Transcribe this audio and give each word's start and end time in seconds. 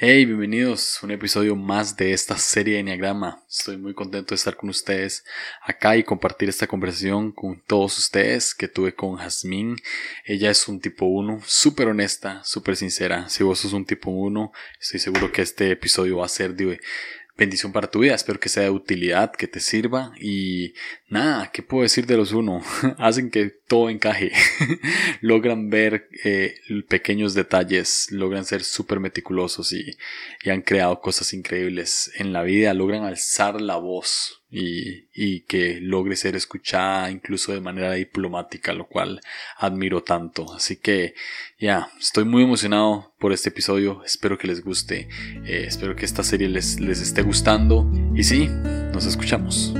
Hey, 0.00 0.26
bienvenidos 0.26 1.02
a 1.02 1.06
un 1.06 1.10
episodio 1.10 1.56
más 1.56 1.96
de 1.96 2.12
esta 2.12 2.38
serie 2.38 2.74
de 2.74 2.80
Enneagrama. 2.82 3.42
Estoy 3.50 3.78
muy 3.78 3.94
contento 3.94 4.28
de 4.28 4.36
estar 4.36 4.54
con 4.54 4.70
ustedes 4.70 5.24
acá 5.60 5.96
y 5.96 6.04
compartir 6.04 6.48
esta 6.48 6.68
conversación 6.68 7.32
con 7.32 7.60
todos 7.66 7.98
ustedes 7.98 8.54
que 8.54 8.68
tuve 8.68 8.94
con 8.94 9.16
Jazmín. 9.16 9.74
Ella 10.24 10.52
es 10.52 10.68
un 10.68 10.78
tipo 10.78 11.06
1, 11.06 11.40
súper 11.44 11.88
honesta, 11.88 12.44
súper 12.44 12.76
sincera. 12.76 13.28
Si 13.28 13.42
vos 13.42 13.58
sos 13.58 13.72
un 13.72 13.84
tipo 13.84 14.12
1, 14.12 14.52
estoy 14.80 15.00
seguro 15.00 15.32
que 15.32 15.42
este 15.42 15.72
episodio 15.72 16.18
va 16.18 16.26
a 16.26 16.28
ser 16.28 16.54
de 16.54 16.78
bendición 17.38 17.72
para 17.72 17.90
tu 17.90 18.00
vida. 18.00 18.14
Espero 18.14 18.40
que 18.40 18.48
sea 18.48 18.64
de 18.64 18.70
utilidad, 18.70 19.32
que 19.32 19.46
te 19.46 19.60
sirva. 19.60 20.12
Y 20.20 20.74
nada, 21.08 21.50
¿qué 21.52 21.62
puedo 21.62 21.84
decir 21.84 22.04
de 22.06 22.16
los 22.16 22.32
uno? 22.32 22.62
Hacen 22.98 23.30
que 23.30 23.48
todo 23.66 23.88
encaje. 23.88 24.32
logran 25.22 25.70
ver 25.70 26.08
eh, 26.24 26.56
pequeños 26.88 27.34
detalles, 27.34 28.10
logran 28.10 28.44
ser 28.44 28.64
súper 28.64 28.98
meticulosos 29.00 29.72
y, 29.72 29.96
y 30.42 30.50
han 30.50 30.62
creado 30.62 31.00
cosas 31.00 31.32
increíbles 31.32 32.10
en 32.16 32.32
la 32.32 32.42
vida. 32.42 32.74
Logran 32.74 33.04
alzar 33.04 33.60
la 33.60 33.76
voz 33.76 34.37
y, 34.50 35.08
y, 35.12 35.40
que 35.40 35.78
logre 35.80 36.16
ser 36.16 36.34
escuchada 36.36 37.10
incluso 37.10 37.52
de 37.52 37.60
manera 37.60 37.92
diplomática, 37.92 38.72
lo 38.72 38.86
cual 38.86 39.20
admiro 39.58 40.02
tanto. 40.02 40.52
Así 40.54 40.76
que 40.76 41.14
ya, 41.58 41.90
estoy 42.00 42.24
muy 42.24 42.44
emocionado 42.44 43.14
por 43.18 43.32
este 43.32 43.50
episodio, 43.50 44.02
espero 44.04 44.38
que 44.38 44.46
les 44.46 44.64
guste, 44.64 45.08
eh, 45.44 45.64
espero 45.66 45.96
que 45.96 46.04
esta 46.04 46.22
serie 46.22 46.48
les, 46.48 46.80
les 46.80 47.00
esté 47.00 47.22
gustando 47.22 47.90
y 48.14 48.24
sí, 48.24 48.48
nos 48.92 49.04
escuchamos. 49.06 49.74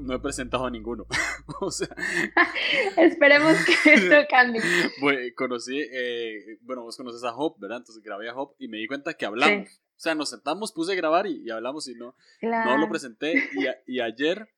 No, 0.00 0.06
no 0.06 0.14
he 0.14 0.18
presentado 0.18 0.66
a 0.66 0.70
ninguno. 0.70 1.06
o 1.60 1.70
sea, 1.70 1.88
Esperemos 2.96 3.56
que 3.64 3.94
esto 3.94 4.14
cambie. 4.30 4.62
Bueno, 5.00 5.20
conocí, 5.36 5.78
eh, 5.78 6.58
bueno, 6.62 6.82
vos 6.82 6.96
conoces 6.96 7.24
a 7.24 7.34
Hop, 7.34 7.58
¿verdad? 7.58 7.78
Entonces 7.78 8.02
grabé 8.02 8.28
a 8.28 8.34
Hop 8.34 8.54
y 8.58 8.68
me 8.68 8.78
di 8.78 8.86
cuenta 8.86 9.14
que 9.14 9.26
hablamos. 9.26 9.68
O 9.68 10.00
sea, 10.00 10.14
nos 10.14 10.30
sentamos, 10.30 10.72
puse 10.72 10.92
a 10.92 10.96
grabar 10.96 11.26
y, 11.26 11.50
hablamos 11.50 11.88
y 11.88 11.94
no, 11.94 12.14
no 12.42 12.78
lo 12.78 12.88
presenté. 12.88 13.34
Y, 13.54 13.94
y, 13.94 14.00
ayer 14.00 14.48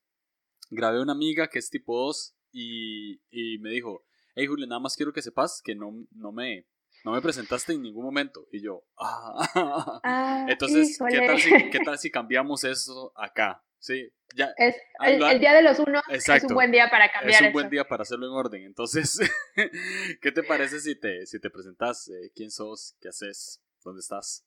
grabé 0.71 1.01
una 1.01 1.13
amiga 1.13 1.49
que 1.49 1.59
es 1.59 1.71
tipo 1.71 1.99
2 1.99 2.37
y, 2.53 3.23
y 3.31 3.59
me 3.59 3.71
dijo, 3.71 4.05
hey 4.35 4.47
Julio, 4.47 4.67
nada 4.67 4.81
más 4.81 4.97
quiero 4.97 5.15
que 5.15 5.23
sepas 5.23 5.63
que 5.63 5.75
no, 5.75 6.07
no 6.13 6.33
me... 6.33 6.67
No 7.03 7.13
me 7.13 7.23
presentaste 7.23 7.73
en 7.73 7.81
ningún 7.81 8.05
momento. 8.05 8.47
Y 8.53 8.61
yo, 8.61 8.85
ah. 8.99 10.01
ah 10.05 10.47
Entonces, 10.47 10.99
¿qué 11.09 11.21
tal, 11.21 11.41
si, 11.41 11.71
¿qué 11.71 11.81
tal 11.81 11.99
si 11.99 12.11
cambiamos 12.11 12.63
eso 12.65 13.11
acá? 13.17 13.65
Sí, 13.81 14.13
ya. 14.37 14.53
Es, 14.59 14.77
el, 15.03 15.41
día 15.41 15.55
de 15.55 15.63
los 15.63 15.79
unos 15.79 16.03
es 16.11 16.45
un 16.45 16.55
buen 16.55 16.71
día 16.71 16.89
para 16.91 17.11
cambiar. 17.11 17.43
Es 17.43 17.49
un 17.49 17.53
buen 17.55 17.71
día 17.71 17.85
para 17.85 18.03
hacerlo 18.03 18.27
en 18.27 18.33
orden. 18.33 18.63
Entonces, 18.65 19.19
¿qué 20.21 20.33
te 20.33 20.43
parece 20.43 20.81
si 20.81 20.95
te, 20.95 21.25
si 21.27 21.41
te 21.41 21.49
presentas? 21.49 22.09
Eh, 22.09 22.31
¿Quién 22.35 22.51
sos? 22.51 22.95
¿Qué 23.01 23.09
haces? 23.09 23.63
¿Dónde 23.83 24.01
estás? 24.01 24.47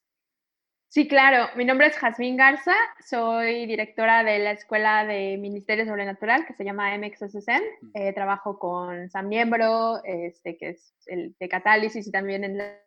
Sí, 0.94 1.08
claro. 1.08 1.48
Mi 1.56 1.64
nombre 1.64 1.88
es 1.88 1.96
Jazmín 1.96 2.36
Garza. 2.36 2.76
Soy 3.04 3.66
directora 3.66 4.22
de 4.22 4.38
la 4.38 4.52
Escuela 4.52 5.04
de 5.04 5.36
Ministerio 5.36 5.84
Sobrenatural 5.84 6.46
que 6.46 6.54
se 6.54 6.64
llama 6.64 6.96
MXSSM. 6.96 7.62
Eh, 7.94 8.12
trabajo 8.12 8.60
con 8.60 9.10
San 9.10 9.28
Miembro, 9.28 10.00
este, 10.04 10.56
que 10.56 10.68
es 10.68 10.94
el 11.06 11.34
de 11.40 11.48
Catálisis 11.48 12.06
y 12.06 12.12
también 12.12 12.44
en 12.44 12.58
la 12.58 12.83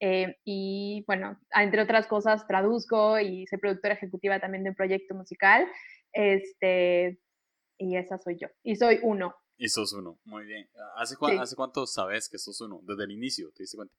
eh, 0.00 0.36
y 0.44 1.04
bueno, 1.06 1.38
entre 1.52 1.82
otras 1.82 2.06
cosas, 2.06 2.46
traduzco 2.46 3.18
y 3.18 3.46
soy 3.46 3.58
productora 3.58 3.94
ejecutiva 3.94 4.40
también 4.40 4.64
de 4.64 4.70
un 4.70 4.76
proyecto 4.76 5.14
musical. 5.14 5.66
Este, 6.12 7.18
y 7.78 7.96
esa 7.96 8.18
soy 8.18 8.36
yo. 8.38 8.48
Y 8.62 8.76
soy 8.76 9.00
uno. 9.02 9.34
Y 9.58 9.68
sos 9.68 9.92
uno, 9.92 10.18
muy 10.24 10.44
bien. 10.44 10.68
¿Hace, 10.96 11.16
¿Hace 11.40 11.56
cuánto 11.56 11.86
sabes 11.86 12.28
que 12.28 12.38
sos 12.38 12.60
uno? 12.60 12.80
Desde 12.82 13.04
el 13.04 13.12
inicio, 13.12 13.50
¿te 13.52 13.62
diste 13.62 13.76
cuenta? 13.76 13.94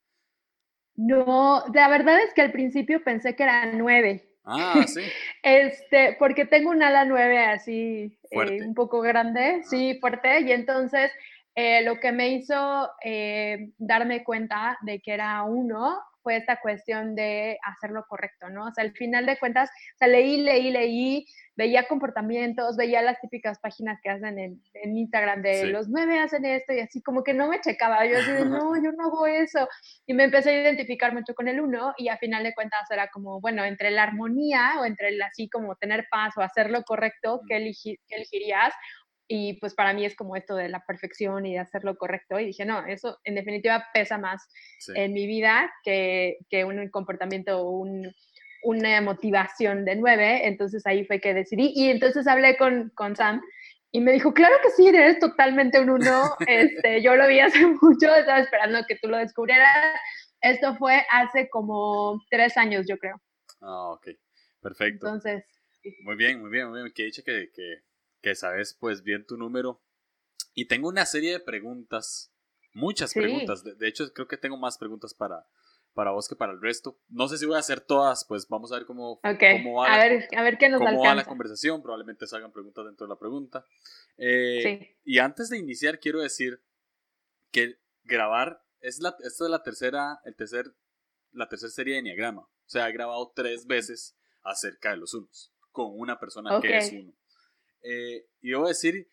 No, 0.95 1.63
la 1.73 1.89
verdad 1.89 2.19
es 2.21 2.33
que 2.33 2.41
al 2.41 2.51
principio 2.51 3.03
pensé 3.03 3.35
que 3.35 3.43
eran 3.43 3.77
nueve. 3.77 4.35
Ah, 4.43 4.83
sí. 4.87 5.01
este, 5.43 6.15
porque 6.19 6.45
tengo 6.45 6.69
un 6.71 6.81
ala 6.81 7.05
nueve 7.05 7.39
así, 7.39 8.17
eh, 8.31 8.63
un 8.65 8.73
poco 8.73 9.01
grande, 9.01 9.61
sí, 9.63 9.97
fuerte, 9.99 10.41
y 10.41 10.51
entonces 10.51 11.11
eh, 11.59 11.81
lo 11.81 11.99
que 11.99 12.11
me 12.11 12.29
hizo 12.29 12.91
eh, 13.03 13.71
darme 13.79 14.23
cuenta 14.23 14.77
de 14.81 14.99
que 14.99 15.11
era 15.11 15.41
uno 15.41 15.99
fue 16.21 16.35
esta 16.35 16.61
cuestión 16.61 17.15
de 17.15 17.57
hacerlo 17.63 18.05
correcto, 18.07 18.47
¿no? 18.49 18.67
O 18.67 18.71
sea, 18.71 18.83
al 18.83 18.91
final 18.91 19.25
de 19.25 19.39
cuentas, 19.39 19.67
o 19.69 19.97
sea, 19.97 20.07
leí, 20.07 20.41
leí, 20.41 20.69
leí, 20.69 21.25
veía 21.55 21.87
comportamientos, 21.87 22.77
veía 22.77 23.01
las 23.01 23.19
típicas 23.21 23.57
páginas 23.57 23.99
que 24.03 24.11
hacen 24.11 24.37
en, 24.37 24.61
Instagram 24.95 25.41
de 25.41 25.65
los 25.65 25.89
nueve 25.89 26.19
hacen 26.19 26.45
esto 26.45 26.73
y 26.73 26.79
así 26.79 27.01
como 27.01 27.23
que 27.23 27.33
no 27.33 27.47
me 27.47 27.59
checaba, 27.59 28.05
yo 28.05 28.19
así 28.19 28.33
de, 28.33 28.45
no, 28.45 28.75
yo 28.75 28.91
no 28.91 29.05
hago 29.05 29.25
eso. 29.25 29.67
Y 30.05 30.13
me 30.13 30.25
empecé 30.25 30.51
a 30.51 30.61
identificar 30.61 31.11
mucho 31.11 31.33
con 31.33 31.47
el 31.47 31.59
uno 31.59 31.95
y 31.97 32.09
a 32.09 32.17
final 32.17 32.43
de 32.43 32.53
cuentas 32.53 32.91
era 32.91 33.07
como, 33.07 33.41
bueno, 33.41 33.65
entre 33.65 33.89
la 33.89 34.03
armonía 34.03 34.75
o 34.79 34.85
entre 34.85 35.09
el 35.09 35.19
así 35.23 35.49
como 35.49 35.75
tener 35.75 36.05
paz 36.11 36.37
o 36.37 36.41
hacerlo 36.41 36.83
correcto, 36.83 37.41
¿qué, 37.49 37.71
¿qué 37.83 38.15
elegirías? 38.15 38.75
Y 39.27 39.53
pues 39.59 39.73
para 39.73 39.93
mí 39.93 40.05
es 40.05 40.15
como 40.15 40.35
esto 40.35 40.55
de 40.55 40.69
la 40.69 40.83
perfección 40.85 41.45
y 41.45 41.53
de 41.53 41.59
hacerlo 41.59 41.97
correcto 41.97 42.39
y 42.39 42.45
dije, 42.45 42.65
no, 42.65 42.85
eso 42.85 43.19
en 43.23 43.35
definitiva 43.35 43.85
pesa 43.93 44.17
más 44.17 44.47
en 44.95 45.13
mi 45.13 45.27
vida 45.27 45.71
que, 45.83 46.37
que 46.49 46.63
un 46.63 46.89
comportamiento 46.89 47.59
o 47.59 47.71
un, 47.71 48.13
una 48.63 49.01
motivación 49.01 49.83
de 49.85 49.95
nueve, 49.95 50.47
entonces 50.47 50.85
ahí 50.85 51.05
fue 51.05 51.19
que 51.19 51.33
decidí 51.33 51.73
y 51.75 51.89
entonces 51.89 52.27
hablé 52.27 52.57
con, 52.57 52.89
con 52.95 53.15
Sam 53.15 53.41
y 53.91 53.99
me 54.01 54.13
dijo, 54.13 54.33
claro 54.33 54.55
que 54.63 54.69
sí, 54.71 54.87
eres 54.87 55.19
totalmente 55.19 55.79
un 55.79 55.89
uno, 55.89 56.23
este, 56.47 57.01
yo 57.01 57.15
lo 57.15 57.27
vi 57.27 57.39
hace 57.39 57.65
mucho, 57.81 58.15
estaba 58.15 58.39
esperando 58.39 58.79
que 58.87 58.97
tú 58.97 59.09
lo 59.09 59.17
descubrieras, 59.17 59.99
esto 60.41 60.75
fue 60.75 61.05
hace 61.11 61.49
como 61.49 62.21
tres 62.29 62.55
años 62.57 62.85
yo 62.87 62.97
creo. 62.97 63.21
Ah, 63.61 63.91
ok, 63.91 64.07
perfecto. 64.61 65.07
Entonces... 65.07 65.43
Muy 66.03 66.17
bien, 66.17 66.41
muy 66.41 66.49
bien, 66.49 66.69
muy 66.69 66.81
bien, 66.81 66.93
que 66.93 67.03
dicho 67.03 67.23
que, 67.23 67.49
que 67.53 67.86
que 68.21 68.35
sabes 68.35 68.75
pues 68.79 69.03
bien 69.03 69.25
tu 69.25 69.37
número. 69.37 69.81
Y 70.53 70.65
tengo 70.65 70.89
una 70.89 71.05
serie 71.05 71.33
de 71.33 71.39
preguntas, 71.39 72.33
muchas 72.73 73.13
preguntas. 73.13 73.63
De, 73.63 73.87
hecho, 73.87 74.11
creo 74.13 74.27
que 74.27 74.37
tengo 74.37 74.57
más 74.57 74.77
preguntas 74.77 75.13
para, 75.13 75.47
para 75.93 76.11
vos 76.11 76.27
que 76.27 76.35
para 76.35 76.53
el 76.53 76.61
resto. 76.61 76.99
No 77.09 77.27
sé 77.27 77.37
si 77.37 77.45
voy 77.45 77.55
a 77.55 77.59
hacer 77.59 77.81
todas, 77.81 78.25
pues 78.25 78.47
vamos 78.47 78.71
a 78.71 78.75
ver 78.75 78.85
cómo, 78.85 79.19
cómo, 79.21 79.73
va, 79.81 79.93
a 79.93 79.97
ver, 79.99 80.27
a 80.35 80.43
ver 80.43 80.57
qué 80.57 80.69
nos 80.69 80.79
cómo 80.79 81.03
va 81.03 81.15
la 81.15 81.25
conversación. 81.25 81.81
Probablemente 81.81 82.25
salgan 82.25 82.51
preguntas 82.51 82.85
dentro 82.85 83.05
de 83.05 83.09
la 83.09 83.19
pregunta. 83.19 83.65
Eh, 84.17 84.97
y 85.03 85.19
antes 85.19 85.49
de 85.49 85.59
iniciar, 85.59 85.99
quiero 85.99 86.21
decir 86.21 86.61
que 87.51 87.79
grabar 88.03 88.63
es 88.81 88.99
la, 88.99 89.15
esta 89.19 89.45
es 89.45 89.49
la 89.49 89.63
tercera, 89.63 90.21
el 90.25 90.35
tercer, 90.35 90.73
la 91.31 91.47
tercera 91.47 91.71
serie 91.71 91.93
de 91.93 91.99
Enneagrama. 91.99 92.41
O 92.41 92.69
sea, 92.69 92.89
he 92.89 92.91
grabado 92.91 93.31
tres 93.35 93.67
veces 93.67 94.17
acerca 94.43 94.91
de 94.91 94.97
los 94.97 95.13
unos, 95.13 95.53
con 95.71 95.91
una 95.97 96.19
persona 96.19 96.59
que 96.61 96.77
es 96.77 96.91
uno. 96.91 97.13
Eh, 97.81 98.27
y 98.41 98.49
debo 98.49 98.67
decir 98.67 99.09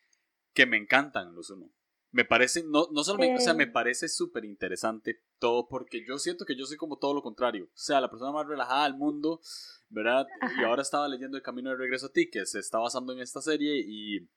que 0.52 0.66
me 0.66 0.76
encantan 0.76 1.34
los 1.34 1.50
uno. 1.50 1.70
Me 2.10 2.24
parece, 2.24 2.62
no, 2.62 2.86
no 2.92 3.02
solamente, 3.02 3.42
o 3.42 3.44
sea, 3.44 3.54
me 3.54 3.66
parece 3.66 4.08
súper 4.08 4.44
interesante 4.44 5.20
todo, 5.40 5.66
porque 5.66 6.04
yo 6.06 6.16
siento 6.18 6.44
que 6.44 6.56
yo 6.56 6.64
soy 6.64 6.76
como 6.76 6.96
todo 6.96 7.12
lo 7.12 7.22
contrario. 7.22 7.64
O 7.64 7.76
sea, 7.76 8.00
la 8.00 8.08
persona 8.08 8.30
más 8.30 8.46
relajada 8.46 8.84
del 8.84 8.94
mundo, 8.94 9.40
¿verdad? 9.88 10.26
Y 10.58 10.62
ahora 10.62 10.82
estaba 10.82 11.08
leyendo 11.08 11.36
El 11.36 11.42
Camino 11.42 11.70
de 11.70 11.76
Regreso 11.76 12.06
a 12.06 12.12
ti, 12.12 12.30
que 12.30 12.46
se 12.46 12.60
está 12.60 12.78
basando 12.78 13.12
en 13.12 13.18
esta 13.18 13.42
serie, 13.42 13.82
y 13.84 14.28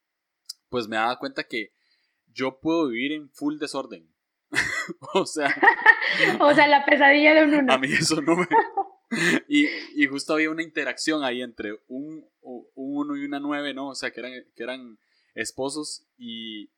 pues 0.70 0.88
me 0.88 0.96
daba 0.96 1.20
cuenta 1.20 1.44
que 1.44 1.72
yo 2.26 2.60
puedo 2.60 2.88
vivir 2.88 3.12
en 3.12 3.30
full 3.30 3.60
desorden. 3.60 4.12
o 5.14 5.26
sea. 5.26 5.56
o 6.40 6.54
sea, 6.56 6.68
la 6.68 6.84
pesadilla 6.84 7.36
de 7.36 7.44
un 7.44 7.54
uno. 7.54 7.74
A 7.74 7.78
mí 7.78 7.90
eso 7.92 8.22
no 8.22 8.38
me. 8.38 8.48
y, 9.48 9.68
y 9.96 10.08
justo 10.08 10.34
había 10.34 10.50
una 10.50 10.64
interacción 10.64 11.24
ahí 11.24 11.42
entre 11.42 11.80
un 11.88 12.28
un 12.88 13.12
uno 13.12 13.18
y 13.18 13.26
una 13.26 13.40
nueve, 13.40 13.74
¿no? 13.74 13.90
O 13.90 13.96
sea, 13.96 14.12
que 14.12 14.20
eran, 14.20 14.34
que 14.56 14.64
eran 14.64 15.00
esposos 15.36 16.08
y 16.18 16.72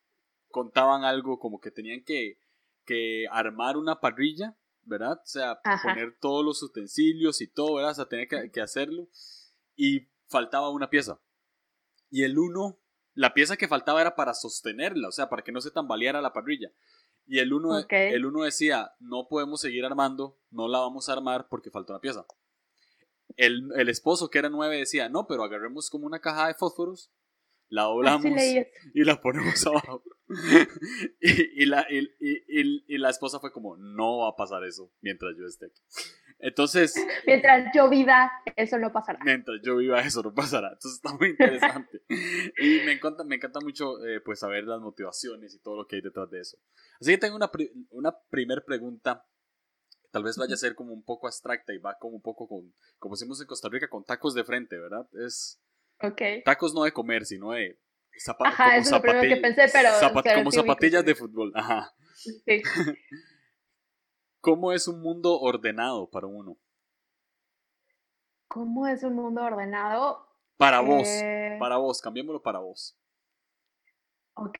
contaban 0.50 1.04
algo 1.04 1.38
como 1.38 1.60
que 1.60 1.70
tenían 1.70 2.02
que, 2.04 2.38
que 2.84 3.26
armar 3.30 3.76
una 3.76 4.00
parrilla, 4.00 4.56
¿verdad? 4.82 5.20
O 5.22 5.26
sea, 5.26 5.60
poner 5.82 6.16
todos 6.20 6.44
los 6.44 6.62
utensilios 6.62 7.40
y 7.40 7.48
todo, 7.48 7.76
¿verdad? 7.76 7.92
O 7.92 7.94
sea, 7.94 8.08
tenía 8.08 8.26
que, 8.26 8.60
hacerlo. 8.60 9.08
Y 9.76 10.08
faltaba 10.28 10.70
una 10.70 10.90
pieza. 10.90 11.20
Y 12.10 12.24
el 12.24 12.38
uno, 12.38 12.80
la 13.14 13.34
pieza 13.34 13.56
que 13.56 13.68
faltaba 13.68 14.00
era 14.00 14.16
para 14.16 14.34
sostenerla, 14.34 15.08
o 15.08 15.12
sea, 15.12 15.28
para 15.28 15.42
que 15.42 15.52
no 15.52 15.60
se 15.60 15.70
tambaleara 15.70 16.20
la 16.20 16.32
parrilla. 16.32 16.72
Y 17.26 17.38
el 17.38 17.52
uno, 17.52 17.78
el 17.88 18.26
uno 18.26 18.42
decía, 18.42 18.92
no 18.98 19.28
podemos 19.28 19.60
seguir 19.60 19.84
armando, 19.84 20.40
no 20.50 20.66
la 20.66 20.80
vamos 20.80 21.08
a 21.08 21.12
armar 21.12 21.48
porque 21.48 21.70
falta 21.70 21.92
una 21.92 22.00
pieza. 22.00 22.26
El, 23.36 23.70
el, 23.76 23.88
esposo, 23.88 24.30
que 24.30 24.38
era 24.38 24.48
nueve, 24.48 24.78
decía, 24.78 25.08
no, 25.08 25.26
pero 25.26 25.44
agarremos 25.44 25.90
como 25.90 26.06
una 26.06 26.20
caja 26.20 26.48
de 26.48 26.54
fósforos, 26.54 27.12
la 27.70 27.82
doblamos 27.82 28.24
y 28.94 29.04
la 29.04 29.20
ponemos 29.20 29.64
abajo. 29.66 30.02
y, 31.20 31.66
la, 31.66 31.86
y, 31.90 32.98
la 32.98 33.10
esposa 33.10 33.38
fue 33.40 33.52
como, 33.52 33.76
no 33.76 34.18
va 34.18 34.30
a 34.30 34.36
pasar 34.36 34.64
eso 34.64 34.92
mientras 35.00 35.32
yo 35.38 35.46
esté 35.46 35.66
aquí. 35.66 35.80
Entonces... 36.40 36.94
Mientras 37.26 37.70
yo 37.74 37.90
viva, 37.90 38.30
eso 38.56 38.78
no 38.78 38.90
pasará. 38.92 39.18
Mientras 39.24 39.60
yo 39.62 39.76
viva, 39.76 40.00
eso 40.00 40.22
no 40.22 40.32
pasará. 40.32 40.68
Entonces 40.68 40.94
está 40.94 41.14
muy 41.14 41.30
interesante. 41.30 42.02
y 42.08 42.80
me 42.86 42.92
encanta, 42.92 43.24
me 43.24 43.36
encanta 43.36 43.60
mucho 43.60 44.04
eh, 44.06 44.20
pues 44.20 44.38
saber 44.38 44.64
las 44.64 44.80
motivaciones 44.80 45.54
y 45.54 45.60
todo 45.60 45.76
lo 45.76 45.86
que 45.86 45.96
hay 45.96 46.02
detrás 46.02 46.30
de 46.30 46.40
eso. 46.40 46.58
Así 46.98 47.10
que 47.10 47.18
tengo 47.18 47.36
una, 47.36 47.50
una 47.90 48.16
primer 48.30 48.64
pregunta 48.64 49.26
tal 50.10 50.24
vez 50.24 50.36
vaya 50.36 50.54
a 50.54 50.58
ser 50.58 50.74
como 50.74 50.92
un 50.92 51.02
poco 51.04 51.26
abstracta 51.26 51.72
y 51.72 51.78
va 51.78 51.96
como 51.98 52.16
un 52.16 52.22
poco 52.22 52.48
con, 52.48 52.72
como 52.98 53.14
decimos 53.14 53.40
en 53.40 53.46
Costa 53.46 53.68
Rica, 53.68 53.88
con 53.88 54.04
tacos 54.04 54.34
de 54.34 54.44
frente, 54.44 54.78
¿verdad? 54.78 55.06
Es 55.24 55.60
okay. 56.02 56.42
tacos 56.42 56.74
no 56.74 56.84
de 56.84 56.92
comer, 56.92 57.24
sino 57.24 57.52
de 57.52 57.78
zapatos. 58.18 58.54
Ajá, 58.54 58.76
eso 58.76 58.96
es 58.96 59.02
lo 59.02 59.20
que 59.20 59.36
pensé, 59.36 59.66
pero... 59.72 59.90
como 60.36 60.50
zapatillas 60.50 61.04
de 61.04 61.14
fútbol, 61.14 61.52
ajá. 61.54 61.92
Sí. 62.14 62.62
¿Cómo 64.40 64.72
es 64.72 64.88
un 64.88 65.00
mundo 65.00 65.38
ordenado 65.38 66.08
para 66.08 66.26
uno? 66.26 66.56
¿Cómo 68.48 68.86
es 68.86 69.02
un 69.02 69.14
mundo 69.14 69.42
ordenado? 69.42 70.26
Para 70.56 70.80
vos, 70.80 71.06
eh, 71.06 71.56
para 71.58 71.76
vos, 71.76 72.00
cambiémoslo 72.00 72.42
para 72.42 72.58
vos. 72.58 72.98
Ok. 74.34 74.58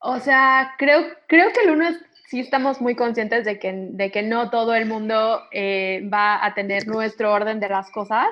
O 0.00 0.18
sea, 0.18 0.74
creo, 0.78 1.02
creo 1.28 1.52
que 1.52 1.60
el 1.60 1.70
uno 1.70 1.86
es 1.86 1.96
sí 2.32 2.40
estamos 2.40 2.80
muy 2.80 2.96
conscientes 2.96 3.44
de 3.44 3.58
que, 3.58 3.70
de 3.90 4.10
que 4.10 4.22
no 4.22 4.48
todo 4.48 4.74
el 4.74 4.86
mundo 4.86 5.42
eh, 5.52 6.00
va 6.10 6.42
a 6.42 6.54
tener 6.54 6.88
nuestro 6.88 7.30
orden 7.30 7.60
de 7.60 7.68
las 7.68 7.90
cosas, 7.90 8.28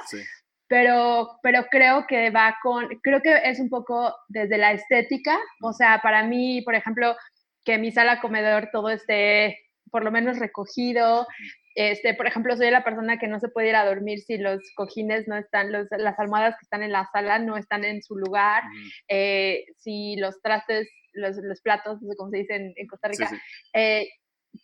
pero, 0.67 1.38
pero 1.43 1.67
creo 1.70 2.06
que 2.06 2.31
va 2.31 2.56
con, 2.62 2.88
creo 3.02 3.20
que 3.20 3.37
es 3.44 3.61
un 3.61 3.69
poco 3.69 4.17
desde 4.29 4.56
la 4.56 4.73
estética, 4.73 5.38
o 5.61 5.75
sea, 5.75 6.00
para 6.02 6.25
mí, 6.25 6.62
por 6.62 6.75
ejemplo, 6.75 7.14
que 7.62 7.76
mi 7.76 7.93
sala 7.93 8.23
comedor 8.23 8.70
todo 8.73 8.88
esté 8.88 9.58
por 9.91 10.03
lo 10.03 10.11
menos 10.11 10.38
recogido, 10.38 11.26
este, 11.75 12.14
por 12.14 12.26
ejemplo, 12.26 12.56
soy 12.56 12.70
la 12.70 12.85
persona 12.85 13.19
que 13.19 13.29
no 13.29 13.38
se 13.38 13.49
puede 13.49 13.69
ir 13.69 13.76
a 13.76 13.85
dormir 13.85 14.20
si 14.20 14.38
los 14.38 14.61
cojines 14.76 15.29
no 15.29 15.37
están, 15.37 15.73
los, 15.73 15.88
las 15.91 16.19
almohadas 16.19 16.55
que 16.55 16.64
están 16.64 16.82
en 16.82 16.93
la 16.93 17.06
sala 17.12 17.38
no 17.38 17.58
están 17.58 17.85
en 17.85 18.03
su 18.03 18.17
lugar, 18.17 18.62
eh, 19.08 19.67
si 19.76 20.17
los 20.17 20.41
trastes 20.41 20.88
los, 21.12 21.36
los 21.36 21.60
platos, 21.60 22.00
no 22.02 22.08
sé 22.10 22.16
cómo 22.16 22.30
se 22.30 22.38
dice 22.38 22.72
en, 22.76 22.86
Costa 22.86 23.08
Rica, 23.08 23.30
eh, 23.74 24.08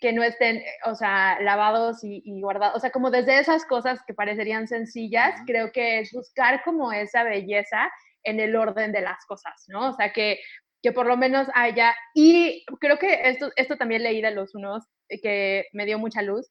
que 0.01 0.13
no 0.13 0.23
estén, 0.23 0.63
o 0.85 0.95
sea, 0.95 1.39
lavados 1.41 2.03
y, 2.03 2.23
guardados. 2.41 2.77
O 2.77 2.81
sea, 2.81 2.91
como 2.91 3.11
desde 3.11 3.39
esas 3.39 3.65
cosas 3.65 4.01
que 4.07 4.15
parecerían 4.15 4.67
sencillas, 4.67 5.41
creo 5.47 5.71
que 5.73 6.01
es 6.01 6.13
buscar 6.13 6.63
como 6.65 6.93
esa 6.93 7.23
belleza 7.23 7.91
en 8.25 8.41
el 8.41 8.57
orden 8.57 8.93
de 8.93 9.01
las 9.01 9.25
cosas, 9.27 9.65
¿no? 9.69 9.91
O 9.91 9.93
sea, 9.93 10.13
que, 10.13 10.41
que 10.83 10.93
por 10.93 11.07
lo 11.07 11.17
menos 11.17 11.49
haya, 11.55 11.95
y 12.15 12.65
creo 12.81 12.99
que 12.99 13.29
esto, 13.29 13.51
esto 13.57 13.77
también 13.77 14.03
leí 14.03 14.21
de 14.21 14.33
los 14.33 14.55
unos 14.55 14.85
eh, 15.09 15.21
que 15.21 15.67
me 15.73 15.87
dio 15.87 15.99
mucha 15.99 16.23
luz, 16.23 16.51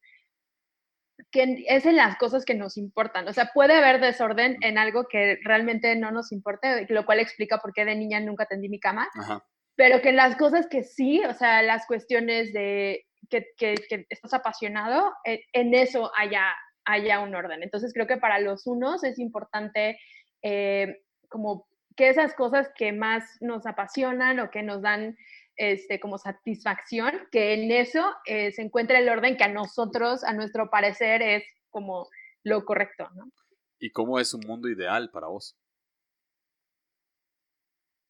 que 1.32 1.66
es 1.68 1.86
en 1.86 1.98
las 1.98 2.18
cosas 2.18 2.46
que 2.46 2.56
nos 2.56 2.78
importan. 2.78 3.28
O 3.28 3.34
sea, 3.34 3.52
puede 3.54 3.74
haber 3.74 4.00
desorden 4.00 4.58
en 4.62 4.78
algo 4.78 5.08
que 5.10 5.40
realmente 5.44 5.96
no 5.98 6.12
nos 6.12 6.32
importe, 6.32 6.86
lo 6.90 7.06
cual 7.06 7.20
explica 7.20 7.58
por 7.58 7.74
qué 7.74 7.84
de 7.84 7.96
niña 7.96 8.22
nunca 8.22 8.46
tendí 8.46 8.70
mi 8.70 8.80
cama. 8.80 9.10
Ajá 9.14 9.46
pero 9.76 10.02
que 10.02 10.12
las 10.12 10.36
cosas 10.36 10.68
que 10.68 10.84
sí, 10.84 11.24
o 11.26 11.34
sea, 11.34 11.62
las 11.62 11.86
cuestiones 11.86 12.54
de 12.54 13.06
que, 13.30 13.76
estás 14.10 14.34
apasionado, 14.34 15.14
eh, 15.26 15.42
en, 15.54 15.74
eso 15.74 16.12
haya, 16.18 16.54
haya 16.86 17.20
un 17.20 17.36
orden. 17.36 17.64
Entonces 17.64 17.94
creo 17.94 18.08
que 18.08 18.18
para 18.18 18.40
los 18.40 18.68
unos 18.68 19.04
es 19.04 19.20
importante 19.20 20.00
eh, 20.42 21.02
como 21.30 21.68
que 21.96 22.10
esas 22.10 22.34
cosas 22.34 22.70
que 22.76 22.92
más 22.92 23.24
nos 23.42 23.66
apasionan 23.66 24.40
o 24.40 24.52
que 24.52 24.64
nos 24.64 24.82
dan 24.82 25.18
este, 25.56 26.00
como 26.00 26.18
satisfacción, 26.18 27.14
que 27.32 27.54
en 27.54 27.72
eso 27.72 28.14
eh, 28.26 28.52
se 28.52 28.62
encuentre 28.62 29.00
el 29.00 29.10
orden 29.10 29.38
que 29.38 29.46
a 29.46 29.52
nosotros, 29.52 30.24
a 30.24 30.34
nuestro 30.34 30.70
parecer, 30.70 31.22
es 31.22 31.44
como 31.70 32.10
lo 32.44 32.66
correcto, 32.66 33.10
¿no? 33.16 33.26
¿Y 33.80 33.92
cómo 33.92 34.20
es 34.20 34.34
un 34.34 34.42
mundo 34.46 34.70
ideal 34.70 35.10
para 35.12 35.28
vos? 35.28 35.58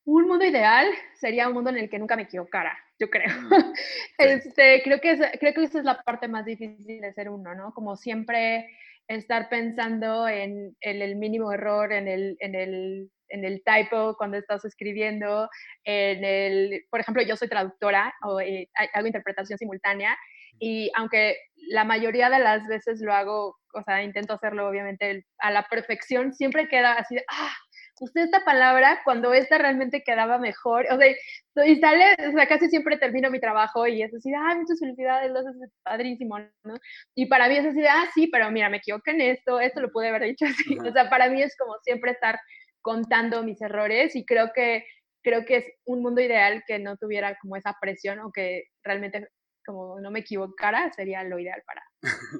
Un 0.06 0.28
mundo 0.28 0.46
ideal 0.46 0.88
sería 1.16 1.48
un 1.48 1.54
mundo 1.54 1.72
en 1.72 1.78
el 1.78 1.90
que 1.90 2.00
nunca 2.00 2.16
me 2.16 2.24
equivocara, 2.24 2.78
yo 3.00 3.10
creo. 3.10 3.30
Mm, 3.30 3.74
este, 4.18 4.82
creo, 4.84 5.02
que 5.02 5.18
creo 5.40 5.54
que 5.54 5.64
esa 5.64 5.80
es 5.80 5.86
la 5.86 6.02
parte 6.02 6.28
más 6.28 6.46
difícil 6.46 7.02
de 7.02 7.14
ser 7.14 7.30
uno, 7.30 7.56
¿no? 7.56 7.74
Como 7.74 7.96
siempre 7.96 8.70
estar 9.08 9.50
pensando 9.50 10.28
en, 10.28 10.76
el 10.82 11.16
mínimo 11.16 11.52
error, 11.52 11.92
en 11.92 12.08
el, 12.08 12.38
en 12.40 12.56
el, 12.56 13.12
en 13.30 13.46
el 13.46 13.64
typo 13.64 14.16
cuando 14.18 14.38
estás 14.38 14.66
escribiendo, 14.66 15.50
en 15.84 16.24
el, 16.24 16.86
por 16.90 17.00
ejemplo, 17.00 17.24
yo 17.24 17.36
soy 17.36 17.48
traductora 17.48 18.14
o 18.24 18.40
eh, 18.40 18.70
hago 18.94 19.08
interpretación 19.08 19.58
simultánea 19.58 20.18
y 20.60 20.92
aunque 20.96 21.38
la 21.70 21.84
mayoría 21.84 22.30
de 22.30 22.40
las 22.40 22.66
veces 22.68 23.02
lo 23.02 23.14
hago, 23.14 23.58
o 23.74 23.84
sea, 23.84 24.04
intento 24.04 24.34
hacerlo 24.34 24.68
obviamente 24.68 25.26
a 25.40 25.52
la 25.52 25.68
perfección, 25.68 26.34
siempre 26.34 26.68
queda 26.68 26.94
así 26.94 27.16
de, 27.16 27.26
ah, 27.30 27.54
usé 28.00 28.24
esta 28.24 28.44
palabra 28.44 29.02
cuando 29.04 29.34
esta 29.34 29.58
realmente 29.58 30.04
quedaba 30.04 30.38
mejor, 30.38 30.86
o 30.92 30.98
sea, 30.98 31.66
y 31.66 31.80
sale, 31.80 32.16
o 32.28 32.32
sea, 32.32 32.48
casi 32.48 32.68
siempre 32.68 32.98
termino 32.98 33.30
mi 33.30 33.40
trabajo 33.40 33.88
y 33.88 34.02
es 34.02 34.14
así, 34.14 34.32
ay, 34.34 34.58
muchas 34.58 34.80
felicidades, 34.80 35.32
lo 35.32 35.40
haces 35.40 35.72
padrísimo, 35.84 36.40
¿no? 36.64 36.76
Y 37.16 37.28
para 37.28 37.48
mí 37.48 37.58
es 37.58 37.66
así, 37.66 37.86
ah, 37.86 38.06
sí, 38.14 38.28
pero 38.28 38.52
mira, 38.52 38.70
me 38.70 38.78
equivoqué 38.78 39.12
en 39.12 39.22
esto, 39.22 39.60
esto 39.60 39.82
lo 39.82 39.92
pude 39.92 40.10
haber 40.10 40.24
dicho 40.24 40.46
así, 40.46 40.78
o 40.78 40.92
sea, 40.92 41.10
para 41.10 41.30
mí 41.30 41.42
es 41.42 41.56
como 41.58 41.76
siempre 41.84 42.12
estar 42.12 42.40
contando 42.82 43.44
mis 43.44 43.62
errores 43.62 44.16
y 44.16 44.26
creo 44.26 44.52
que, 44.54 44.86
creo 45.24 45.46
que 45.46 45.58
es 45.58 45.66
un 45.86 46.02
mundo 46.02 46.22
ideal 46.22 46.64
que 46.68 46.80
no 46.80 46.98
tuviera 46.98 47.38
como 47.42 47.56
esa 47.56 47.76
presión 47.80 48.20
o 48.20 48.32
que 48.32 48.66
realmente 48.84 49.30
como 49.66 50.00
no 50.00 50.12
me 50.12 50.20
equivocara, 50.20 50.92
sería 50.94 51.24
lo 51.24 51.40
ideal 51.40 51.64
para, 51.66 51.82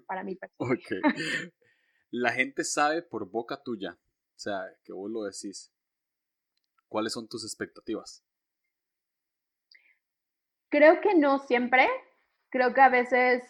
para 0.06 0.24
mí. 0.24 0.38
ok. 0.58 0.80
La 2.12 2.32
gente 2.32 2.64
sabe 2.64 3.02
por 3.02 3.30
boca 3.30 3.62
tuya 3.64 3.98
o 4.36 4.40
sea, 4.40 4.70
que 4.84 4.94
vos 4.94 5.10
lo 5.10 5.24
decís. 5.24 5.72
¿Cuáles 6.88 7.14
son 7.14 7.28
tus 7.28 7.44
expectativas? 7.44 8.24
Creo 10.70 11.02
que 11.02 11.16
no 11.16 11.40
siempre. 11.40 11.88
Creo 12.50 12.74
que 12.74 12.82
a 12.82 12.90
veces 12.90 13.44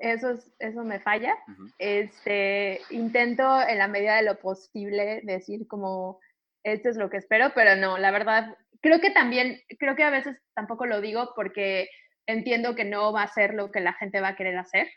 eso, 0.00 0.34
eso 0.58 0.84
me 0.84 1.00
falla. 1.00 1.36
este, 1.78 2.80
intento 2.90 3.62
en 3.62 3.78
la 3.78 3.88
medida 3.88 4.16
de 4.16 4.22
lo 4.22 4.38
posible 4.38 5.20
decir 5.24 5.66
como, 5.66 6.20
esto 6.62 6.88
es 6.88 6.96
lo 6.96 7.08
que 7.10 7.18
espero, 7.18 7.52
pero 7.54 7.76
no, 7.76 7.98
la 7.98 8.10
verdad, 8.10 8.56
creo 8.80 9.00
que 9.00 9.10
también, 9.10 9.60
creo 9.78 9.94
que 9.96 10.04
a 10.04 10.10
veces 10.10 10.36
tampoco 10.54 10.86
lo 10.86 11.00
digo 11.00 11.32
porque 11.34 11.88
entiendo 12.26 12.74
que 12.74 12.84
no 12.84 13.12
va 13.12 13.22
a 13.22 13.32
ser 13.32 13.54
lo 13.54 13.70
que 13.70 13.80
la 13.80 13.92
gente 13.94 14.20
va 14.20 14.28
a 14.28 14.36
querer 14.36 14.56
hacer. 14.58 14.88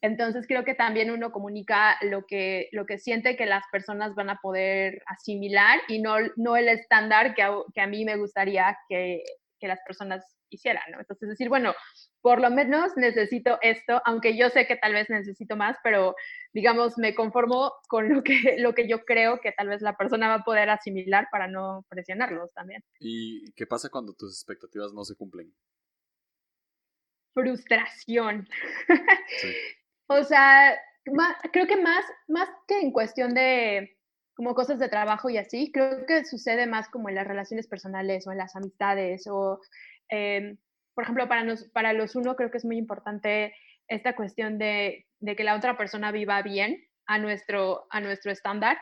Entonces 0.00 0.46
creo 0.46 0.64
que 0.64 0.74
también 0.74 1.10
uno 1.10 1.32
comunica 1.32 1.96
lo 2.02 2.26
que, 2.26 2.68
lo 2.72 2.86
que 2.86 2.98
siente 2.98 3.36
que 3.36 3.46
las 3.46 3.64
personas 3.70 4.14
van 4.14 4.30
a 4.30 4.40
poder 4.40 5.02
asimilar 5.06 5.80
y 5.88 6.00
no, 6.00 6.16
no 6.36 6.56
el 6.56 6.68
estándar 6.68 7.34
que 7.34 7.42
a, 7.42 7.54
que 7.74 7.80
a 7.80 7.86
mí 7.86 8.04
me 8.04 8.16
gustaría 8.16 8.76
que, 8.88 9.22
que 9.58 9.68
las 9.68 9.80
personas 9.86 10.36
hicieran, 10.50 10.84
¿no? 10.92 11.00
Entonces 11.00 11.28
decir, 11.28 11.48
bueno, 11.48 11.74
por 12.20 12.40
lo 12.40 12.50
menos 12.50 12.92
necesito 12.96 13.58
esto, 13.62 14.00
aunque 14.04 14.36
yo 14.36 14.48
sé 14.50 14.66
que 14.66 14.76
tal 14.76 14.92
vez 14.92 15.08
necesito 15.10 15.56
más, 15.56 15.76
pero 15.82 16.14
digamos, 16.52 16.98
me 16.98 17.14
conformo 17.14 17.72
con 17.88 18.12
lo 18.12 18.22
que, 18.22 18.56
lo 18.58 18.74
que 18.74 18.88
yo 18.88 19.04
creo 19.04 19.40
que 19.40 19.52
tal 19.52 19.68
vez 19.68 19.82
la 19.82 19.96
persona 19.96 20.28
va 20.28 20.34
a 20.34 20.44
poder 20.44 20.70
asimilar 20.70 21.28
para 21.30 21.48
no 21.48 21.84
presionarlos 21.88 22.52
también. 22.52 22.82
¿Y 23.00 23.52
qué 23.52 23.66
pasa 23.66 23.88
cuando 23.90 24.14
tus 24.14 24.32
expectativas 24.32 24.92
no 24.92 25.04
se 25.04 25.16
cumplen? 25.16 25.52
Frustración. 27.36 28.48
o 30.06 30.24
sea, 30.24 30.74
creo 31.52 31.66
que 31.66 31.76
más, 31.76 32.04
más 32.28 32.48
que 32.66 32.80
en 32.80 32.92
cuestión 32.92 33.34
de 33.34 33.98
como 34.34 34.54
cosas 34.54 34.78
de 34.78 34.88
trabajo 34.88 35.30
y 35.30 35.38
así, 35.38 35.70
creo 35.72 36.04
que 36.06 36.24
sucede 36.24 36.66
más 36.66 36.88
como 36.88 37.08
en 37.08 37.14
las 37.14 37.26
relaciones 37.26 37.66
personales 37.66 38.26
o 38.26 38.32
en 38.32 38.38
las 38.38 38.54
amistades 38.54 39.26
o, 39.26 39.60
em, 40.08 40.58
por 40.94 41.04
ejemplo, 41.04 41.28
para, 41.28 41.42
nos, 41.42 41.64
para 41.68 41.92
los 41.92 42.16
uno 42.16 42.36
creo 42.36 42.50
que 42.50 42.58
es 42.58 42.64
muy 42.64 42.76
importante 42.76 43.54
esta 43.88 44.14
cuestión 44.14 44.58
de, 44.58 45.06
de, 45.20 45.36
que 45.36 45.44
la 45.44 45.56
otra 45.56 45.78
persona 45.78 46.12
viva 46.12 46.42
bien 46.42 46.84
a 47.06 47.18
nuestro, 47.18 47.86
a 47.90 48.00
nuestro 48.00 48.30
estándar. 48.30 48.78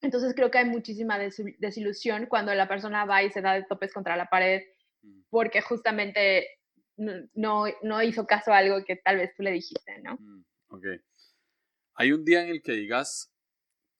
Entonces 0.00 0.34
creo 0.34 0.50
que 0.50 0.58
hay 0.58 0.64
muchísima 0.64 1.18
desilusión 1.58 2.26
cuando 2.26 2.54
la 2.54 2.68
persona 2.68 3.04
va 3.04 3.22
y 3.22 3.30
se 3.30 3.40
da 3.40 3.54
de 3.54 3.64
topes 3.64 3.92
contra 3.92 4.16
la 4.16 4.26
pared 4.26 4.62
mm. 5.02 5.22
porque 5.30 5.60
justamente 5.60 6.57
no, 6.98 7.64
no 7.82 8.02
hizo 8.02 8.26
caso 8.26 8.52
a 8.52 8.58
algo 8.58 8.84
que 8.84 8.96
tal 8.96 9.16
vez 9.16 9.34
tú 9.34 9.42
le 9.42 9.52
dijiste, 9.52 10.00
¿no? 10.02 10.14
Mm, 10.14 10.44
ok. 10.68 10.84
¿Hay 11.94 12.12
un 12.12 12.24
día 12.24 12.42
en 12.42 12.50
el 12.50 12.62
que 12.62 12.72
digas, 12.72 13.32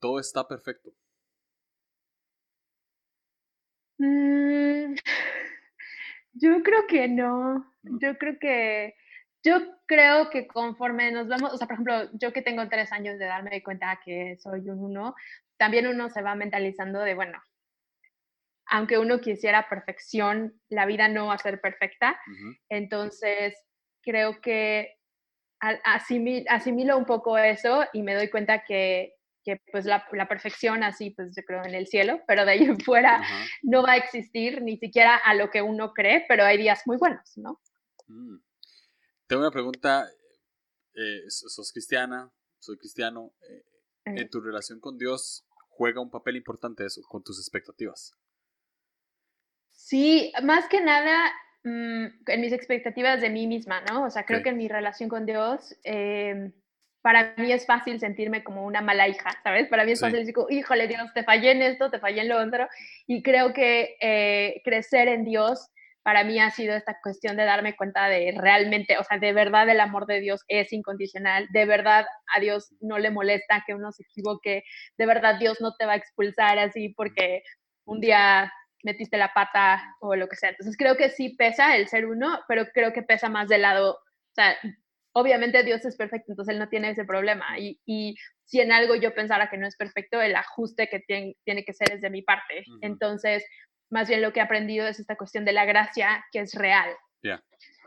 todo 0.00 0.20
está 0.20 0.46
perfecto? 0.46 0.92
Mm, 3.98 4.94
yo 6.32 6.62
creo 6.62 6.86
que 6.86 7.08
no. 7.08 7.74
Yo 7.82 8.16
creo 8.18 8.38
que, 8.38 8.94
yo 9.42 9.60
creo 9.86 10.30
que 10.30 10.46
conforme 10.46 11.10
nos 11.12 11.28
vamos, 11.28 11.52
o 11.52 11.56
sea, 11.56 11.66
por 11.66 11.74
ejemplo, 11.74 12.10
yo 12.12 12.32
que 12.32 12.42
tengo 12.42 12.68
tres 12.68 12.92
años 12.92 13.18
de 13.18 13.26
darme 13.26 13.62
cuenta 13.62 14.00
que 14.04 14.36
soy 14.38 14.68
un 14.68 14.78
uno, 14.80 15.14
también 15.56 15.86
uno 15.88 16.08
se 16.10 16.22
va 16.22 16.34
mentalizando 16.34 17.00
de, 17.00 17.14
bueno, 17.14 17.40
aunque 18.70 18.98
uno 18.98 19.20
quisiera 19.20 19.68
perfección, 19.68 20.60
la 20.68 20.86
vida 20.86 21.08
no 21.08 21.26
va 21.26 21.34
a 21.34 21.38
ser 21.38 21.60
perfecta. 21.60 22.18
Entonces, 22.68 23.54
creo 24.02 24.40
que 24.40 24.98
asimilo, 25.60 26.96
un 26.96 27.04
poco 27.04 27.36
eso 27.38 27.84
y 27.92 28.02
me 28.02 28.14
doy 28.14 28.30
cuenta 28.30 28.64
que, 28.64 29.14
pues 29.72 29.86
la, 29.86 30.06
perfección 30.28 30.82
así, 30.82 31.10
pues 31.10 31.34
yo 31.34 31.42
creo 31.42 31.64
en 31.64 31.74
el 31.74 31.86
cielo, 31.86 32.20
pero 32.26 32.44
de 32.44 32.52
ahí 32.52 32.64
en 32.64 32.78
fuera 32.80 33.22
no 33.62 33.82
va 33.82 33.92
a 33.92 33.96
existir 33.96 34.62
ni 34.62 34.76
siquiera 34.76 35.16
a 35.16 35.34
lo 35.34 35.50
que 35.50 35.62
uno 35.62 35.92
cree, 35.94 36.24
pero 36.28 36.44
hay 36.44 36.58
días 36.58 36.82
muy 36.84 36.98
buenos, 36.98 37.36
¿no? 37.36 37.60
Mm. 38.06 38.36
Tengo 39.26 39.42
una 39.42 39.50
pregunta, 39.50 40.06
eh, 40.94 41.24
sos 41.28 41.72
cristiana, 41.72 42.30
soy 42.58 42.76
cristiano, 42.78 43.32
eh, 43.48 43.64
en 44.04 44.30
tu 44.30 44.40
relación 44.40 44.80
con 44.80 44.96
Dios 44.96 45.44
juega 45.68 46.00
un 46.00 46.10
papel 46.10 46.36
importante 46.36 46.84
eso, 46.84 47.02
con 47.08 47.22
tus 47.22 47.38
expectativas. 47.38 48.14
Sí, 49.88 50.34
más 50.42 50.68
que 50.68 50.82
nada 50.82 51.32
mm, 51.64 52.06
en 52.26 52.40
mis 52.42 52.52
expectativas 52.52 53.22
de 53.22 53.30
mí 53.30 53.46
misma, 53.46 53.80
¿no? 53.90 54.04
O 54.04 54.10
sea, 54.10 54.26
creo 54.26 54.42
que 54.42 54.50
en 54.50 54.58
mi 54.58 54.68
relación 54.68 55.08
con 55.08 55.24
Dios, 55.24 55.74
em, 55.82 56.52
para 57.00 57.32
mí 57.38 57.50
es 57.52 57.64
fácil 57.64 57.98
sentirme 57.98 58.44
como 58.44 58.66
una 58.66 58.82
mala 58.82 59.08
hija, 59.08 59.30
¿sabes? 59.42 59.66
Para 59.68 59.86
mí 59.86 59.92
es 59.92 60.00
fácil 60.00 60.18
decir, 60.18 60.34
híjole 60.50 60.88
Dios, 60.88 61.10
te 61.14 61.24
fallé 61.24 61.52
en 61.52 61.62
esto, 61.62 61.90
te 61.90 62.00
fallé 62.00 62.20
en 62.20 62.28
lo 62.28 62.36
otro. 62.38 62.68
Y 63.06 63.22
creo 63.22 63.54
que 63.54 63.96
eh, 64.02 64.60
crecer 64.62 65.08
en 65.08 65.24
Dios 65.24 65.70
para 66.02 66.22
mí 66.22 66.38
ha 66.38 66.50
sido 66.50 66.76
esta 66.76 66.98
cuestión 67.02 67.38
de 67.38 67.46
darme 67.46 67.74
cuenta 67.74 68.10
de 68.10 68.34
realmente, 68.36 68.98
o 68.98 69.04
sea, 69.04 69.16
de 69.18 69.32
verdad 69.32 69.70
el 69.70 69.80
amor 69.80 70.04
de 70.04 70.20
Dios 70.20 70.44
es 70.48 70.70
incondicional, 70.74 71.46
de 71.50 71.64
verdad 71.64 72.04
a 72.36 72.40
Dios 72.40 72.74
no 72.82 72.98
le 72.98 73.10
molesta 73.10 73.64
que 73.66 73.74
uno 73.74 73.90
se 73.92 74.02
equivoque, 74.02 74.64
de 74.98 75.06
verdad 75.06 75.38
Dios 75.38 75.62
no 75.62 75.74
te 75.76 75.86
va 75.86 75.94
a 75.94 75.96
expulsar 75.96 76.58
así 76.58 76.90
porque 76.90 77.42
un 77.86 78.00
día 78.00 78.52
metiste 78.82 79.16
la 79.16 79.32
pata 79.32 79.96
o 80.00 80.14
lo 80.14 80.28
que 80.28 80.36
sea. 80.36 80.50
Entonces 80.50 80.76
creo 80.76 80.96
que 80.96 81.10
sí 81.10 81.30
pesa 81.30 81.76
el 81.76 81.88
ser 81.88 82.06
uno, 82.06 82.40
pero 82.48 82.66
creo 82.72 82.92
que 82.92 83.02
pesa 83.02 83.28
más 83.28 83.48
del 83.48 83.62
lado, 83.62 83.92
o 83.92 84.34
sea, 84.34 84.56
obviamente 85.12 85.62
Dios 85.64 85.84
es 85.84 85.96
perfecto, 85.96 86.32
entonces 86.32 86.52
Él 86.52 86.58
no 86.58 86.68
tiene 86.68 86.90
ese 86.90 87.04
problema. 87.04 87.58
Y, 87.58 87.80
y 87.86 88.14
si 88.44 88.60
en 88.60 88.72
algo 88.72 88.94
yo 88.94 89.14
pensara 89.14 89.50
que 89.50 89.58
no 89.58 89.66
es 89.66 89.76
perfecto, 89.76 90.20
el 90.20 90.36
ajuste 90.36 90.88
que 90.88 91.00
tiene, 91.00 91.34
tiene 91.44 91.64
que 91.64 91.74
ser 91.74 91.92
es 91.92 92.00
de 92.00 92.10
mi 92.10 92.22
parte. 92.22 92.64
Entonces, 92.80 93.44
más 93.90 94.08
bien 94.08 94.22
lo 94.22 94.32
que 94.32 94.40
he 94.40 94.42
aprendido 94.42 94.86
es 94.86 95.00
esta 95.00 95.16
cuestión 95.16 95.44
de 95.44 95.52
la 95.52 95.64
gracia 95.64 96.24
que 96.32 96.40
es 96.40 96.54
real. 96.54 96.90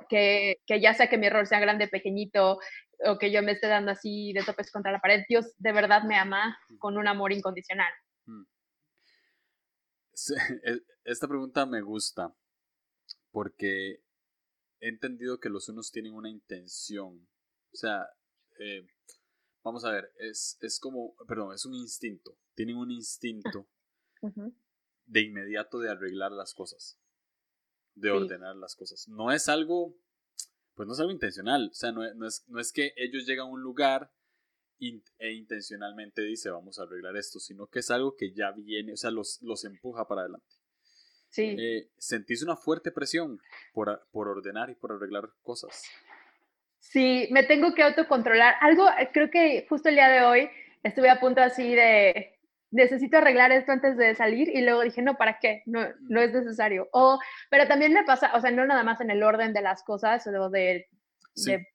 Que, 0.09 0.57
que, 0.67 0.81
ya 0.81 0.93
sea 0.93 1.07
que 1.07 1.17
mi 1.17 1.27
error 1.27 1.47
sea 1.47 1.59
grande, 1.59 1.87
pequeñito, 1.87 2.59
o 3.05 3.17
que 3.17 3.31
yo 3.31 3.41
me 3.41 3.53
esté 3.53 3.67
dando 3.67 3.91
así 3.91 4.33
de 4.33 4.43
topes 4.43 4.71
contra 4.71 4.91
la 4.91 4.99
pared, 4.99 5.23
Dios 5.29 5.53
de 5.57 5.71
verdad 5.71 6.03
me 6.03 6.17
ama 6.17 6.57
con 6.79 6.97
un 6.97 7.07
amor 7.07 7.31
incondicional. 7.31 7.91
E, 10.63 10.81
esta 11.05 11.27
pregunta 11.27 11.65
me 11.65 11.81
gusta 11.81 12.35
porque 13.31 14.03
he 14.79 14.89
entendido 14.89 15.39
que 15.39 15.49
los 15.49 15.69
unos 15.69 15.91
tienen 15.91 16.13
una 16.13 16.29
intención. 16.29 17.27
O 17.71 17.75
sea, 17.75 18.07
eh, 18.59 18.85
vamos 19.63 19.85
a 19.85 19.91
ver, 19.91 20.11
es, 20.17 20.57
es, 20.61 20.79
como, 20.79 21.15
perdón, 21.27 21.53
es 21.53 21.65
un 21.65 21.73
instinto. 21.73 22.37
Tienen 22.55 22.77
un 22.77 22.91
instinto 22.91 23.67
de 25.05 25.21
inmediato 25.21 25.79
de 25.79 25.89
arreglar 25.89 26.31
las 26.31 26.53
cosas, 26.53 26.99
de 27.95 28.11
ordenar 28.11 28.55
las 28.55 28.75
cosas. 28.75 29.07
No 29.07 29.31
es 29.31 29.49
algo, 29.49 29.95
pues 30.75 30.87
no 30.87 30.93
es 30.93 30.99
algo 30.99 31.11
intencional, 31.11 31.69
o 31.71 31.73
sea, 31.73 31.91
no, 31.91 32.03
es, 32.03 32.43
no 32.47 32.59
es 32.59 32.71
que 32.71 32.93
ellos 32.97 33.25
llegan 33.25 33.47
a 33.47 33.51
un 33.51 33.61
lugar 33.61 34.11
e 35.19 35.33
intencionalmente 35.33 36.21
dice 36.21 36.49
vamos 36.49 36.79
a 36.79 36.83
arreglar 36.83 37.15
esto, 37.15 37.39
sino 37.39 37.67
que 37.67 37.79
es 37.79 37.91
algo 37.91 38.15
que 38.15 38.31
ya 38.33 38.51
viene, 38.51 38.93
o 38.93 38.97
sea, 38.97 39.11
los, 39.11 39.41
los 39.41 39.63
empuja 39.63 40.07
para 40.07 40.21
adelante. 40.21 40.55
Sí. 41.29 41.55
Eh, 41.57 41.89
¿Sentís 41.97 42.43
una 42.43 42.57
fuerte 42.57 42.91
presión 42.91 43.39
por, 43.73 44.05
por 44.11 44.27
ordenar 44.27 44.69
y 44.69 44.75
por 44.75 44.91
arreglar 44.91 45.29
cosas? 45.43 45.83
Sí, 46.79 47.27
me 47.31 47.43
tengo 47.43 47.73
que 47.73 47.83
autocontrolar. 47.83 48.55
Algo, 48.59 48.85
creo 49.13 49.29
que 49.29 49.65
justo 49.69 49.89
el 49.89 49.95
día 49.95 50.09
de 50.09 50.23
hoy 50.23 50.49
estuve 50.83 51.09
a 51.09 51.19
punto 51.19 51.41
así 51.41 51.73
de, 51.73 52.39
necesito 52.71 53.17
arreglar 53.17 53.51
esto 53.51 53.71
antes 53.71 53.97
de 53.97 54.15
salir 54.15 54.49
y 54.49 54.61
luego 54.61 54.81
dije, 54.81 55.01
no, 55.01 55.15
¿para 55.15 55.39
qué? 55.39 55.61
No, 55.65 55.87
no 56.01 56.21
es 56.21 56.33
necesario. 56.33 56.89
O, 56.91 57.19
pero 57.49 57.67
también 57.67 57.93
me 57.93 58.03
pasa, 58.03 58.31
o 58.35 58.41
sea, 58.41 58.51
no 58.51 58.65
nada 58.65 58.83
más 58.83 58.99
en 59.01 59.11
el 59.11 59.23
orden 59.23 59.53
de 59.53 59.61
las 59.61 59.83
cosas 59.83 60.25
o 60.25 60.49
de, 60.49 60.87
de 61.35 61.67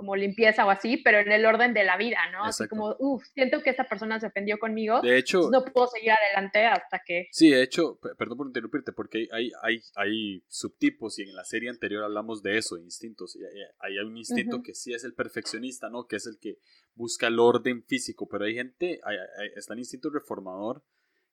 como 0.00 0.16
limpieza 0.16 0.64
o 0.64 0.70
así, 0.70 0.96
pero 0.96 1.18
en 1.18 1.30
el 1.30 1.44
orden 1.44 1.74
de 1.74 1.84
la 1.84 1.98
vida, 1.98 2.16
¿no? 2.32 2.42
Así 2.44 2.66
como, 2.68 2.96
uff, 2.98 3.22
siento 3.34 3.62
que 3.62 3.68
esta 3.68 3.84
persona 3.84 4.18
se 4.18 4.28
ofendió 4.28 4.58
conmigo. 4.58 5.02
De 5.02 5.18
hecho, 5.18 5.50
no 5.50 5.62
puedo 5.62 5.88
seguir 5.88 6.12
adelante 6.12 6.64
hasta 6.64 7.02
que... 7.04 7.28
Sí, 7.32 7.50
de 7.50 7.62
hecho, 7.62 8.00
perdón 8.16 8.38
por 8.38 8.46
interrumpirte, 8.46 8.92
porque 8.92 9.28
hay, 9.30 9.52
hay, 9.62 9.82
hay 9.96 10.42
subtipos 10.48 11.18
y 11.18 11.24
en 11.24 11.36
la 11.36 11.44
serie 11.44 11.68
anterior 11.68 12.02
hablamos 12.02 12.42
de 12.42 12.56
eso, 12.56 12.78
instintos. 12.78 13.36
Hay, 13.78 13.98
un 13.98 14.16
instinto 14.16 14.62
que 14.62 14.74
sí 14.74 14.94
es 14.94 15.04
el 15.04 15.12
perfeccionista, 15.12 15.90
¿no? 15.90 16.06
Que 16.06 16.16
es 16.16 16.26
el 16.26 16.38
que 16.40 16.56
busca 16.94 17.26
el 17.26 17.38
orden 17.38 17.84
físico, 17.84 18.26
pero 18.26 18.46
hay 18.46 18.54
gente, 18.54 19.02
hay, 19.04 19.18
está 19.54 19.74
el 19.74 19.80
instinto 19.80 20.08
reformador 20.08 20.82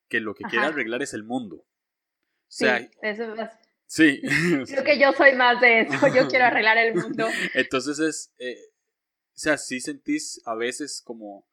que 0.10 0.20
lo 0.20 0.36
que 0.36 0.44
quiere 0.44 0.66
arreglar 0.66 1.02
es 1.02 1.14
el 1.14 1.24
mundo. 1.24 1.56
O 1.56 1.66
sea, 2.50 2.80
sí, 2.80 2.90
eso 3.02 3.34
es 3.34 3.50
Sí. 3.88 4.22
Creo 4.68 4.84
que 4.84 5.00
yo 5.00 5.14
soy 5.14 5.34
más 5.36 5.60
de 5.60 5.82
eso, 5.82 6.08
yo 6.14 6.28
quiero 6.28 6.46
arreglar 6.46 6.78
el 6.78 6.94
mundo. 6.94 7.28
Entonces 7.54 8.00
es, 8.00 8.34
eh, 8.38 8.58
o 9.34 9.40
sea, 9.40 9.58
sí 9.58 9.80
sentís 9.80 10.42
a 10.46 10.56
veces 10.56 11.02
como, 11.04 11.48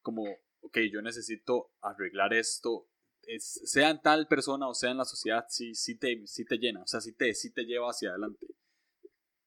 como, 0.00 0.22
ok, 0.60 0.78
yo 0.92 1.02
necesito 1.02 1.72
arreglar 1.82 2.32
esto, 2.32 2.86
es, 3.22 3.60
sea 3.64 3.90
en 3.90 4.00
tal 4.00 4.26
persona 4.28 4.66
o 4.66 4.74
sea 4.74 4.90
en 4.90 4.98
la 4.98 5.04
sociedad, 5.04 5.44
sí, 5.48 5.74
sí, 5.74 5.98
te, 5.98 6.26
sí 6.26 6.44
te 6.44 6.56
llena, 6.56 6.82
o 6.82 6.86
sea, 6.86 7.00
sí 7.00 7.12
te, 7.12 7.34
sí 7.34 7.52
te 7.52 7.64
lleva 7.64 7.90
hacia 7.90 8.10
adelante. 8.10 8.46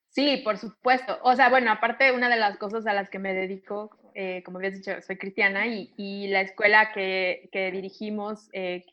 Sí, 0.09 0.41
por 0.43 0.59
supuesto. 0.59 1.17
O 1.23 1.35
sea, 1.35 1.49
bueno, 1.49 1.71
aparte 1.71 2.11
una 2.11 2.29
de 2.29 2.37
las 2.37 2.57
cosas 2.57 2.85
a 2.85 2.93
las 2.93 3.09
que 3.09 3.17
me 3.17 3.33
dedico, 3.33 3.97
eh, 4.13 4.43
como 4.45 4.59
habías 4.59 4.75
dicho, 4.75 4.91
soy 5.01 5.17
cristiana 5.17 5.65
y, 5.65 5.91
y 5.97 6.27
la 6.27 6.41
escuela 6.41 6.91
que, 6.93 7.49
que 7.51 7.71
dirigimos, 7.71 8.47
eh, 8.53 8.85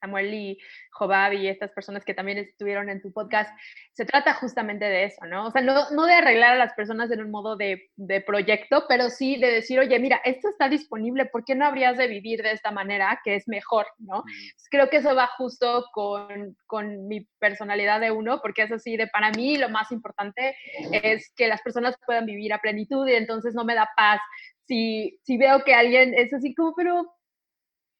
Samuel 0.00 0.32
y 0.34 0.58
Jobab 0.90 1.32
y 1.32 1.48
estas 1.48 1.72
personas 1.72 2.04
que 2.04 2.14
también 2.14 2.38
estuvieron 2.38 2.88
en 2.88 3.00
tu 3.00 3.12
podcast, 3.12 3.50
se 3.92 4.04
trata 4.04 4.34
justamente 4.34 4.84
de 4.84 5.04
eso, 5.04 5.24
¿no? 5.26 5.46
O 5.46 5.50
sea, 5.50 5.62
no, 5.62 5.90
no 5.90 6.06
de 6.06 6.14
arreglar 6.14 6.54
a 6.54 6.58
las 6.58 6.72
personas 6.74 7.10
en 7.10 7.22
un 7.22 7.30
modo 7.30 7.56
de, 7.56 7.90
de, 7.96 8.20
proyecto, 8.20 8.84
pero 8.88 9.10
sí 9.10 9.36
de 9.36 9.50
decir, 9.50 9.78
oye, 9.78 9.98
mira, 9.98 10.20
esto 10.24 10.48
está 10.48 10.68
disponible, 10.68 11.26
¿por 11.26 11.44
qué 11.44 11.54
no 11.54 11.66
habrías 11.66 11.96
de 11.96 12.06
vivir 12.06 12.42
de 12.42 12.52
esta 12.52 12.70
manera 12.70 13.20
que 13.24 13.36
es 13.36 13.46
mejor, 13.48 13.86
¿no? 13.98 14.24
Creo 14.70 14.88
que 14.88 14.98
eso 14.98 15.14
va 15.14 15.28
justo 15.38 15.86
con, 15.92 16.56
con 16.66 17.08
mi 17.08 17.26
personalidad 17.38 18.00
de 18.00 18.10
uno, 18.10 18.40
porque 18.40 18.62
es 18.62 18.72
así 18.72 18.96
de, 18.96 19.06
para 19.06 19.30
mí 19.30 19.56
lo 19.58 19.68
más 19.68 19.92
importante 19.92 20.56
es 20.92 21.32
que 21.36 21.48
las 21.48 21.62
personas 21.62 21.96
puedan 22.06 22.26
vivir 22.26 22.52
a 22.52 22.60
plenitud 22.60 23.06
y 23.08 23.14
entonces 23.14 23.54
no 23.54 23.64
me 23.64 23.74
da 23.74 23.88
paz 23.96 24.20
si, 24.66 25.18
si 25.22 25.36
veo 25.36 25.64
que 25.64 25.74
alguien 25.74 26.14
es 26.14 26.32
así 26.32 26.54
como, 26.54 26.74
pero 26.74 27.06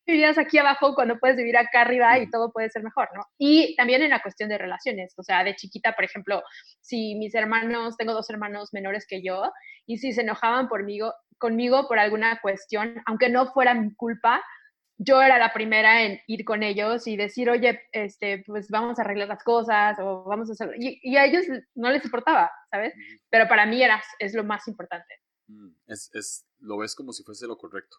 vivías 0.07 0.39
aquí 0.39 0.59
abajo 0.59 0.95
cuando 0.95 1.19
puedes 1.19 1.37
vivir 1.37 1.57
acá 1.57 1.83
arriba 1.83 2.19
y 2.19 2.31
todo 2.31 2.53
puede 2.53 2.71
ser 2.71 2.83
mejor, 2.83 3.09
¿no? 3.15 3.23
Y 3.39 3.75
también 3.77 4.03
en 4.03 4.11
la 4.11 4.23
cuestión 4.23 4.49
de 4.49 4.59
relaciones, 4.59 5.15
o 5.17 5.23
sea, 5.23 5.45
de 5.45 5.57
chiquita, 5.57 5.95
por 5.95 6.05
ejemplo, 6.05 6.43
si 6.81 7.17
mis 7.17 7.35
hermanos, 7.35 7.97
tengo 7.97 8.13
dos 8.13 8.31
hermanos 8.31 8.73
menores 8.73 9.07
que 9.09 9.23
yo, 9.23 9.51
y 9.87 9.99
si 9.99 10.13
se 10.13 10.23
enojaban 10.23 10.69
conmigo, 10.69 11.13
conmigo 11.39 11.89
por 11.89 11.99
alguna 11.99 12.41
cuestión, 12.41 13.03
aunque 13.07 13.29
no 13.29 13.53
fuera 13.53 13.75
mi 13.75 13.95
culpa, 13.95 14.43
yo 14.99 15.21
era 15.21 15.39
la 15.39 15.53
primera 15.53 16.05
en 16.05 16.21
ir 16.27 16.45
con 16.45 16.63
ellos 16.63 17.07
y 17.07 17.17
decir, 17.17 17.51
oye, 17.51 17.83
este, 17.93 18.43
pues 18.47 18.71
vamos 18.71 18.99
a 18.99 19.03
arreglar 19.03 19.29
las 19.29 19.45
cosas 19.45 19.99
o 20.01 20.25
vamos 20.25 20.49
a 20.49 20.53
hacer... 20.53 20.71
Y, 20.79 21.17
a 21.17 21.27
ellos 21.27 21.45
no 21.75 21.91
les 21.91 22.05
importaba, 22.05 22.51
¿sabes? 22.71 22.95
Pero 23.29 23.47
para 23.47 23.67
mí 23.67 23.83
era, 23.83 24.03
es 24.19 24.35
lo 24.35 24.43
más 24.43 24.67
importante. 24.69 25.15
Mm, 25.49 25.69
es, 25.87 26.11
es, 26.15 26.47
lo 26.61 26.79
ves 26.79 26.95
como 26.95 27.13
si 27.13 27.23
fuese 27.25 27.47
lo 27.47 27.59
correcto. 27.59 27.99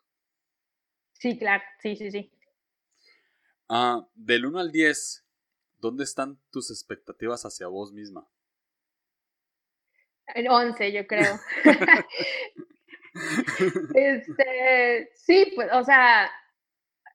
Sí, 1.20 1.38
claro, 1.38 1.64
sí, 1.82 1.96
sí, 1.96 2.12
sí. 2.12 2.32
Ah, 3.70 4.08
del 4.14 4.46
1 4.46 4.60
al 4.60 4.72
10, 4.72 5.26
¿dónde 5.80 6.04
están 6.04 6.40
tus 6.52 6.72
expectativas 6.72 7.44
hacia 7.44 7.68
vos 7.68 7.92
misma? 7.92 8.28
En 10.36 10.50
11, 10.50 10.92
yo 10.92 11.08
creo. 11.08 11.40
este, 13.96 15.10
sí, 15.16 15.52
pues, 15.56 15.70
o 15.74 15.84
sea, 15.84 16.30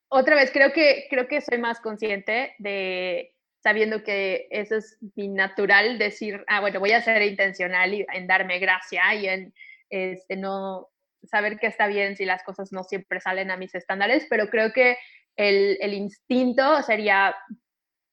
otra 0.08 0.36
vez, 0.36 0.50
creo 0.50 0.72
que, 0.72 1.06
creo 1.08 1.28
que 1.28 1.40
soy 1.40 1.58
más 1.58 1.80
consciente 1.80 2.54
de 2.58 3.34
sabiendo 3.62 4.02
que 4.02 4.48
eso 4.50 4.76
es 4.76 4.98
mi 5.14 5.28
natural, 5.28 5.96
decir, 5.98 6.44
ah, 6.48 6.60
bueno, 6.60 6.80
voy 6.80 6.92
a 6.92 7.02
ser 7.02 7.22
intencional 7.22 7.94
y 7.94 8.04
en 8.12 8.26
darme 8.26 8.58
gracia 8.58 9.14
y 9.14 9.28
en 9.28 9.54
este, 9.88 10.36
no, 10.36 10.88
saber 11.24 11.58
que 11.58 11.66
está 11.66 11.86
bien 11.86 12.16
si 12.16 12.24
las 12.24 12.42
cosas 12.42 12.72
no 12.72 12.84
siempre 12.84 13.20
salen 13.20 13.50
a 13.50 13.56
mis 13.56 13.74
estándares, 13.74 14.26
pero 14.28 14.48
creo 14.48 14.72
que 14.72 14.96
el, 15.36 15.78
el 15.80 15.94
instinto 15.94 16.82
sería 16.82 17.34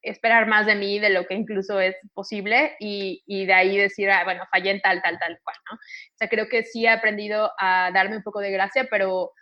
esperar 0.02 0.48
más 0.48 0.66
de 0.66 0.76
mí 0.76 1.00
de 1.00 1.10
lo 1.10 1.26
que 1.26 1.34
incluso 1.34 1.80
es 1.80 1.96
posible 2.14 2.76
y, 2.80 3.22
y 3.26 3.46
de 3.46 3.54
ahí 3.54 3.78
decir, 3.78 4.10
ah, 4.10 4.24
bueno, 4.24 4.44
fallé 4.50 4.72
en 4.72 4.82
tal, 4.82 5.02
tal, 5.02 5.20
tal 5.20 5.38
cual, 5.44 5.58
¿no? 5.70 5.76
O 5.76 6.18
sea, 6.18 6.30
creo 6.30 6.48
que 6.48 6.64
sí 6.64 6.86
he 6.86 6.90
aprendido 6.90 7.52
a 7.60 7.92
darme 7.94 8.18
un 8.18 8.24
poco 8.24 8.40
de 8.40 8.52
gracia, 8.52 8.88
pero 8.90 9.34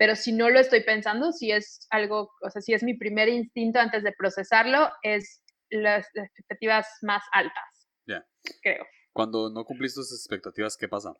pero 0.00 0.16
si 0.16 0.32
no 0.32 0.48
lo 0.48 0.58
estoy 0.58 0.82
pensando, 0.82 1.30
si 1.30 1.52
es 1.52 1.86
algo, 1.90 2.30
o 2.40 2.48
sea, 2.48 2.62
si 2.62 2.72
es 2.72 2.82
mi 2.82 2.96
primer 2.96 3.28
instinto 3.28 3.80
antes 3.80 4.02
de 4.02 4.14
procesarlo, 4.16 4.88
es 5.02 5.42
las 5.68 6.06
expectativas 6.14 6.88
más 7.02 7.22
altas. 7.32 7.86
Ya. 8.06 8.24
Creo. 8.62 8.86
Cuando 9.12 9.50
no 9.50 9.62
cumplís 9.66 9.94
tus 9.94 10.10
expectativas, 10.10 10.78
¿qué 10.78 10.88
pasa? 10.88 11.12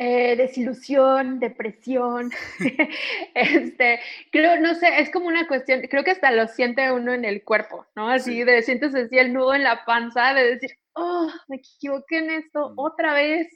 Eh, 0.00 0.36
desilusión, 0.36 1.40
depresión, 1.40 2.30
este, 3.34 3.98
creo, 4.30 4.60
no 4.60 4.76
sé, 4.76 5.00
es 5.00 5.10
como 5.10 5.26
una 5.26 5.48
cuestión, 5.48 5.80
creo 5.90 6.04
que 6.04 6.12
hasta 6.12 6.30
lo 6.30 6.46
siente 6.46 6.92
uno 6.92 7.12
en 7.12 7.24
el 7.24 7.42
cuerpo, 7.42 7.84
¿no? 7.96 8.08
Así 8.08 8.44
de 8.44 8.62
sientes 8.62 8.94
así 8.94 9.18
el 9.18 9.32
nudo 9.32 9.54
en 9.54 9.64
la 9.64 9.84
panza 9.84 10.34
de 10.34 10.54
decir, 10.54 10.70
oh, 10.92 11.28
me 11.48 11.56
equivoqué 11.56 12.18
en 12.18 12.30
esto 12.30 12.74
otra 12.76 13.12
vez. 13.12 13.48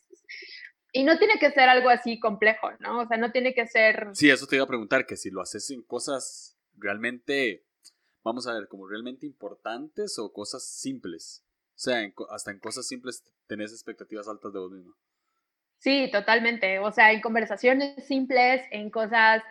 Y 0.92 1.04
no 1.04 1.16
tiene 1.16 1.38
que 1.38 1.52
ser 1.52 1.68
algo 1.68 1.88
así 1.88 2.18
complejo, 2.18 2.70
¿no? 2.80 3.02
O 3.02 3.06
sea, 3.06 3.16
no 3.16 3.30
tiene 3.30 3.54
que 3.54 3.66
ser... 3.68 4.08
Sí, 4.12 4.28
eso 4.28 4.46
te 4.46 4.56
iba 4.56 4.64
a 4.64 4.68
preguntar, 4.68 5.06
que 5.06 5.16
si 5.16 5.30
lo 5.30 5.40
haces 5.40 5.70
en 5.70 5.82
cosas 5.82 6.58
realmente, 6.76 7.64
vamos 8.24 8.48
a 8.48 8.54
ver, 8.54 8.66
como 8.66 8.88
realmente 8.88 9.26
importantes 9.26 10.18
o 10.18 10.32
cosas 10.32 10.64
simples. 10.64 11.44
O 11.76 11.78
sea, 11.78 12.12
hasta 12.30 12.50
en 12.50 12.58
cosas 12.58 12.86
simples 12.86 13.24
tenés 13.46 13.72
expectativas 13.72 14.26
altas 14.28 14.52
de 14.52 14.58
vos 14.58 14.72
mismo. 14.72 14.96
Sí, 15.82 16.08
totalmente. 16.12 16.78
O 16.78 16.92
sea, 16.92 17.10
en 17.10 17.20
conversaciones 17.20 18.06
simples, 18.06 18.62
en 18.70 18.88
cosas 18.88 19.42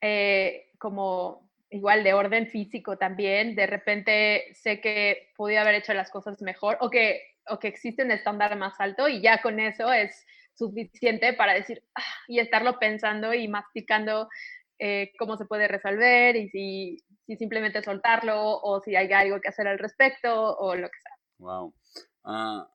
eh, 0.00 0.70
como 0.78 1.50
igual 1.68 2.04
de 2.04 2.14
orden 2.14 2.46
físico 2.46 2.96
también, 2.96 3.56
de 3.56 3.66
repente 3.66 4.54
sé 4.54 4.80
que 4.80 5.32
podía 5.36 5.62
haber 5.62 5.74
hecho 5.74 5.92
las 5.92 6.08
cosas 6.10 6.40
mejor 6.42 6.78
o 6.80 6.90
que, 6.90 7.20
o 7.48 7.58
que 7.58 7.66
existe 7.66 8.04
un 8.04 8.12
estándar 8.12 8.56
más 8.56 8.74
alto 8.78 9.08
y 9.08 9.20
ya 9.20 9.42
con 9.42 9.58
eso 9.58 9.92
es 9.92 10.24
suficiente 10.54 11.32
para 11.32 11.54
decir 11.54 11.82
ah", 11.96 12.02
y 12.28 12.38
estarlo 12.38 12.78
pensando 12.78 13.34
y 13.34 13.48
masticando 13.48 14.28
eh, 14.78 15.10
cómo 15.18 15.36
se 15.36 15.46
puede 15.46 15.66
resolver 15.66 16.36
y 16.36 16.48
si, 16.50 16.98
si, 17.26 17.36
simplemente 17.36 17.82
soltarlo 17.82 18.60
o 18.60 18.80
si 18.80 18.94
hay 18.94 19.12
algo 19.12 19.40
que 19.40 19.48
hacer 19.48 19.66
al 19.66 19.78
respecto 19.80 20.56
o 20.56 20.76
lo 20.76 20.88
que 20.88 21.00
sea. 21.00 21.16
Wow. 21.38 21.74
Ah, 22.22 22.68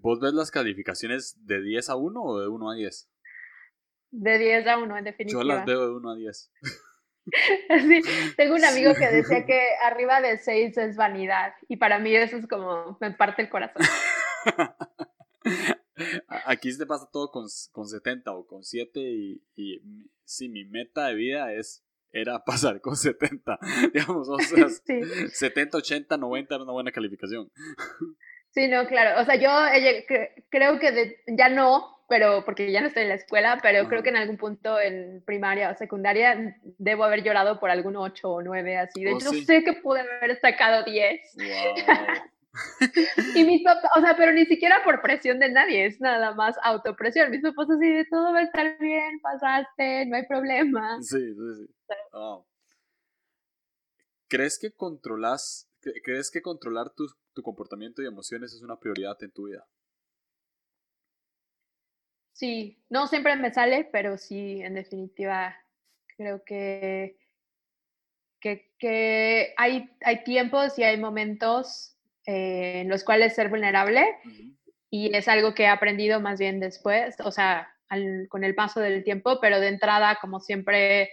¿Vos 0.00 0.20
ves 0.20 0.34
las 0.34 0.50
calificaciones 0.50 1.36
de 1.46 1.62
10 1.62 1.90
a 1.90 1.96
1 1.96 2.22
o 2.22 2.40
de 2.40 2.48
1 2.48 2.70
a 2.70 2.74
10? 2.74 3.08
De 4.10 4.38
10 4.38 4.66
a 4.66 4.78
1, 4.78 4.98
en 4.98 5.04
definitiva. 5.04 5.40
Yo 5.40 5.46
las 5.46 5.66
veo 5.66 5.86
de 5.86 5.94
1 5.94 6.10
a 6.10 6.16
10. 6.16 6.52
sí, 7.88 8.02
tengo 8.36 8.54
un 8.54 8.64
amigo 8.64 8.94
que 8.94 9.06
decía 9.08 9.44
que 9.44 9.60
arriba 9.82 10.20
de 10.20 10.38
6 10.38 10.76
es 10.78 10.96
vanidad 10.96 11.52
y 11.68 11.76
para 11.76 11.98
mí 11.98 12.14
eso 12.14 12.36
es 12.36 12.46
como 12.46 12.96
me 13.00 13.12
parte 13.12 13.42
el 13.42 13.50
corazón. 13.50 13.82
Aquí 16.46 16.72
se 16.72 16.86
pasa 16.86 17.08
todo 17.12 17.30
con, 17.30 17.46
con 17.72 17.86
70 17.86 18.32
o 18.32 18.46
con 18.46 18.62
7 18.62 19.00
y, 19.00 19.42
y 19.56 19.82
sí, 20.24 20.48
mi 20.48 20.64
meta 20.64 21.08
de 21.08 21.14
vida 21.14 21.52
es 21.52 21.84
era 22.12 22.42
pasar 22.44 22.80
con 22.80 22.96
70, 22.96 23.58
digamos, 23.92 24.28
o 24.28 24.38
sea, 24.38 24.68
70, 24.68 25.78
80, 25.78 26.16
90 26.16 26.54
era 26.54 26.64
una 26.64 26.72
buena 26.72 26.92
calificación. 26.92 27.50
Sí, 28.50 28.68
no, 28.68 28.86
claro. 28.86 29.20
O 29.20 29.24
sea, 29.24 29.36
yo 29.36 29.50
creo 30.50 30.78
que 30.78 31.22
ya 31.26 31.48
no, 31.48 31.98
pero 32.08 32.44
porque 32.44 32.72
ya 32.72 32.80
no 32.80 32.88
estoy 32.88 33.02
en 33.02 33.10
la 33.10 33.16
escuela, 33.16 33.58
pero 33.62 33.86
creo 33.88 34.02
que 34.02 34.08
en 34.08 34.16
algún 34.16 34.38
punto 34.38 34.80
en 34.80 35.22
primaria 35.24 35.70
o 35.70 35.74
secundaria 35.74 36.56
debo 36.78 37.04
haber 37.04 37.22
llorado 37.22 37.60
por 37.60 37.70
algún 37.70 37.96
8 37.96 38.30
o 38.30 38.42
9, 38.42 38.78
así. 38.78 39.04
De 39.04 39.12
oh, 39.12 39.16
hecho, 39.16 39.32
sé 39.32 39.62
que 39.62 39.74
pude 39.74 40.00
haber 40.00 40.40
sacado 40.40 40.84
10. 40.84 41.36
y 43.34 43.44
mis 43.44 43.62
papás, 43.62 43.90
o 43.96 44.00
sea, 44.00 44.16
pero 44.16 44.32
ni 44.32 44.46
siquiera 44.46 44.82
por 44.82 45.02
presión 45.02 45.38
de 45.38 45.50
nadie, 45.50 45.84
es 45.84 46.00
nada 46.00 46.34
más 46.34 46.56
autopresión. 46.62 47.30
Mis 47.30 47.42
papás 47.42 47.68
así 47.70 47.88
de 47.88 48.06
todo 48.06 48.32
va 48.32 48.38
a 48.40 48.44
estar 48.44 48.78
bien, 48.78 49.20
pasaste, 49.20 50.06
no 50.06 50.16
hay 50.16 50.26
problema. 50.26 51.00
Sí, 51.02 51.18
sí, 51.18 51.54
sí. 51.58 51.68
¿Crees 54.28 54.58
que 54.58 54.72
controlas 54.72 55.67
¿Crees 55.80 56.30
que 56.30 56.42
controlar 56.42 56.90
tu, 56.90 57.06
comportamiento 57.42 58.02
y 58.02 58.06
emociones 58.06 58.52
es 58.52 58.62
una 58.62 58.78
prioridad 58.78 59.16
en 59.22 59.30
tu 59.30 59.46
vida? 59.46 59.66
Sí, 62.32 62.82
no 62.88 63.06
siempre 63.06 63.36
me 63.36 63.52
sale, 63.52 63.88
pero 63.90 64.16
sí, 64.16 64.60
en 64.60 64.74
definitiva, 64.74 65.56
creo 66.16 66.42
que, 66.44 67.16
que, 68.40 69.54
hay, 69.56 69.90
hay 70.00 70.24
tiempos 70.24 70.78
y 70.78 70.84
hay 70.84 70.98
momentos 70.98 71.96
eh, 72.26 72.80
en 72.80 72.88
los 72.88 73.04
cuales 73.04 73.34
ser 73.34 73.48
vulnerable 73.48 74.04
y 74.90 75.14
es 75.14 75.28
algo 75.28 75.54
que 75.54 75.64
he 75.64 75.68
aprendido 75.68 76.20
más 76.20 76.38
bien 76.38 76.60
después, 76.60 77.16
o 77.20 77.30
sea, 77.30 77.72
con 78.28 78.44
el 78.44 78.54
paso 78.54 78.80
del 78.80 79.04
tiempo, 79.04 79.38
pero 79.40 79.60
de 79.60 79.68
entrada, 79.68 80.18
como 80.20 80.40
siempre, 80.40 81.10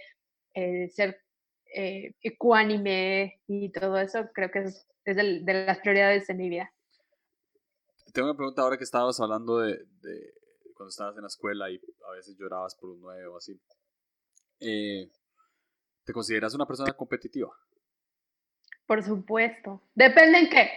ser 0.90 1.25
eh, 1.74 2.14
ecuánime 2.22 3.40
y 3.46 3.70
todo 3.70 3.98
eso, 3.98 4.28
creo 4.32 4.50
que 4.50 4.60
es, 4.60 4.86
de, 5.04 5.64
las 5.66 5.78
prioridades 5.78 6.26
de 6.26 6.34
mi 6.34 6.48
vida. 6.48 6.72
Tengo 8.12 8.28
una 8.28 8.36
pregunta 8.36 8.62
ahora 8.62 8.78
que 8.78 8.84
estabas 8.84 9.20
hablando 9.20 9.58
de, 9.60 9.84
cuando 10.74 10.88
estabas 10.88 11.16
en 11.16 11.22
la 11.22 11.28
escuela 11.28 11.70
y 11.70 11.80
a 12.08 12.12
veces 12.12 12.36
llorabas 12.38 12.74
por 12.76 12.90
un 12.90 13.00
nuevo 13.00 13.34
o 13.34 13.38
así. 13.38 13.60
Eh, 14.60 15.10
¿Te 16.04 16.12
consideras 16.12 16.54
una 16.54 16.66
persona 16.66 16.92
competitiva? 16.92 17.52
Por 18.86 19.02
supuesto. 19.02 19.82
Depende 19.94 20.38
en 20.38 20.48
qué. 20.48 20.70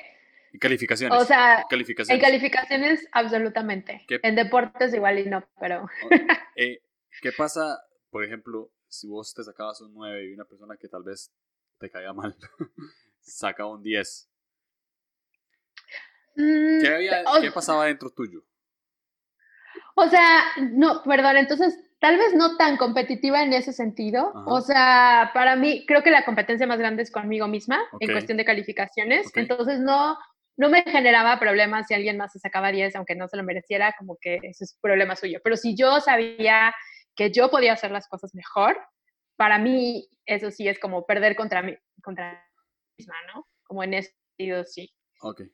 En 0.51 0.59
calificaciones. 0.59 1.17
O 1.17 1.23
sea, 1.25 1.65
en 1.69 2.19
calificaciones 2.19 3.07
absolutamente. 3.11 4.05
En 4.09 4.35
deportes 4.35 4.93
igual 4.93 5.19
y 5.19 5.29
no, 5.29 5.47
pero... 5.59 5.87
Eh, 6.55 6.81
¿Qué 7.21 7.31
pasa, 7.31 7.85
por 8.09 8.25
ejemplo, 8.25 8.69
si 8.89 9.07
vos 9.07 9.33
te 9.33 9.43
sacabas 9.43 9.79
un 9.81 9.93
9 9.93 10.25
y 10.25 10.33
una 10.33 10.45
persona 10.45 10.75
que 10.75 10.87
tal 10.87 11.03
vez 11.03 11.31
te 11.77 11.89
caía 11.89 12.11
mal 12.11 12.35
saca 13.21 13.65
un 13.65 13.83
10, 13.83 14.29
mm, 16.35 16.81
¿Qué, 17.41 17.51
pasaba 17.53 17.85
dentro 17.85 18.09
tuyo? 18.09 18.43
O 19.95 20.07
sea, 20.07 20.43
no, 20.57 21.03
perdón, 21.03 21.37
entonces 21.37 21.77
tal 21.99 22.17
vez 22.17 22.33
no 22.33 22.57
tan 22.57 22.77
competitiva 22.77 23.43
en 23.43 23.53
ese 23.53 23.73
sentido. 23.73 24.31
O 24.45 24.61
sea, 24.61 25.31
para 25.33 25.55
mí 25.55 25.85
creo 25.85 26.01
que 26.01 26.11
la 26.11 26.25
competencia 26.25 26.65
más 26.65 26.79
grande 26.79 27.03
es 27.03 27.11
conmigo 27.11 27.47
misma 27.47 27.79
en 27.99 28.11
cuestión 28.11 28.37
de 28.37 28.45
calificaciones. 28.45 29.29
Entonces 29.35 29.79
no, 29.81 30.17
no 30.55 30.69
me 30.69 30.83
generaba 30.83 31.39
problemas 31.39 31.87
si 31.87 31.93
alguien 31.93 32.17
más 32.17 32.31
se 32.31 32.39
sacaba 32.39 32.71
10, 32.71 32.95
aunque 32.95 33.15
no 33.15 33.27
se 33.27 33.37
lo 33.37 33.43
mereciera, 33.43 33.93
como 33.97 34.17
que 34.19 34.39
ese 34.43 34.63
es 34.63 34.77
problema 34.81 35.15
suyo. 35.15 35.39
Pero 35.43 35.57
si 35.57 35.75
yo 35.75 35.99
sabía 35.99 36.73
que 37.19 37.31
yo 37.31 37.51
podía 37.51 37.73
hacer 37.73 37.91
las 37.91 38.07
cosas 38.07 38.33
mejor, 38.33 38.77
para 39.35 39.57
mí 39.57 40.07
eso 40.25 40.51
sí 40.51 40.69
es 40.69 40.79
como 40.79 41.05
perder 41.05 41.35
contra 41.35 41.61
mí, 41.61 41.75
contra 42.01 42.31
mí 42.31 42.37
misma, 42.97 43.15
¿no? 43.35 43.45
Como 43.63 43.83
en 43.83 43.95
ese 43.95 44.15
sentido, 44.37 44.63
sí. 44.63 44.89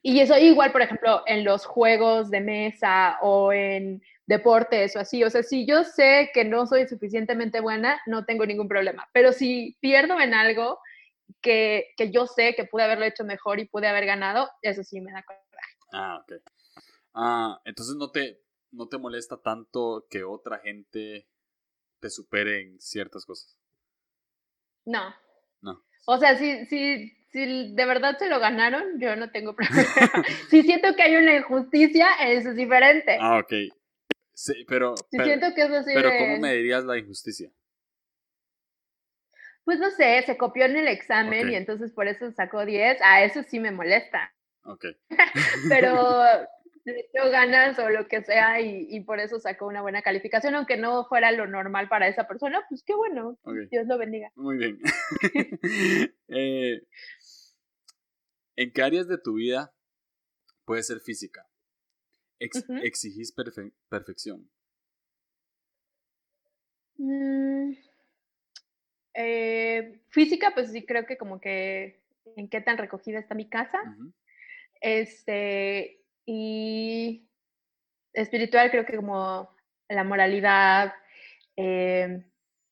Y 0.04 0.20
eso 0.20 0.38
igual, 0.38 0.72
por 0.72 0.84
ejemplo, 0.84 1.24
en 1.26 1.44
los 1.44 1.66
juegos 1.66 2.30
de 2.30 2.40
mesa 2.40 3.18
o 3.24 3.52
en 3.52 4.00
deportes 4.28 4.96
o 4.96 5.00
así. 5.00 5.24
O 5.24 5.30
sea, 5.32 5.42
si 5.42 5.66
yo 5.66 5.84
sé 5.84 6.30
que 6.36 6.46
no 6.46 6.68
soy 6.68 6.88
suficientemente 6.88 7.62
buena, 7.62 8.00
no 8.06 8.26
tengo 8.26 8.46
ningún 8.46 8.68
problema. 8.68 9.10
Pero 9.12 9.34
si 9.34 9.76
pierdo 9.80 10.20
en 10.20 10.36
algo 10.36 10.78
que, 11.42 11.96
que 11.98 12.12
yo 12.12 12.28
sé 12.28 12.54
que 12.54 12.66
pude 12.66 12.84
haberlo 12.84 13.06
hecho 13.06 13.24
mejor 13.24 13.60
y 13.60 13.68
pude 13.68 13.88
haber 13.88 14.06
ganado, 14.06 14.52
eso 14.62 14.84
sí 14.84 15.02
me 15.02 15.12
da 15.12 15.24
coraje. 15.24 15.78
Ah, 15.94 16.20
ok. 16.22 16.34
Ah, 17.16 17.60
entonces 17.66 17.96
no 17.96 18.12
te, 18.12 18.40
no 18.70 18.88
te 18.88 19.00
molesta 19.00 19.42
tanto 19.42 20.06
que 20.12 20.24
otra 20.24 20.60
gente 20.60 21.28
te 22.00 22.10
superen 22.10 22.80
ciertas 22.80 23.26
cosas. 23.26 23.58
No. 24.86 25.16
No. 25.62 25.84
O 26.06 26.18
sea, 26.18 26.38
si, 26.38 26.66
si, 26.68 27.10
si 27.32 27.76
de 27.76 27.86
verdad 27.86 28.18
se 28.18 28.30
lo 28.30 28.40
ganaron, 28.40 29.00
yo 29.00 29.16
no 29.16 29.32
tengo 29.32 29.56
problema. 29.56 29.88
si 30.50 30.64
siento 30.64 30.96
que 30.96 31.04
hay 31.04 31.16
una 31.16 31.36
injusticia, 31.36 32.08
eso 32.22 32.50
es 32.50 32.56
diferente. 32.56 33.18
Ah, 33.20 33.40
ok. 33.40 33.54
Sí, 34.34 34.66
pero. 34.68 34.96
Si 34.98 35.18
siento 35.18 35.54
que 35.56 35.64
eso 35.64 35.84
sí 35.84 35.92
Pero, 35.94 36.10
¿cómo 36.10 36.40
me 36.40 36.54
dirías 36.56 36.84
la 36.84 36.98
injusticia? 36.98 37.50
Pues 39.64 39.80
no 39.80 39.90
sé, 39.90 40.22
se 40.26 40.38
copió 40.38 40.66
en 40.66 40.76
el 40.76 40.88
examen 40.88 41.50
y 41.50 41.56
entonces 41.56 41.92
por 41.92 42.08
eso 42.08 42.32
sacó 42.34 42.66
10. 42.66 43.02
A 43.02 43.24
eso 43.24 43.42
sí 43.44 43.60
me 43.60 43.72
molesta. 43.72 44.32
Ok. 44.64 44.86
pero 45.70 46.24
le 46.86 47.10
dio 47.12 47.30
ganas 47.32 47.78
o 47.80 47.90
lo 47.90 48.08
que 48.08 48.24
sea 48.24 48.62
y, 48.62 49.00
por 49.02 49.20
eso 49.20 49.40
sacó 49.40 49.68
una 49.68 49.82
buena 49.82 50.02
calificación, 50.02 50.56
aunque 50.56 50.78
no 50.78 51.06
fuera 51.06 51.32
lo 51.32 51.48
normal 51.48 51.90
para 51.90 52.08
esa 52.08 52.28
persona, 52.28 52.64
pues 52.70 52.84
qué 52.84 52.96
bueno, 52.96 53.38
Dios 53.72 53.88
lo 53.88 53.98
bendiga. 53.98 54.32
Muy 54.36 54.58
bien. 54.58 54.80
Eh, 56.28 56.82
¿En 58.56 58.74
qué 58.74 58.82
áreas 58.82 59.08
de 59.08 59.20
tu 59.20 59.36
vida 59.36 59.74
puede 60.66 60.82
ser 60.82 61.00
física? 61.00 61.48
¿Exigís 62.40 63.32
perfección? 63.90 64.50
Mm, 66.98 67.74
eh, 69.14 70.02
física, 70.10 70.52
pues 70.56 70.72
sí 70.72 70.86
creo 70.86 71.06
que 71.06 71.18
como 71.18 71.40
que 71.40 72.02
en 72.36 72.50
qué 72.50 72.60
tan 72.60 72.78
recogida 72.78 73.20
está 73.20 73.36
mi 73.36 73.48
casa. 73.48 73.80
Este, 74.82 76.05
y 76.26 77.28
espiritual 78.14 78.72
creo 78.72 78.86
que 78.86 78.96
como 78.96 79.50
la 79.90 80.04
moralidad, 80.04 80.94
eh, 81.56 82.24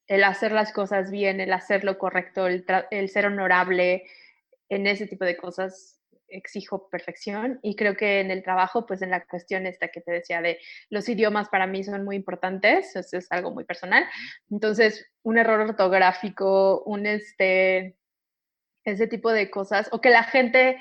el 0.07 0.23
hacer 0.23 0.51
las 0.51 0.73
cosas 0.73 1.11
bien, 1.11 1.39
el 1.39 1.53
hacer 1.53 1.83
lo 1.83 1.97
correcto, 1.97 2.47
el, 2.47 2.65
el 2.91 3.09
ser 3.09 3.25
honorable, 3.27 4.03
en 4.69 4.87
ese 4.87 5.07
tipo 5.07 5.25
de 5.25 5.37
cosas 5.37 5.99
exijo 6.27 6.89
perfección 6.89 7.59
y 7.61 7.75
creo 7.75 7.95
que 7.95 8.19
en 8.19 8.31
el 8.31 8.43
trabajo, 8.43 8.85
pues 8.85 9.01
en 9.01 9.11
la 9.11 9.23
cuestión 9.25 9.67
esta 9.67 9.89
que 9.89 10.01
te 10.01 10.11
decía 10.11 10.41
de 10.41 10.59
los 10.89 11.07
idiomas 11.07 11.47
para 11.49 11.67
mí 11.67 11.83
son 11.83 12.03
muy 12.03 12.15
importantes, 12.15 12.95
eso 12.95 13.17
es 13.17 13.31
algo 13.31 13.51
muy 13.51 13.65
personal. 13.65 14.03
Entonces, 14.49 15.05
un 15.21 15.37
error 15.37 15.59
ortográfico, 15.59 16.83
un 16.85 17.05
este, 17.05 17.97
ese 18.83 19.07
tipo 19.07 19.31
de 19.31 19.49
cosas, 19.51 19.89
o 19.91 20.01
que 20.01 20.09
la 20.09 20.23
gente 20.23 20.77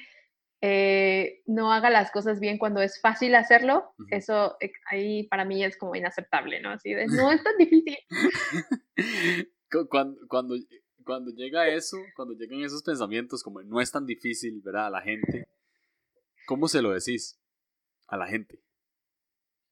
eh, 0.64 1.42
no 1.46 1.72
haga 1.72 1.90
las 1.90 2.12
cosas 2.12 2.38
bien 2.38 2.57
cuando 2.57 2.81
es 2.81 3.01
fácil 3.01 3.35
hacerlo, 3.35 3.94
eso 4.12 4.57
eh, 4.61 4.72
ahí 4.88 5.25
para 5.25 5.44
mí 5.44 5.64
es 5.64 5.77
como 5.77 5.96
inaceptable, 5.96 6.61
¿no? 6.61 6.70
Así 6.70 6.94
de, 6.94 7.07
no 7.09 7.33
es 7.33 7.42
tan 7.42 7.57
difícil. 7.59 7.98
cuando, 9.90 10.20
cuando 10.29 10.55
cuando 11.05 11.33
llega 11.33 11.66
eso, 11.66 11.96
cuando 12.14 12.35
llegan 12.35 12.62
esos 12.62 12.85
pensamientos 12.85 13.42
como 13.42 13.61
no 13.62 13.81
es 13.81 13.90
tan 13.90 14.07
difícil, 14.07 14.61
¿verdad? 14.64 14.87
A 14.87 14.90
la 14.90 15.03
gente, 15.03 15.48
¿cómo 16.46 16.68
se 16.68 16.81
lo 16.81 16.92
decís 16.92 17.40
a 18.07 18.16
la 18.16 18.29
gente? 18.29 18.61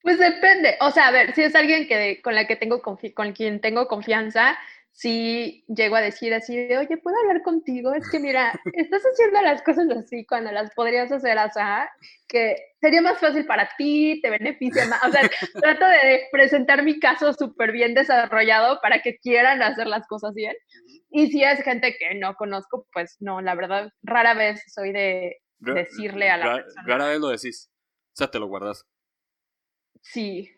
Pues 0.03 0.18
depende, 0.18 0.76
o 0.81 0.90
sea, 0.90 1.07
a 1.07 1.12
ver, 1.12 1.35
si 1.35 1.42
es 1.42 1.55
alguien 1.55 1.87
que 1.87 2.20
con 2.22 2.35
la 2.35 2.48
que 2.48 2.57
tengo 2.57 2.83
con 2.83 3.33
quien 3.33 3.61
tengo 3.61 3.87
confianza, 3.87 4.59
si 4.92 5.64
llego 5.68 5.96
a 5.96 6.00
decir 6.00 6.35
así 6.35 6.57
de, 6.57 6.79
oye, 6.79 6.96
¿puedo 6.98 7.16
hablar 7.18 7.42
contigo? 7.42 7.94
Es 7.94 8.09
que 8.11 8.18
mira, 8.18 8.53
estás 8.74 9.03
haciendo 9.03 9.40
las 9.42 9.62
cosas 9.62 9.88
así 9.90 10.26
cuando 10.26 10.53
las 10.53 10.72
podrías 10.74 11.11
hacer 11.11 11.38
así, 11.38 11.61
que 12.29 12.57
sería 12.81 13.00
más 13.00 13.18
fácil 13.18 13.46
para 13.46 13.70
ti, 13.79 14.20
te 14.22 14.31
beneficia 14.31 14.87
más. 14.87 15.03
O 15.05 15.11
sea, 15.11 15.22
trato 15.62 15.87
de 15.87 16.24
presentar 16.31 16.83
mi 16.83 16.98
caso 17.00 17.33
súper 17.33 17.72
bien 17.72 17.94
desarrollado 17.94 18.79
para 18.83 19.00
que 19.00 19.18
quieran 19.18 19.62
hacer 19.62 19.87
las 19.87 20.07
cosas 20.07 20.35
bien. 20.35 20.55
Y 21.11 21.29
si 21.29 21.42
es 21.42 21.62
gente 21.62 21.96
que 21.98 22.14
no 22.16 22.35
conozco, 22.35 22.87
pues 22.92 23.16
no, 23.20 23.40
la 23.40 23.55
verdad, 23.55 23.90
rara 24.03 24.35
vez 24.35 24.62
soy 24.72 24.92
de 24.92 25.38
decirle 25.59 26.31
a 26.31 26.37
la 26.37 26.55
persona. 26.57 26.83
Rara 26.87 27.09
vez 27.09 27.20
lo 27.20 27.29
decís. 27.29 27.70
O 28.12 28.16
sea, 28.16 28.31
te 28.31 28.38
lo 28.38 28.48
guardas. 28.48 28.87
Sí. 30.03 30.50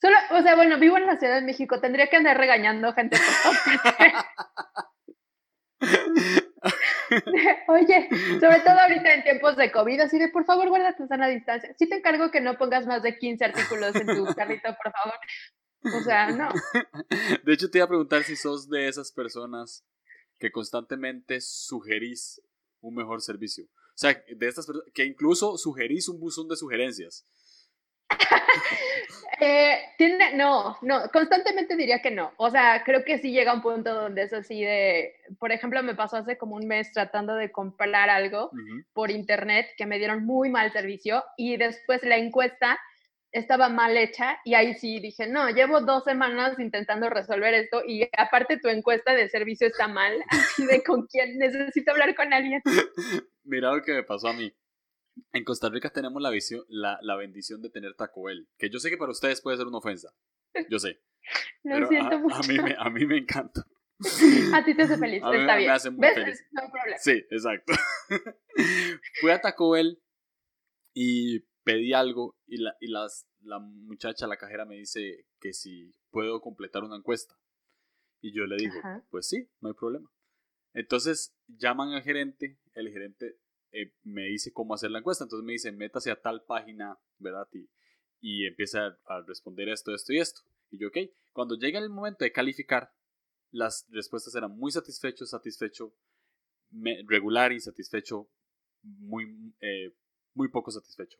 Solo, 0.00 0.16
o 0.30 0.42
sea, 0.42 0.56
bueno, 0.56 0.78
vivo 0.78 0.98
en 0.98 1.06
la 1.06 1.16
Ciudad 1.16 1.36
de 1.36 1.46
México, 1.46 1.80
tendría 1.80 2.08
que 2.08 2.16
andar 2.16 2.36
regañando 2.36 2.92
gente 2.92 3.16
Oye, 7.68 8.08
sobre 8.40 8.60
todo 8.60 8.78
ahorita 8.80 9.14
en 9.14 9.22
tiempos 9.22 9.56
de 9.56 9.70
COVID, 9.70 10.00
así 10.00 10.18
de 10.18 10.28
por 10.28 10.44
favor 10.44 10.68
guarda 10.68 10.96
tu 10.96 11.06
sana 11.06 11.28
distancia. 11.28 11.74
Sí 11.78 11.88
te 11.88 11.96
encargo 11.96 12.30
que 12.30 12.40
no 12.40 12.58
pongas 12.58 12.86
más 12.86 13.02
de 13.02 13.18
15 13.18 13.44
artículos 13.44 13.94
en 13.94 14.06
tu 14.06 14.26
carrito, 14.34 14.68
por 14.82 14.92
favor. 14.92 15.14
O 15.94 16.02
sea, 16.02 16.32
no. 16.32 16.48
De 17.44 17.52
hecho, 17.52 17.70
te 17.70 17.78
iba 17.78 17.84
a 17.84 17.88
preguntar 17.88 18.22
si 18.24 18.36
sos 18.36 18.68
de 18.68 18.88
esas 18.88 19.12
personas 19.12 19.84
que 20.38 20.50
constantemente 20.50 21.40
sugerís 21.40 22.42
un 22.80 22.94
mejor 22.94 23.22
servicio. 23.22 23.64
O 23.64 23.98
sea, 23.98 24.12
de 24.12 24.48
estas 24.48 24.66
que 24.92 25.04
incluso 25.04 25.56
sugerís 25.56 26.08
un 26.08 26.20
buzón 26.20 26.48
de 26.48 26.56
sugerencias. 26.56 27.24
eh, 29.40 29.78
tiene, 29.98 30.36
no, 30.36 30.78
no, 30.82 31.08
constantemente 31.12 31.76
diría 31.76 32.00
que 32.00 32.10
no. 32.10 32.32
O 32.36 32.50
sea, 32.50 32.82
creo 32.84 33.04
que 33.04 33.18
sí 33.18 33.32
llega 33.32 33.54
un 33.54 33.62
punto 33.62 33.94
donde 33.94 34.22
es 34.22 34.32
así 34.32 34.62
de, 34.62 35.14
por 35.38 35.52
ejemplo, 35.52 35.82
me 35.82 35.94
pasó 35.94 36.16
hace 36.16 36.38
como 36.38 36.56
un 36.56 36.66
mes 36.66 36.92
tratando 36.92 37.34
de 37.34 37.50
comprar 37.50 38.10
algo 38.10 38.50
por 38.92 39.10
internet 39.10 39.68
que 39.76 39.86
me 39.86 39.98
dieron 39.98 40.24
muy 40.24 40.48
mal 40.48 40.72
servicio 40.72 41.24
y 41.36 41.56
después 41.56 42.02
la 42.02 42.16
encuesta 42.16 42.78
estaba 43.32 43.68
mal 43.68 43.96
hecha 43.96 44.38
y 44.44 44.54
ahí 44.54 44.74
sí 44.74 44.98
dije, 45.00 45.26
no, 45.26 45.50
llevo 45.50 45.80
dos 45.80 46.04
semanas 46.04 46.58
intentando 46.58 47.10
resolver 47.10 47.52
esto 47.54 47.82
y 47.86 48.08
aparte 48.16 48.58
tu 48.58 48.68
encuesta 48.68 49.12
de 49.12 49.28
servicio 49.28 49.66
está 49.66 49.88
mal, 49.88 50.12
así 50.28 50.64
de 50.66 50.82
con 50.82 51.06
quién 51.06 51.38
necesito 51.38 51.90
hablar 51.90 52.14
con 52.14 52.32
alguien. 52.32 52.62
Mira 53.44 53.72
lo 53.72 53.82
que 53.82 53.92
me 53.92 54.02
pasó 54.02 54.28
a 54.28 54.32
mí. 54.32 54.52
En 55.32 55.44
Costa 55.44 55.68
Rica 55.68 55.90
tenemos 55.90 56.20
la, 56.20 56.30
visión, 56.30 56.64
la, 56.68 57.16
bendición 57.16 57.62
de 57.62 57.70
tener 57.70 57.94
Taco 57.94 58.24
Bell, 58.24 58.48
que 58.58 58.70
yo 58.70 58.78
sé 58.78 58.90
que 58.90 58.96
para 58.96 59.12
ustedes 59.12 59.40
puede 59.40 59.56
ser 59.56 59.66
una 59.66 59.78
ofensa, 59.78 60.10
yo 60.68 60.78
sé. 60.78 61.00
Lo 61.64 61.86
siento 61.88 62.18
mucho. 62.18 62.36
A 62.36 62.42
mí, 62.42 62.58
me, 62.58 62.76
a 62.78 62.90
mí 62.90 63.06
me 63.06 63.18
encanta. 63.18 63.66
A 64.54 64.64
ti 64.64 64.74
te 64.74 64.82
hace 64.82 64.98
feliz, 64.98 65.22
está 65.24 65.56
bien. 65.56 65.68
Me 65.68 65.74
hace 65.74 65.90
muy 65.90 66.06
feliz. 66.08 66.44
No 66.52 66.62
hay 66.62 66.70
problema. 66.70 66.98
Sí, 66.98 67.12
exacto. 67.30 67.72
Fui 69.20 69.30
a 69.30 69.40
Taco 69.40 69.70
Bell 69.70 70.02
y 70.92 71.40
pedí 71.64 71.92
algo 71.94 72.36
y, 72.46 72.58
la, 72.58 72.76
y 72.80 72.88
las, 72.88 73.26
la 73.40 73.58
muchacha, 73.58 74.26
la 74.26 74.36
cajera, 74.36 74.66
me 74.66 74.76
dice 74.76 75.26
que 75.40 75.52
si 75.52 75.92
puedo 76.10 76.40
completar 76.40 76.84
una 76.84 76.96
encuesta. 76.96 77.34
Y 78.20 78.32
yo 78.32 78.46
le 78.46 78.56
digo, 78.56 78.74
pues 79.10 79.28
sí, 79.28 79.48
no 79.60 79.68
hay 79.68 79.74
problema. 79.74 80.10
Entonces 80.74 81.34
llaman 81.46 81.92
al 81.92 82.02
gerente, 82.02 82.58
el 82.74 82.90
gerente 82.90 83.38
eh, 83.72 83.92
me 84.04 84.24
dice 84.24 84.52
cómo 84.52 84.74
hacer 84.74 84.90
la 84.90 84.98
encuesta. 84.98 85.24
Entonces 85.24 85.44
me 85.44 85.52
dice, 85.52 85.72
métase 85.72 86.10
a 86.10 86.20
tal 86.20 86.44
página, 86.44 86.98
¿verdad? 87.18 87.48
Y, 87.52 87.68
y 88.20 88.46
empieza 88.46 88.98
a, 89.06 89.20
responder 89.26 89.68
esto, 89.68 89.94
esto 89.94 90.12
y 90.12 90.18
esto. 90.18 90.42
Y 90.70 90.78
yo, 90.78 90.88
ok, 90.88 90.98
cuando 91.32 91.56
llega 91.56 91.78
el 91.78 91.90
momento 91.90 92.24
de 92.24 92.32
calificar, 92.32 92.92
las 93.50 93.86
respuestas 93.90 94.34
eran 94.34 94.56
muy 94.56 94.72
satisfecho, 94.72 95.24
satisfecho, 95.26 95.94
regular, 97.06 97.52
insatisfecho, 97.52 98.28
muy, 98.82 99.54
eh, 99.60 99.94
muy 100.34 100.48
poco 100.48 100.70
satisfecho. 100.70 101.18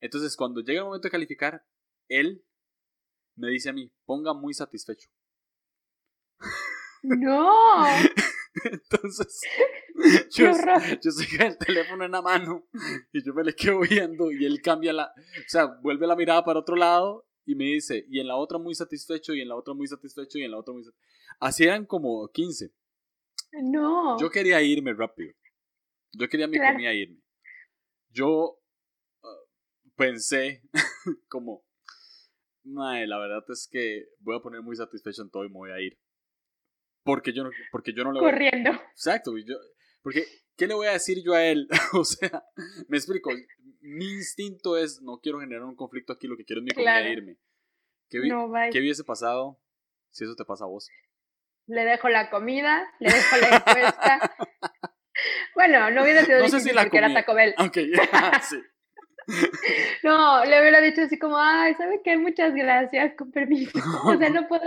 Entonces, 0.00 0.36
cuando 0.36 0.60
llega 0.60 0.80
el 0.80 0.86
momento 0.86 1.08
de 1.08 1.12
calificar, 1.12 1.64
él 2.08 2.44
me 3.36 3.48
dice 3.50 3.70
a 3.70 3.72
mí, 3.72 3.90
ponga 4.04 4.34
muy 4.34 4.54
satisfecho. 4.54 5.08
No. 7.02 7.84
Entonces, 8.64 9.40
yo, 10.30 10.52
yo 10.52 11.10
con 11.36 11.46
el 11.46 11.58
teléfono 11.58 12.04
en 12.04 12.12
la 12.12 12.22
mano 12.22 12.66
y 13.12 13.24
yo 13.24 13.34
me 13.34 13.42
le 13.44 13.54
quedo 13.54 13.80
viendo 13.80 14.30
y 14.30 14.44
él 14.44 14.60
cambia 14.62 14.92
la, 14.92 15.06
o 15.06 15.48
sea, 15.48 15.66
vuelve 15.82 16.06
la 16.06 16.16
mirada 16.16 16.44
para 16.44 16.60
otro 16.60 16.76
lado 16.76 17.26
y 17.44 17.54
me 17.54 17.64
dice, 17.64 18.04
y 18.08 18.20
en 18.20 18.28
la 18.28 18.36
otra 18.36 18.58
muy 18.58 18.74
satisfecho, 18.74 19.32
y 19.32 19.40
en 19.40 19.48
la 19.48 19.56
otra 19.56 19.72
muy 19.72 19.86
satisfecho, 19.86 20.36
y 20.38 20.42
en 20.42 20.50
la 20.50 20.58
otra 20.58 20.74
muy 20.74 20.84
satisfecho. 20.84 21.08
Así 21.40 21.64
eran 21.64 21.86
como 21.86 22.28
15. 22.28 22.74
No. 23.62 24.20
Yo 24.20 24.28
quería 24.28 24.60
irme 24.60 24.92
rápido. 24.92 25.32
Yo 26.12 26.28
quería 26.28 26.46
mi 26.46 26.58
comida 26.58 26.92
irme. 26.92 27.22
Yo 28.10 28.60
pensé 29.96 30.62
como, 31.28 31.64
la 32.64 33.18
verdad 33.18 33.44
es 33.48 33.66
que 33.70 34.08
voy 34.20 34.36
a 34.36 34.40
poner 34.40 34.60
muy 34.60 34.76
satisfecho 34.76 35.22
en 35.22 35.30
todo 35.30 35.46
y 35.46 35.48
me 35.48 35.56
voy 35.56 35.70
a 35.70 35.80
ir. 35.80 35.98
Porque 37.02 37.32
yo 37.32 37.44
no, 37.44 37.50
porque 37.72 37.94
yo 37.94 38.04
no 38.04 38.12
le 38.12 38.20
voy 38.20 38.30
Corriendo. 38.30 38.72
Exacto, 38.92 39.32
yo, 39.38 39.56
porque 40.02 40.26
¿qué 40.56 40.66
le 40.66 40.74
voy 40.74 40.86
a 40.86 40.92
decir 40.92 41.22
yo 41.24 41.34
a 41.34 41.44
él? 41.44 41.68
o 41.92 42.04
sea, 42.04 42.44
me 42.88 42.96
explico, 42.96 43.30
mi 43.80 44.06
instinto 44.06 44.76
es, 44.76 45.00
no 45.02 45.20
quiero 45.20 45.40
generar 45.40 45.64
un 45.64 45.76
conflicto 45.76 46.12
aquí, 46.12 46.26
lo 46.26 46.36
que 46.36 46.44
quiero 46.44 46.60
es 46.60 46.64
mi 46.64 46.70
comida 46.72 47.00
e 47.00 47.12
irme. 47.12 47.36
¿Qué, 48.10 48.20
¿Qué 48.72 48.78
hubiese 48.78 49.04
pasado 49.04 49.60
si 50.10 50.24
eso 50.24 50.34
te 50.34 50.44
pasa 50.44 50.64
a 50.64 50.68
vos? 50.68 50.88
Le 51.66 51.84
dejo 51.84 52.08
la 52.08 52.30
comida, 52.30 52.90
le 52.98 53.12
dejo 53.12 53.36
la 53.36 53.56
encuesta. 53.56 54.36
bueno, 55.54 55.90
no 55.90 56.02
hubiera 56.02 56.24
sido 56.24 56.40
no 56.40 56.48
sé 56.48 56.60
si 56.60 56.72
la 56.72 56.82
porque 56.82 56.98
era 56.98 57.12
Taco 57.12 57.34
Bell. 57.34 57.54
Ok, 57.58 57.76
sí. 58.42 58.62
No, 60.02 60.44
le 60.44 60.60
hubiera 60.60 60.80
dicho 60.80 61.02
así 61.02 61.18
como, 61.18 61.36
ay, 61.38 61.74
¿sabe 61.74 62.00
qué? 62.02 62.16
Muchas 62.16 62.54
gracias, 62.54 63.14
con 63.16 63.30
permiso. 63.30 63.78
O 64.04 64.16
sea, 64.16 64.30
no 64.30 64.48
puedo, 64.48 64.62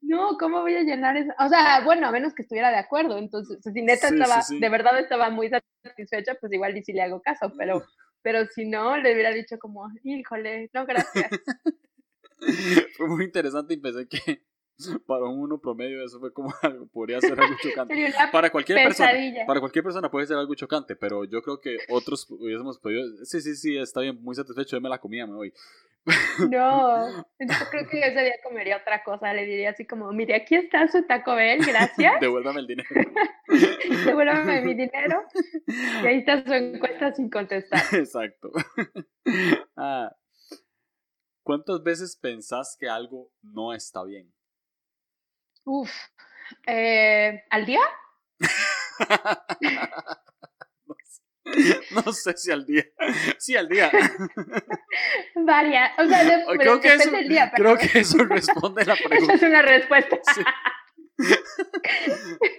no, 0.00 0.36
¿cómo 0.38 0.60
voy 0.60 0.74
a 0.74 0.82
llenar 0.82 1.16
eso? 1.16 1.32
O 1.38 1.48
sea, 1.48 1.82
bueno, 1.84 2.06
a 2.06 2.12
menos 2.12 2.34
que 2.34 2.42
estuviera 2.42 2.70
de 2.70 2.78
acuerdo. 2.78 3.18
Entonces, 3.18 3.58
si 3.62 3.82
neta 3.82 4.08
estaba, 4.08 4.42
de 4.48 4.68
verdad 4.68 4.98
estaba 4.98 5.30
muy 5.30 5.48
satisfecha, 5.48 6.36
pues 6.40 6.52
igual 6.52 6.76
y 6.76 6.84
si 6.84 6.92
le 6.92 7.02
hago 7.02 7.20
caso, 7.20 7.52
pero, 7.56 7.84
pero 8.22 8.46
si 8.46 8.64
no, 8.64 8.96
le 8.96 9.12
hubiera 9.12 9.30
dicho 9.30 9.58
como, 9.58 9.88
híjole, 10.04 10.70
no, 10.72 10.86
gracias. 10.86 11.30
Fue 12.96 13.08
muy 13.08 13.24
interesante 13.24 13.74
y 13.74 13.78
pensé 13.78 14.08
que 14.08 14.42
para 15.06 15.24
un 15.24 15.40
uno 15.40 15.58
promedio 15.58 16.04
eso 16.04 16.20
fue 16.20 16.32
como 16.32 16.52
algo, 16.62 16.86
podría 16.86 17.20
ser 17.20 17.38
algo 17.38 17.56
chocante. 17.62 18.12
Para 18.32 18.50
cualquier 18.50 18.84
persona, 18.84 19.12
para 19.46 19.60
cualquier 19.60 19.84
persona 19.84 20.10
puede 20.10 20.26
ser 20.26 20.36
algo 20.36 20.54
chocante, 20.54 20.96
pero 20.96 21.24
yo 21.24 21.42
creo 21.42 21.60
que 21.60 21.78
otros 21.88 22.26
hubiésemos 22.30 22.78
podido, 22.78 23.04
sí, 23.24 23.40
sí, 23.40 23.54
sí, 23.56 23.76
está 23.76 24.00
bien, 24.00 24.22
muy 24.22 24.34
satisfecho, 24.34 24.76
de 24.76 24.80
me 24.80 24.88
la 24.88 24.98
comida, 24.98 25.26
me 25.26 25.34
voy. 25.34 25.52
No, 26.50 27.08
yo 27.10 27.54
creo 27.70 27.86
que 27.90 28.00
ese 28.00 28.20
día 28.22 28.36
comería 28.42 28.78
otra 28.78 29.02
cosa, 29.04 29.34
le 29.34 29.44
diría 29.44 29.70
así 29.70 29.86
como, 29.86 30.10
mire, 30.12 30.36
aquí 30.36 30.54
está 30.54 30.88
su 30.88 31.02
Taco 31.06 31.34
Bell, 31.34 31.60
gracias. 31.64 32.20
Devuélvame 32.20 32.60
el 32.60 32.66
dinero. 32.66 32.88
Devuélvame 34.06 34.62
mi 34.62 34.74
dinero. 34.74 35.22
Y 35.66 36.06
ahí 36.06 36.18
está 36.20 36.42
su 36.42 36.52
encuesta 36.52 37.12
sin 37.12 37.28
contestar. 37.28 37.82
Exacto. 37.92 38.50
Ah, 39.76 40.10
¿Cuántas 41.42 41.82
veces 41.82 42.16
pensás 42.16 42.76
que 42.78 42.88
algo 42.88 43.30
no 43.42 43.74
está 43.74 44.02
bien? 44.04 44.32
Uf, 45.68 45.90
eh, 46.66 47.44
¿al 47.50 47.66
día? 47.66 47.80
No 51.92 52.12
sé 52.12 52.36
si 52.36 52.50
al 52.50 52.66
día. 52.66 52.84
Sí, 53.38 53.56
al 53.56 53.68
día. 53.68 53.90
Varias. 55.34 55.92
O 55.98 56.06
sea, 56.06 56.44
creo, 56.58 56.78
que 56.78 56.92
eso, 56.92 57.10
día, 57.26 57.50
creo 57.54 57.74
que 57.78 58.00
eso 58.00 58.22
responde 58.24 58.82
a 58.82 58.84
la 58.84 58.96
pregunta. 59.02 59.32
Esa 59.32 59.46
es 59.46 59.50
una 59.50 59.62
respuesta. 59.62 60.18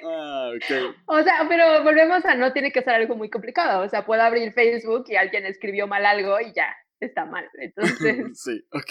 Ah, 0.04 0.52
okay. 0.56 0.92
O 1.06 1.22
sea, 1.22 1.46
pero 1.48 1.84
volvemos 1.84 2.26
a 2.26 2.34
no 2.34 2.52
tiene 2.52 2.72
que 2.72 2.82
ser 2.82 2.96
algo 2.96 3.16
muy 3.16 3.30
complicado. 3.30 3.84
O 3.84 3.90
sea, 3.90 4.08
puedo 4.08 4.24
abrir 4.24 4.54
Facebook 4.54 5.06
y 5.08 5.18
alguien 5.18 5.46
escribió 5.46 5.86
mal 5.86 6.04
algo 6.08 6.40
y 6.40 6.52
ya 6.54 6.76
está 7.00 7.26
mal. 7.26 7.48
Entonces. 7.60 8.26
sí, 8.34 8.66
ok. 8.72 8.90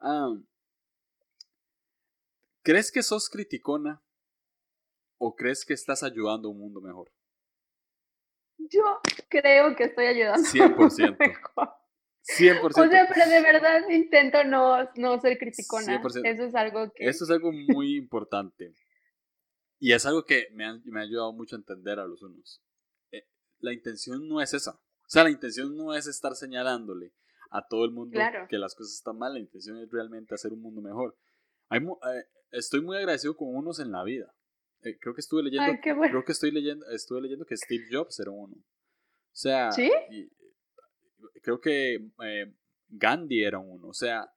Um, 0.00 0.46
¿Crees 2.70 2.92
que 2.92 3.02
sos 3.02 3.28
criticona 3.28 4.00
o 5.18 5.34
crees 5.34 5.64
que 5.64 5.74
estás 5.74 6.04
ayudando 6.04 6.46
a 6.46 6.52
un 6.52 6.58
mundo 6.60 6.80
mejor? 6.80 7.10
Yo 8.58 9.00
creo 9.28 9.74
que 9.74 9.82
estoy 9.82 10.06
ayudando 10.06 10.48
100%. 10.48 11.18
Mejor. 11.18 11.68
100%. 12.22 12.60
O 12.62 12.88
sea, 12.88 13.08
pero 13.12 13.28
de 13.28 13.42
verdad 13.42 13.88
intento 13.88 14.44
no, 14.44 14.88
no 14.94 15.20
ser 15.20 15.36
criticona. 15.36 16.00
Eso 16.22 16.44
es 16.44 16.54
algo 16.54 16.92
que... 16.94 17.08
Eso 17.08 17.24
es 17.24 17.30
algo 17.32 17.50
muy 17.50 17.96
importante. 17.96 18.72
Y 19.80 19.92
es 19.92 20.06
algo 20.06 20.24
que 20.24 20.46
me 20.52 20.64
ha, 20.64 20.78
me 20.84 21.00
ha 21.00 21.02
ayudado 21.02 21.32
mucho 21.32 21.56
a 21.56 21.58
entender 21.58 21.98
a 21.98 22.06
los 22.06 22.22
unos. 22.22 22.62
Eh, 23.10 23.26
la 23.58 23.72
intención 23.72 24.28
no 24.28 24.40
es 24.40 24.54
esa. 24.54 24.76
O 24.76 25.08
sea, 25.08 25.24
la 25.24 25.30
intención 25.30 25.76
no 25.76 25.92
es 25.92 26.06
estar 26.06 26.36
señalándole 26.36 27.14
a 27.50 27.66
todo 27.66 27.84
el 27.84 27.90
mundo 27.90 28.16
que 28.48 28.58
las 28.58 28.76
cosas 28.76 28.94
están 28.94 29.18
mal. 29.18 29.34
La 29.34 29.40
intención 29.40 29.76
es 29.78 29.90
realmente 29.90 30.36
hacer 30.36 30.52
un 30.52 30.62
mundo 30.62 30.80
mejor. 30.80 31.18
Hay, 31.68 31.80
eh, 31.80 32.26
estoy 32.52 32.80
muy 32.80 32.96
agradecido 32.96 33.36
con 33.36 33.54
unos 33.54 33.80
en 33.80 33.92
la 33.92 34.02
vida. 34.04 34.32
Eh, 34.82 34.98
creo 34.98 35.14
que 35.14 35.20
estuve 35.20 35.42
leyendo, 35.42 35.78
creo 35.82 36.24
que 36.24 36.32
estoy 36.32 36.50
leyendo, 36.50 36.86
estuve 36.90 37.20
leyendo 37.20 37.44
que 37.44 37.56
Steve 37.56 37.84
Jobs 37.90 38.18
era 38.20 38.30
uno. 38.30 38.54
O 38.56 39.36
sea, 39.36 39.70
¿Sí? 39.72 39.90
creo 41.42 41.60
que 41.60 41.96
eh, 42.24 42.52
Gandhi 42.88 43.44
era 43.44 43.58
uno. 43.58 43.88
O 43.88 43.94
sea, 43.94 44.32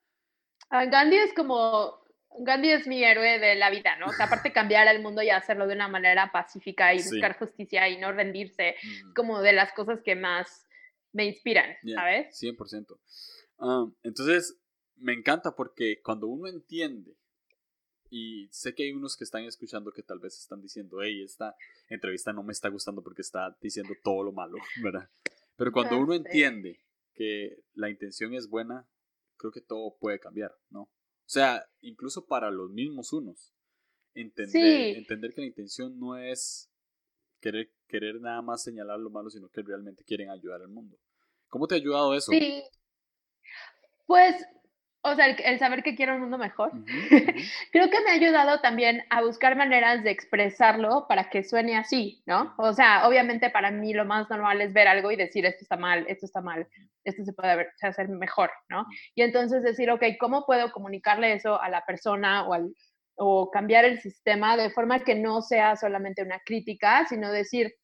ah, 0.69 0.85
Gandhi 0.85 1.17
es 1.17 1.33
como 1.33 2.03
Gandhi 2.39 2.71
es 2.71 2.87
mi 2.87 3.03
héroe 3.03 3.39
de 3.39 3.55
la 3.55 3.69
vida, 3.69 3.95
¿no? 3.97 4.07
O 4.07 4.13
sea, 4.13 4.25
aparte 4.25 4.51
cambiar 4.53 4.87
el 4.87 5.01
mundo 5.01 5.21
y 5.21 5.29
hacerlo 5.29 5.67
de 5.67 5.75
una 5.75 5.87
manera 5.87 6.31
pacífica 6.31 6.93
y 6.93 6.97
buscar 6.97 7.37
justicia 7.37 7.87
y 7.89 7.97
no 7.97 8.11
rendirse, 8.11 8.75
es 8.81 9.03
como 9.15 9.41
de 9.41 9.53
las 9.53 9.73
cosas 9.73 10.01
que 10.03 10.15
más 10.15 10.67
me 11.13 11.25
inspiran, 11.25 11.75
¿sabes? 11.95 12.35
100%. 12.41 12.97
Ah, 13.59 13.85
entonces, 14.01 14.59
me 14.95 15.13
encanta 15.13 15.55
porque 15.55 16.01
cuando 16.03 16.27
uno 16.27 16.47
entiende 16.47 17.15
y 18.15 18.47
sé 18.51 18.75
que 18.75 18.83
hay 18.83 18.91
unos 18.91 19.17
que 19.17 19.23
están 19.23 19.43
escuchando 19.45 19.91
que 19.91 20.03
tal 20.03 20.19
vez 20.19 20.37
están 20.37 20.61
diciendo, 20.61 21.01
hey, 21.01 21.23
esta 21.23 21.55
entrevista 21.89 22.31
no 22.31 22.43
me 22.43 22.51
está 22.51 22.69
gustando 22.69 23.01
porque 23.01 23.23
está 23.23 23.57
diciendo 23.59 23.95
todo 24.03 24.21
lo 24.21 24.31
malo, 24.31 24.55
¿verdad? 24.83 25.09
Pero 25.55 25.71
cuando 25.71 25.97
uno 25.97 26.13
entiende 26.13 26.79
que 27.15 27.63
la 27.73 27.89
intención 27.89 28.35
es 28.35 28.47
buena, 28.47 28.87
creo 29.35 29.51
que 29.51 29.61
todo 29.61 29.97
puede 29.97 30.19
cambiar, 30.19 30.55
¿no? 30.69 30.81
O 30.81 30.91
sea, 31.25 31.67
incluso 31.81 32.27
para 32.27 32.51
los 32.51 32.69
mismos 32.69 33.13
unos, 33.13 33.51
entender, 34.13 34.95
entender 34.95 35.33
que 35.33 35.41
la 35.41 35.47
intención 35.47 35.97
no 35.97 36.15
es 36.15 36.69
querer, 37.39 37.71
querer 37.87 38.21
nada 38.21 38.43
más 38.43 38.61
señalar 38.61 38.99
lo 38.99 39.09
malo, 39.09 39.31
sino 39.31 39.49
que 39.49 39.63
realmente 39.63 40.03
quieren 40.03 40.29
ayudar 40.29 40.61
al 40.61 40.69
mundo. 40.69 40.99
¿Cómo 41.47 41.65
te 41.65 41.73
ha 41.73 41.77
ayudado 41.79 42.13
eso? 42.13 42.31
Sí. 42.31 42.61
Pues 44.05 44.35
o 45.05 45.15
sea, 45.15 45.27
el, 45.27 45.59
saber 45.59 45.83
que 45.83 45.95
quiero 45.95 46.15
un 46.15 46.21
mundo 46.21 46.37
mejor, 46.37 46.71
creo 47.71 47.89
que 47.89 48.01
me 48.01 48.11
ha 48.11 48.13
ayudado 48.13 48.61
también 48.61 49.03
a 49.09 49.21
buscar 49.21 49.55
maneras 49.57 50.01
de 50.03 50.11
expresarlo 50.11 51.07
para 51.09 51.29
que 51.29 51.43
suene 51.43 51.75
así, 51.75 52.23
¿no? 52.25 52.53
O 52.57 52.71
sea, 52.71 53.05
obviamente 53.05 53.49
para 53.49 53.69
mí 53.69 53.93
lo 53.93 54.05
más 54.05 54.29
normal 54.29 54.61
es 54.61 54.71
ver 54.71 54.87
algo 54.87 55.11
y 55.11 55.17
decir, 55.17 55.45
esto 55.45 55.63
está 55.63 55.75
mal, 55.75 56.05
esto 56.07 56.25
está 56.25 56.39
mal, 56.39 56.67
esto 57.03 57.25
se 57.25 57.33
puede 57.33 57.67
hacer 57.81 58.07
mejor, 58.07 58.49
¿no? 58.69 58.85
Y 59.13 59.23
entonces 59.23 59.61
decir, 59.61 59.91
ok, 59.91 60.03
¿cómo 60.17 60.45
puedo 60.45 60.71
comunicarle 60.71 61.33
eso 61.33 61.61
a 61.61 61.67
la 61.67 61.85
persona 61.85 62.47
o, 62.47 62.53
al, 62.53 62.73
o 63.15 63.51
cambiar 63.51 63.83
el 63.83 63.99
sistema 63.99 64.55
de 64.55 64.69
forma 64.69 65.03
que 65.03 65.15
no 65.15 65.41
sea 65.41 65.75
solamente 65.75 66.23
una 66.23 66.39
crítica, 66.39 67.05
sino 67.09 67.29
decir, 67.29 67.75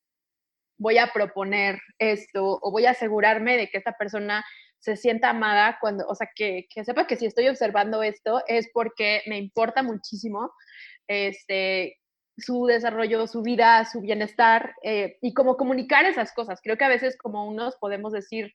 voy 0.77 0.97
a 0.97 1.11
proponer 1.11 1.81
esto 1.97 2.59
o 2.61 2.71
voy 2.71 2.85
a 2.85 2.91
asegurarme 2.91 3.57
de 3.57 3.69
que 3.69 3.77
esta 3.77 3.91
persona 3.91 4.45
se 4.79 4.95
sienta 4.95 5.29
amada 5.29 5.77
cuando, 5.79 6.07
o 6.07 6.15
sea, 6.15 6.29
que, 6.33 6.67
que, 6.73 6.83
sepa 6.85 7.05
que 7.07 7.17
si 7.17 7.25
estoy 7.25 7.47
observando 7.47 8.01
esto 8.01 8.41
es 8.47 8.69
porque 8.73 9.21
me 9.27 9.37
importa 9.37 9.83
muchísimo 9.83 10.51
este, 11.07 11.97
su 12.37 12.65
desarrollo, 12.65 13.27
su 13.27 13.41
vida, 13.41 13.83
su 13.85 14.01
bienestar 14.01 14.73
eh, 14.83 15.17
y 15.21 15.33
cómo 15.33 15.57
comunicar 15.57 16.05
esas 16.05 16.33
cosas. 16.33 16.59
Creo 16.63 16.77
que 16.77 16.85
a 16.85 16.89
veces 16.89 17.17
como 17.17 17.45
unos 17.47 17.75
podemos 17.77 18.13
decir, 18.13 18.51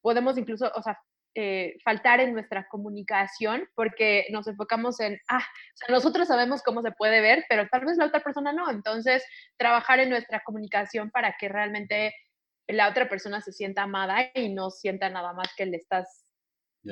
podemos 0.00 0.36
incluso, 0.38 0.70
o 0.74 0.82
sea, 0.82 0.98
eh, 1.36 1.76
faltar 1.84 2.18
en 2.18 2.32
nuestra 2.32 2.66
comunicación 2.68 3.68
porque 3.76 4.26
nos 4.32 4.48
enfocamos 4.48 4.98
en, 4.98 5.16
ah, 5.28 5.38
o 5.38 5.76
sea, 5.76 5.94
nosotros 5.94 6.26
sabemos 6.26 6.60
cómo 6.62 6.82
se 6.82 6.90
puede 6.90 7.20
ver, 7.20 7.44
pero 7.48 7.68
tal 7.70 7.84
vez 7.84 7.96
la 7.96 8.06
otra 8.06 8.20
persona 8.20 8.52
no. 8.52 8.68
Entonces, 8.68 9.24
trabajar 9.56 10.00
en 10.00 10.10
nuestra 10.10 10.42
comunicación 10.44 11.10
para 11.12 11.36
que 11.38 11.48
realmente 11.48 12.12
la 12.72 12.88
otra 12.88 13.08
persona 13.08 13.40
se 13.40 13.52
sienta 13.52 13.82
amada 13.82 14.30
y 14.34 14.52
no 14.52 14.70
sienta 14.70 15.08
nada 15.10 15.32
más 15.32 15.48
que 15.56 15.66
le 15.66 15.76
estás 15.76 16.26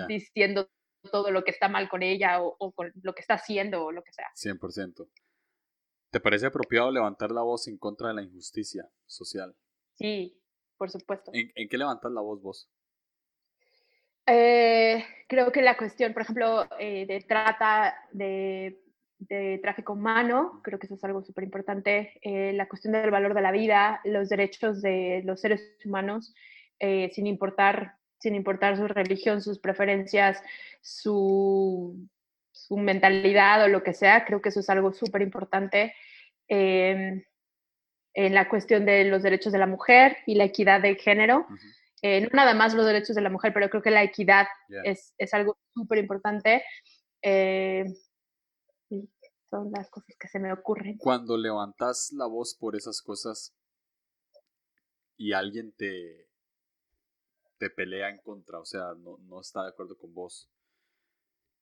diciendo 0.07 0.69
todo 1.11 1.31
lo 1.31 1.45
que 1.45 1.51
está 1.51 1.69
mal 1.69 1.89
con 1.89 2.03
ella 2.03 2.43
o, 2.43 2.73
con 2.73 2.93
lo 3.03 3.15
que 3.15 3.21
está 3.21 3.35
haciendo 3.35 3.85
o 3.85 3.93
lo 3.93 4.03
que 4.03 4.13
sea. 4.13 4.29
100%. 4.35 5.09
¿Te 6.11 6.21
parece 6.21 6.47
apropiado 6.47 6.91
levantar 6.91 7.31
la 7.31 7.43
voz 7.43 7.69
en 7.69 7.79
contra 7.79 8.09
de 8.09 8.15
la 8.15 8.23
injusticia 8.23 8.89
social? 9.07 9.55
Sí, 9.95 10.41
por 10.77 10.91
supuesto. 10.91 11.31
¿En, 11.35 11.69
qué 11.69 11.79
levantas 11.79 12.11
la 12.13 12.21
voz 12.21 12.41
vos? 12.41 12.71
Eh, 14.27 15.05
creo 15.29 15.53
que 15.53 15.63
la 15.63 15.77
cuestión, 15.77 16.13
por 16.13 16.23
ejemplo, 16.23 16.69
eh, 16.79 17.07
de 17.07 17.21
trata 17.21 17.95
de 18.13 18.88
de 19.19 19.59
tráfico 19.63 19.95
humano, 19.95 20.61
creo 20.63 20.79
que 20.79 20.87
eso 20.87 20.95
es 20.95 21.05
algo 21.05 21.23
súper 21.23 21.45
importante, 21.45 22.19
eh, 22.23 22.53
la 22.53 22.69
cuestión 22.69 22.93
del 22.93 23.11
valor 23.11 23.35
de 23.35 23.43
la 23.43 23.51
vida, 23.51 24.01
los 24.05 24.29
derechos 24.29 24.81
de 24.81 25.23
los 25.25 25.41
seres 25.41 25.77
humanos, 25.85 26.35
eh, 26.79 27.11
sin, 27.13 27.27
importar, 27.27 27.97
sin 28.21 28.35
importar 28.35 28.77
su 28.77 28.87
religión, 28.87 29.43
sus 29.43 29.59
preferencias, 29.59 30.41
su, 30.81 32.09
su, 32.53 32.77
mentalidad 32.77 33.65
o 33.65 33.69
lo 33.69 33.83
que 33.83 33.93
sea, 33.93 34.25
creo 34.25 34.41
que 34.41 34.51
eso 34.51 34.61
es 34.61 34.71
algo 34.71 34.93
súper 34.93 35.23
importante. 35.23 35.95
Em, 36.47 37.25
en 38.15 38.35
la 38.35 38.49
cuestión 38.49 38.85
de 38.85 39.05
los 39.05 39.23
derechos 39.23 39.53
de 39.53 39.59
la 39.59 39.67
mujer 39.67 40.17
y 40.27 40.35
la 40.35 40.45
equidad 40.45 40.81
de 40.81 40.97
género. 40.97 41.47
Eh, 42.03 42.21
no 42.23 42.29
nada 42.33 42.55
más 42.55 42.75
los 42.75 42.87
derechos 42.87 43.15
de 43.15 43.23
la 43.23 43.31
mujer, 43.31 43.53
pero 43.53 43.69
creo 43.69 43.83
que 43.83 43.91
la 43.91 44.03
equidad 44.03 44.47
es, 44.83 45.15
es, 45.19 45.35
algo 45.35 45.59
súper 45.75 45.99
importante 45.99 46.65
son 49.51 49.71
las 49.73 49.91
cosas 49.91 50.15
que 50.19 50.29
se 50.29 50.39
me 50.39 50.53
ocurren. 50.53 50.99
Cuando 50.99 51.37
levantas 51.37 52.13
la 52.13 52.27
voz 52.27 52.55
por 52.55 52.77
esas 52.77 53.03
cosas 53.03 53.55
y 55.17 55.33
alguien 55.33 55.73
te, 55.73 56.29
te 57.59 57.71
pelea 57.71 58.11
en 58.11 58.19
contra, 58.19 58.61
o 58.61 58.65
sea, 58.65 58.95
no, 58.95 59.19
no 59.19 59.41
está 59.41 59.63
de 59.63 59.71
acuerdo 59.71 59.97
con 59.97 60.15
vos, 60.15 60.51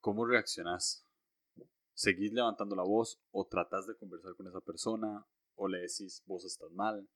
¿cómo 0.01 0.27
reaccionás? 0.27 1.07
¿Seguís 1.94 2.33
levantando 2.33 2.77
la 2.77 2.83
voz 2.83 3.18
o 3.31 3.46
tratás 3.46 3.87
de 3.87 3.96
conversar 3.96 4.35
con 4.37 4.46
esa 4.46 4.61
persona 4.61 5.27
o 5.55 5.68
le 5.68 5.79
decís 5.79 6.22
vos 6.27 6.44
estás 6.44 6.70
mal? 6.72 7.09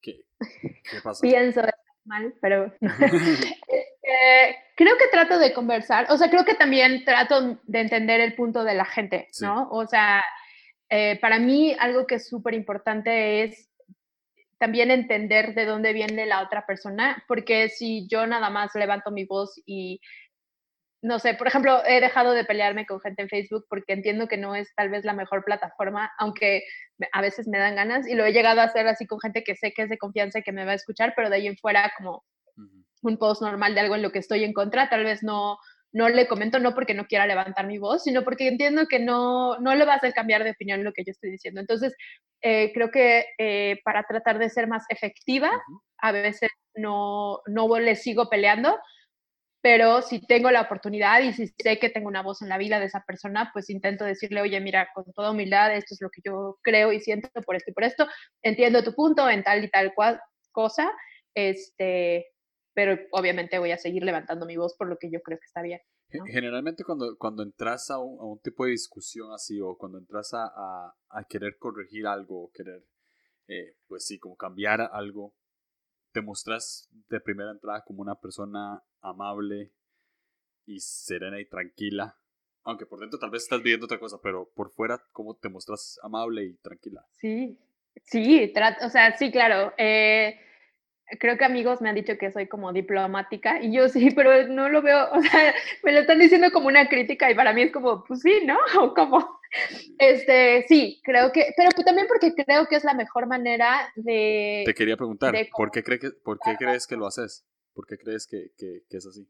¿Qué, 0.00 0.26
qué 0.38 1.00
pasa? 1.02 1.20
Pienso 1.22 1.62
mal, 2.04 2.34
pero 2.40 2.72
Eh, 4.06 4.54
creo 4.76 4.96
que 4.98 5.08
trato 5.08 5.38
de 5.38 5.52
conversar, 5.52 6.06
o 6.10 6.18
sea, 6.18 6.30
creo 6.30 6.44
que 6.44 6.54
también 6.54 7.04
trato 7.04 7.58
de 7.64 7.80
entender 7.80 8.20
el 8.20 8.34
punto 8.34 8.62
de 8.62 8.74
la 8.74 8.84
gente, 8.84 9.28
¿no? 9.40 9.68
O 9.70 9.86
sea, 9.86 10.22
eh, 10.90 11.18
para 11.20 11.38
mí 11.38 11.74
algo 11.80 12.06
que 12.06 12.16
es 12.16 12.28
súper 12.28 12.54
importante 12.54 13.42
es 13.42 13.70
también 14.58 14.90
entender 14.90 15.54
de 15.54 15.64
dónde 15.64 15.92
viene 15.94 16.26
la 16.26 16.42
otra 16.42 16.66
persona, 16.66 17.24
porque 17.26 17.70
si 17.70 18.06
yo 18.08 18.26
nada 18.26 18.50
más 18.50 18.74
levanto 18.74 19.10
mi 19.10 19.24
voz 19.24 19.60
y, 19.64 20.00
no 21.02 21.18
sé, 21.18 21.34
por 21.34 21.46
ejemplo, 21.46 21.82
he 21.86 22.00
dejado 22.00 22.32
de 22.32 22.44
pelearme 22.44 22.86
con 22.86 23.00
gente 23.00 23.22
en 23.22 23.28
Facebook 23.30 23.66
porque 23.70 23.94
entiendo 23.94 24.28
que 24.28 24.36
no 24.36 24.54
es 24.54 24.74
tal 24.74 24.90
vez 24.90 25.06
la 25.06 25.14
mejor 25.14 25.42
plataforma, 25.44 26.12
aunque 26.18 26.64
a 27.12 27.22
veces 27.22 27.48
me 27.48 27.58
dan 27.58 27.76
ganas 27.76 28.06
y 28.06 28.14
lo 28.14 28.26
he 28.26 28.32
llegado 28.32 28.60
a 28.60 28.64
hacer 28.64 28.86
así 28.88 29.06
con 29.06 29.20
gente 29.20 29.42
que 29.42 29.56
sé 29.56 29.72
que 29.72 29.82
es 29.82 29.88
de 29.88 29.98
confianza 29.98 30.40
y 30.40 30.42
que 30.42 30.52
me 30.52 30.66
va 30.66 30.72
a 30.72 30.76
escuchar, 30.76 31.14
pero 31.16 31.30
de 31.30 31.36
ahí 31.36 31.46
en 31.46 31.56
fuera 31.56 31.92
como 31.96 32.24
un 33.02 33.18
post 33.18 33.42
normal 33.42 33.74
de 33.74 33.80
algo 33.80 33.94
en 33.94 34.02
lo 34.02 34.12
que 34.12 34.18
estoy 34.18 34.44
en 34.44 34.52
contra, 34.52 34.88
tal 34.88 35.04
vez 35.04 35.22
no, 35.22 35.58
no 35.92 36.08
le 36.08 36.26
comento, 36.26 36.58
no 36.58 36.74
porque 36.74 36.94
no 36.94 37.06
quiera 37.06 37.26
levantar 37.26 37.66
mi 37.66 37.78
voz, 37.78 38.04
sino 38.04 38.22
porque 38.22 38.48
entiendo 38.48 38.86
que 38.86 38.98
no, 38.98 39.58
no 39.60 39.74
le 39.74 39.84
va 39.84 39.94
a 39.94 39.96
hacer 39.96 40.12
cambiar 40.12 40.44
de 40.44 40.50
opinión 40.50 40.84
lo 40.84 40.92
que 40.92 41.04
yo 41.04 41.10
estoy 41.10 41.30
diciendo. 41.30 41.60
Entonces, 41.60 41.94
eh, 42.42 42.70
creo 42.74 42.90
que 42.90 43.26
eh, 43.38 43.80
para 43.84 44.02
tratar 44.02 44.38
de 44.38 44.50
ser 44.50 44.66
más 44.66 44.84
efectiva, 44.88 45.50
a 45.98 46.12
veces 46.12 46.50
no, 46.74 47.40
no 47.46 47.78
le 47.78 47.96
sigo 47.96 48.28
peleando, 48.28 48.78
pero 49.62 50.02
si 50.02 50.24
tengo 50.24 50.50
la 50.50 50.60
oportunidad 50.60 51.22
y 51.22 51.32
si 51.32 51.48
sé 51.48 51.78
que 51.78 51.88
tengo 51.88 52.08
una 52.08 52.22
voz 52.22 52.42
en 52.42 52.48
la 52.48 52.58
vida 52.58 52.78
de 52.78 52.86
esa 52.86 53.02
persona, 53.06 53.50
pues 53.52 53.70
intento 53.70 54.04
decirle, 54.04 54.40
oye, 54.40 54.60
mira, 54.60 54.88
con 54.94 55.10
toda 55.12 55.30
humildad, 55.30 55.74
esto 55.74 55.94
es 55.94 56.02
lo 56.02 56.10
que 56.10 56.20
yo 56.24 56.58
creo 56.62 56.92
y 56.92 57.00
siento 57.00 57.28
por 57.42 57.56
esto 57.56 57.70
y 57.70 57.74
por 57.74 57.84
esto, 57.84 58.06
entiendo 58.42 58.84
tu 58.84 58.94
punto 58.94 59.28
en 59.28 59.42
tal 59.42 59.64
y 59.64 59.70
tal 59.70 59.92
cual, 59.94 60.20
cosa, 60.52 60.92
este, 61.34 62.26
pero 62.76 62.94
obviamente 63.10 63.58
voy 63.58 63.72
a 63.72 63.78
seguir 63.78 64.04
levantando 64.04 64.44
mi 64.44 64.58
voz 64.58 64.76
por 64.76 64.86
lo 64.86 64.98
que 64.98 65.10
yo 65.10 65.22
creo 65.22 65.38
que 65.38 65.46
está 65.46 65.62
bien. 65.62 65.80
Generalmente 66.26 66.84
cuando, 66.84 67.16
cuando 67.16 67.42
entras 67.42 67.90
a 67.90 67.98
un, 67.98 68.38
tipo 68.40 68.66
de 68.66 68.72
discusión 68.72 69.32
así 69.32 69.58
o 69.62 69.78
cuando 69.78 69.98
entras 69.98 70.34
a, 70.34 70.44
a, 71.08 71.24
querer 71.24 71.56
corregir 71.58 72.06
algo 72.06 72.44
o 72.44 72.50
querer, 72.52 72.84
eh, 73.48 73.76
pues 73.86 74.04
sí, 74.04 74.18
como 74.18 74.36
cambiar 74.36 74.82
algo, 74.92 75.34
te 76.12 76.20
muestras 76.20 76.90
de 77.08 77.18
primera 77.18 77.50
entrada 77.50 77.82
como 77.82 78.02
una 78.02 78.20
persona 78.20 78.82
amable 79.00 79.72
y 80.66 80.78
serena 80.80 81.40
y 81.40 81.48
tranquila. 81.48 82.18
Aunque 82.62 82.84
por 82.84 83.00
dentro 83.00 83.18
tal 83.18 83.30
vez 83.30 83.44
estás 83.44 83.62
viviendo 83.62 83.86
otra 83.86 83.98
cosa, 83.98 84.18
pero 84.22 84.50
por 84.54 84.70
fuera, 84.70 85.02
¿cómo 85.12 85.34
te 85.34 85.48
muestras 85.48 85.98
amable 86.02 86.44
y 86.44 86.56
tranquila? 86.58 87.06
Sí, 87.12 87.58
sí, 88.04 88.52
o 88.82 88.90
sea, 88.90 89.16
sí, 89.16 89.30
claro. 89.32 89.72
Eh, 89.78 90.38
creo 91.18 91.38
que 91.38 91.44
amigos 91.44 91.80
me 91.80 91.88
han 91.88 91.94
dicho 91.94 92.18
que 92.18 92.32
soy 92.32 92.46
como 92.46 92.72
diplomática 92.72 93.62
y 93.62 93.72
yo 93.72 93.88
sí, 93.88 94.10
pero 94.10 94.48
no 94.48 94.68
lo 94.68 94.82
veo, 94.82 95.08
o 95.12 95.22
sea, 95.22 95.54
me 95.82 95.92
lo 95.92 96.00
están 96.00 96.18
diciendo 96.18 96.50
como 96.52 96.68
una 96.68 96.88
crítica 96.88 97.30
y 97.30 97.34
para 97.34 97.52
mí 97.52 97.62
es 97.62 97.72
como, 97.72 98.04
pues 98.04 98.20
sí, 98.20 98.40
¿no? 98.44 98.58
O 98.80 98.94
como, 98.94 99.40
este, 99.98 100.64
sí, 100.68 101.00
creo 101.04 101.32
que, 101.32 101.52
pero 101.56 101.70
también 101.84 102.06
porque 102.08 102.34
creo 102.34 102.66
que 102.66 102.76
es 102.76 102.84
la 102.84 102.94
mejor 102.94 103.26
manera 103.26 103.92
de... 103.96 104.62
Te 104.66 104.74
quería 104.74 104.96
preguntar, 104.96 105.34
¿por, 105.56 105.70
qué 105.70 105.82
cree 105.82 105.98
que, 105.98 106.10
¿por 106.10 106.38
qué 106.38 106.56
crees 106.56 106.86
que 106.86 106.96
lo 106.96 107.06
haces? 107.06 107.46
¿Por 107.72 107.86
qué 107.86 107.96
crees 107.96 108.26
que, 108.26 108.50
que, 108.56 108.82
que 108.88 108.96
es 108.96 109.06
así? 109.06 109.28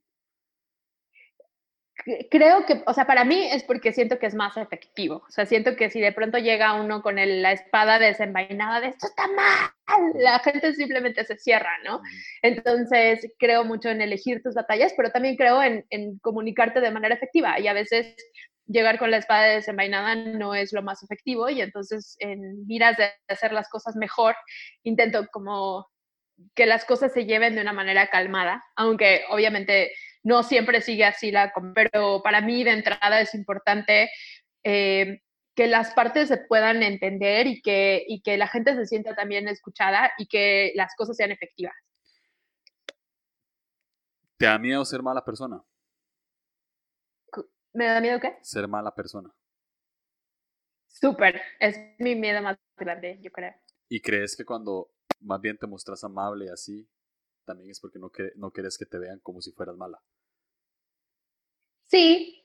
Creo 2.30 2.64
que, 2.66 2.82
o 2.86 2.94
sea, 2.94 3.06
para 3.06 3.24
mí 3.24 3.48
es 3.50 3.64
porque 3.64 3.92
siento 3.92 4.18
que 4.18 4.26
es 4.26 4.34
más 4.34 4.56
efectivo. 4.56 5.24
O 5.28 5.30
sea, 5.30 5.46
siento 5.46 5.76
que 5.76 5.90
si 5.90 6.00
de 6.00 6.12
pronto 6.12 6.38
llega 6.38 6.80
uno 6.80 7.02
con 7.02 7.16
la 7.16 7.52
espada 7.52 7.98
desenvainada 7.98 8.80
de 8.80 8.88
esto 8.88 9.06
está 9.08 9.26
mal, 9.28 9.70
la 10.14 10.38
gente 10.38 10.72
simplemente 10.74 11.24
se 11.24 11.36
cierra, 11.36 11.72
¿no? 11.84 12.00
Entonces, 12.42 13.32
creo 13.38 13.64
mucho 13.64 13.88
en 13.88 14.00
elegir 14.00 14.42
tus 14.42 14.54
batallas, 14.54 14.94
pero 14.96 15.10
también 15.10 15.36
creo 15.36 15.62
en, 15.62 15.84
comunicarte 16.20 16.80
de 16.80 16.90
manera 16.92 17.14
efectiva. 17.14 17.58
Y 17.58 17.66
a 17.66 17.72
veces 17.72 18.14
llegar 18.66 18.98
con 18.98 19.10
la 19.10 19.18
espada 19.18 19.44
desenvainada 19.44 20.14
no 20.14 20.54
es 20.54 20.72
lo 20.72 20.82
más 20.82 21.02
efectivo 21.02 21.48
y 21.48 21.60
entonces 21.60 22.16
en 22.18 22.66
miras 22.66 22.96
de 22.96 23.10
hacer 23.28 23.52
las 23.52 23.68
cosas 23.68 23.94
mejor, 23.94 24.34
intento 24.82 25.28
como 25.32 25.88
que 26.54 26.66
las 26.66 26.84
cosas 26.84 27.12
se 27.12 27.26
lleven 27.26 27.54
de 27.54 27.60
una 27.60 27.72
manera 27.72 28.08
calmada, 28.08 28.64
aunque 28.74 29.22
obviamente 29.30 29.92
no 30.26 30.42
siempre 30.42 30.80
sigue 30.80 31.04
así 31.04 31.30
la, 31.30 31.52
pero 31.72 32.20
para 32.20 32.40
mí 32.40 32.64
de 32.64 32.72
entrada 32.72 33.20
es 33.20 33.32
importante 33.32 34.10
eh, 34.64 35.22
que 35.54 35.68
las 35.68 35.94
partes 35.94 36.26
se 36.26 36.38
puedan 36.38 36.82
entender 36.82 37.46
y 37.46 37.62
que, 37.62 38.04
y 38.08 38.22
que 38.22 38.36
la 38.36 38.48
gente 38.48 38.74
se 38.74 38.86
sienta 38.86 39.14
también 39.14 39.46
escuchada 39.46 40.10
y 40.18 40.26
que 40.26 40.72
las 40.74 40.96
cosas 40.96 41.16
sean 41.16 41.30
efectivas. 41.30 41.76
¿Te 44.36 44.46
da 44.46 44.58
miedo 44.58 44.84
ser 44.84 45.00
mala 45.00 45.24
persona? 45.24 45.62
¿Me 47.72 47.86
da 47.86 48.00
miedo 48.00 48.18
qué? 48.18 48.36
Ser 48.42 48.66
mala 48.66 48.92
persona. 48.92 49.32
Súper, 50.88 51.40
es 51.60 51.78
mi 52.00 52.16
miedo 52.16 52.42
más 52.42 52.58
grande, 52.76 53.20
yo 53.22 53.30
creo. 53.30 53.54
¿Y 53.88 54.00
crees 54.00 54.36
que 54.36 54.44
cuando 54.44 54.90
más 55.20 55.40
bien 55.40 55.56
te 55.56 55.68
muestras 55.68 56.02
amable 56.02 56.50
así, 56.50 56.88
también 57.46 57.70
es 57.70 57.80
porque 57.80 57.98
no, 57.98 58.10
que, 58.10 58.32
no 58.36 58.50
quieres 58.50 58.76
que 58.76 58.84
te 58.84 58.98
vean 58.98 59.20
como 59.20 59.40
si 59.40 59.52
fueras 59.52 59.76
mala? 59.76 59.98
Sí, 61.86 62.44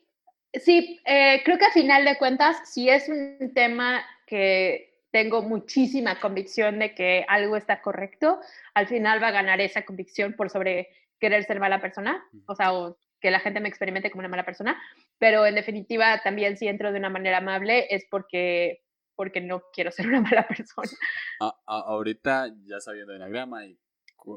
sí, 0.54 1.02
eh, 1.06 1.42
creo 1.44 1.58
que 1.58 1.66
a 1.66 1.72
final 1.72 2.06
de 2.06 2.18
cuentas, 2.18 2.72
si 2.72 2.90
es 2.90 3.10
un 3.10 3.52
tema 3.54 4.02
que 4.26 4.92
tengo 5.12 5.42
muchísima 5.42 6.20
convicción 6.20 6.80
de 6.80 6.96
que 6.96 7.26
algo 7.28 7.58
está 7.58 7.82
correcto, 7.82 8.40
al 8.74 8.88
final 8.88 9.22
va 9.22 9.28
a 9.28 9.32
ganar 9.32 9.60
esa 9.60 9.84
convicción 9.84 10.34
por 10.34 10.50
sobre 10.50 10.88
querer 11.20 11.44
ser 11.44 11.60
mala 11.60 11.82
persona, 11.82 12.24
o 12.48 12.56
sea, 12.56 12.74
o 12.74 12.98
que 13.20 13.30
la 13.30 13.40
gente 13.40 13.60
me 13.60 13.70
experimente 13.70 14.10
como 14.10 14.22
una 14.22 14.30
mala 14.30 14.46
persona, 14.46 14.82
pero 15.20 15.46
en 15.46 15.56
definitiva 15.56 16.22
también 16.24 16.58
si 16.58 16.68
entro 16.68 16.92
de 16.92 16.98
una 16.98 17.10
manera 17.10 17.38
amable 17.38 17.88
es 17.94 18.06
porque, 18.10 18.84
porque 19.16 19.42
no 19.42 19.64
quiero 19.74 19.92
ser 19.92 20.08
una 20.08 20.22
mala 20.22 20.48
persona. 20.48 20.90
ahorita, 21.66 22.48
ya 22.64 22.80
sabiendo 22.80 23.14
Enagrama 23.14 23.66
y 23.66 23.78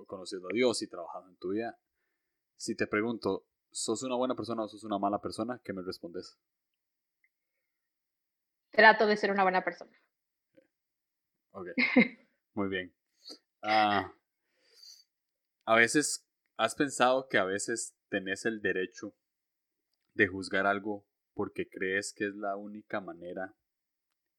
conociendo 0.07 0.49
a 0.49 0.53
Dios 0.53 0.83
y 0.83 0.89
trabajando 0.89 1.31
en 1.31 1.37
tu 1.37 1.51
vida, 1.51 1.79
si 2.57 2.75
te 2.75 2.87
pregunto, 2.87 3.47
¿sos 3.71 4.03
una 4.03 4.17
buena 4.17 4.35
persona 4.35 4.65
o 4.65 4.69
sos 4.69 4.85
una 4.85 4.99
mala 4.99 5.21
persona? 5.21 5.61
¿Qué 5.63 5.73
me 5.73 5.83
respondes? 5.83 6.39
Trato 8.71 9.07
de 9.07 9.17
ser 9.17 9.31
una 9.31 9.43
buena 9.43 9.63
persona. 9.63 9.93
Ok, 11.51 11.69
muy 12.55 12.69
bien. 12.69 12.95
Ah, 13.63 14.13
a 15.65 15.77
veces, 15.77 16.27
¿has 16.57 16.75
pensado 16.75 17.29
que 17.29 17.39
a 17.39 17.45
veces 17.45 17.97
tenés 18.09 18.45
el 18.45 18.61
derecho 18.61 19.15
de 20.15 20.27
juzgar 20.27 20.67
algo 20.67 21.07
porque 21.35 21.69
crees 21.69 22.13
que 22.13 22.27
es 22.27 22.35
la 22.35 22.57
única 22.57 23.01
manera 23.01 23.55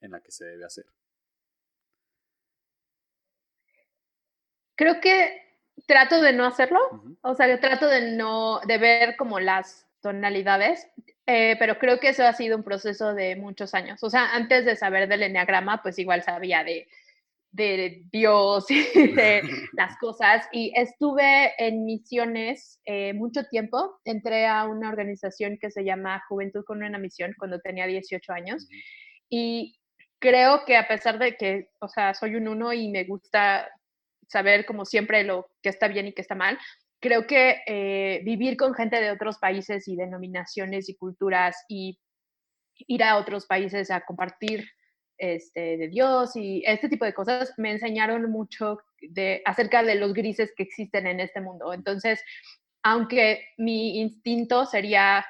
en 0.02 0.12
la 0.12 0.22
que 0.22 0.32
se 0.32 0.46
debe 0.46 0.66
hacer? 0.66 0.86
Creo 4.76 5.00
que 5.02 5.42
trato 5.88 6.22
de 6.22 6.34
no 6.34 6.46
hacerlo, 6.46 6.80
o 7.22 7.36
sea, 7.36 7.60
trato 7.60 7.88
de 7.88 8.14
no, 8.14 8.60
de 8.68 8.78
ver 8.78 9.16
como 9.18 9.40
las 9.40 9.86
tonalidades, 10.02 10.88
eh, 11.26 11.56
pero 11.58 11.80
creo 11.80 12.00
que 12.00 12.10
eso 12.10 12.24
ha 12.26 12.34
sido 12.34 12.58
un 12.58 12.64
proceso 12.64 13.14
de 13.14 13.36
muchos 13.36 13.74
años. 13.74 14.04
O 14.04 14.10
sea, 14.10 14.36
antes 14.36 14.66
de 14.66 14.76
saber 14.76 15.08
del 15.08 15.24
enneagrama, 15.24 15.82
pues 15.82 15.98
igual 15.98 16.22
sabía 16.22 16.64
de, 16.64 16.88
de 17.52 18.04
Dios 18.12 18.70
y 18.70 18.84
de 19.16 19.42
las 19.74 19.98
cosas. 19.98 20.48
Y 20.52 20.72
estuve 20.76 21.54
en 21.58 21.86
misiones 21.86 22.80
eh, 22.86 23.14
mucho 23.14 23.46
tiempo. 23.46 24.00
Entré 24.06 24.46
a 24.46 24.66
una 24.66 24.90
organización 24.90 25.58
que 25.60 25.72
se 25.72 25.84
llama 25.84 26.22
Juventud 26.30 26.64
con 26.64 26.84
una 26.84 27.00
misión 27.00 27.34
cuando 27.38 27.60
tenía 27.60 27.88
18 27.88 28.34
años. 28.34 28.68
Y 29.30 29.80
creo 30.20 30.66
que 30.66 30.78
a 30.78 30.88
pesar 30.88 31.18
de 31.18 31.36
que, 31.38 31.70
o 31.80 31.88
sea, 31.88 32.14
soy 32.14 32.36
un 32.36 32.48
uno 32.48 32.74
y 32.74 32.90
me 32.90 33.06
gusta 33.06 33.68
saber 34.28 34.66
como 34.66 34.86
siempre 34.86 35.24
lo 35.24 35.48
que 35.62 35.70
está 35.70 35.88
bien 35.88 36.08
y 36.08 36.14
que 36.14 36.22
está 36.22 36.36
mal. 36.36 36.58
Creo 37.00 37.28
que 37.28 37.62
eh, 37.68 38.22
vivir 38.24 38.58
con 38.58 38.74
gente 38.74 39.00
de 39.00 39.12
otros 39.12 39.38
países 39.38 39.88
y 39.88 39.96
denominaciones 39.96 40.90
y 40.90 40.96
culturas 40.96 41.56
y 41.68 42.00
ir 42.88 43.04
a 43.04 43.18
otros 43.18 43.46
países 43.46 43.92
a 43.92 44.02
compartir 44.02 44.68
este, 45.18 45.78
de 45.78 45.88
Dios 45.88 46.36
y 46.36 46.62
este 46.66 46.90
tipo 46.90 47.06
de 47.06 47.14
cosas 47.14 47.54
me 47.58 47.72
enseñaron 47.72 48.30
mucho 48.30 48.80
de, 49.00 49.42
acerca 49.46 49.82
de 49.82 49.96
los 49.96 50.14
grises 50.14 50.54
que 50.56 50.64
existen 50.64 51.08
en 51.08 51.20
este 51.20 51.42
mundo. 51.42 51.74
Entonces, 51.74 52.22
aunque 52.84 53.48
mi 53.58 54.00
instinto 54.02 54.66
sería 54.66 55.26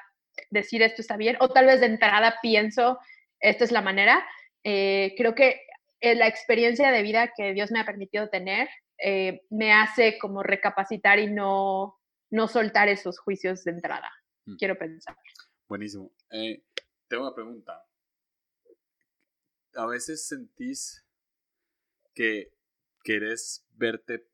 decir 0.50 0.82
esto 0.82 1.02
está 1.02 1.16
bien, 1.16 1.36
o 1.40 1.48
tal 1.48 1.66
vez 1.66 1.80
de 1.80 1.86
entrada 1.86 2.36
pienso, 2.42 2.98
esta 3.40 3.64
es 3.64 3.72
la 3.72 3.80
manera, 3.80 4.26
eh, 4.64 5.14
creo 5.16 5.34
que 5.34 5.60
eh, 6.00 6.14
la 6.14 6.26
experiencia 6.26 6.90
de 6.90 7.02
vida 7.02 7.32
que 7.36 7.54
Dios 7.54 7.70
me 7.70 7.80
ha 7.80 7.86
permitido 7.86 8.28
tener 8.28 8.68
eh, 8.98 9.42
me 9.50 9.72
hace 9.72 10.18
como 10.18 10.42
recapacitar 10.42 11.18
y 11.18 11.32
no, 11.32 11.98
no 12.30 12.48
soltar 12.48 12.88
esos 12.88 13.18
juicios 13.18 13.64
de 13.64 13.72
entrada. 13.72 14.10
Mm. 14.46 14.56
Quiero 14.56 14.78
pensar. 14.78 15.16
Buenísimo. 15.68 16.12
Eh, 16.30 16.62
tengo 17.08 17.24
una 17.24 17.34
pregunta. 17.34 17.84
A 19.74 19.86
veces 19.86 20.26
sentís 20.26 21.04
que 22.14 22.52
querés 23.02 23.66
verte 23.72 24.26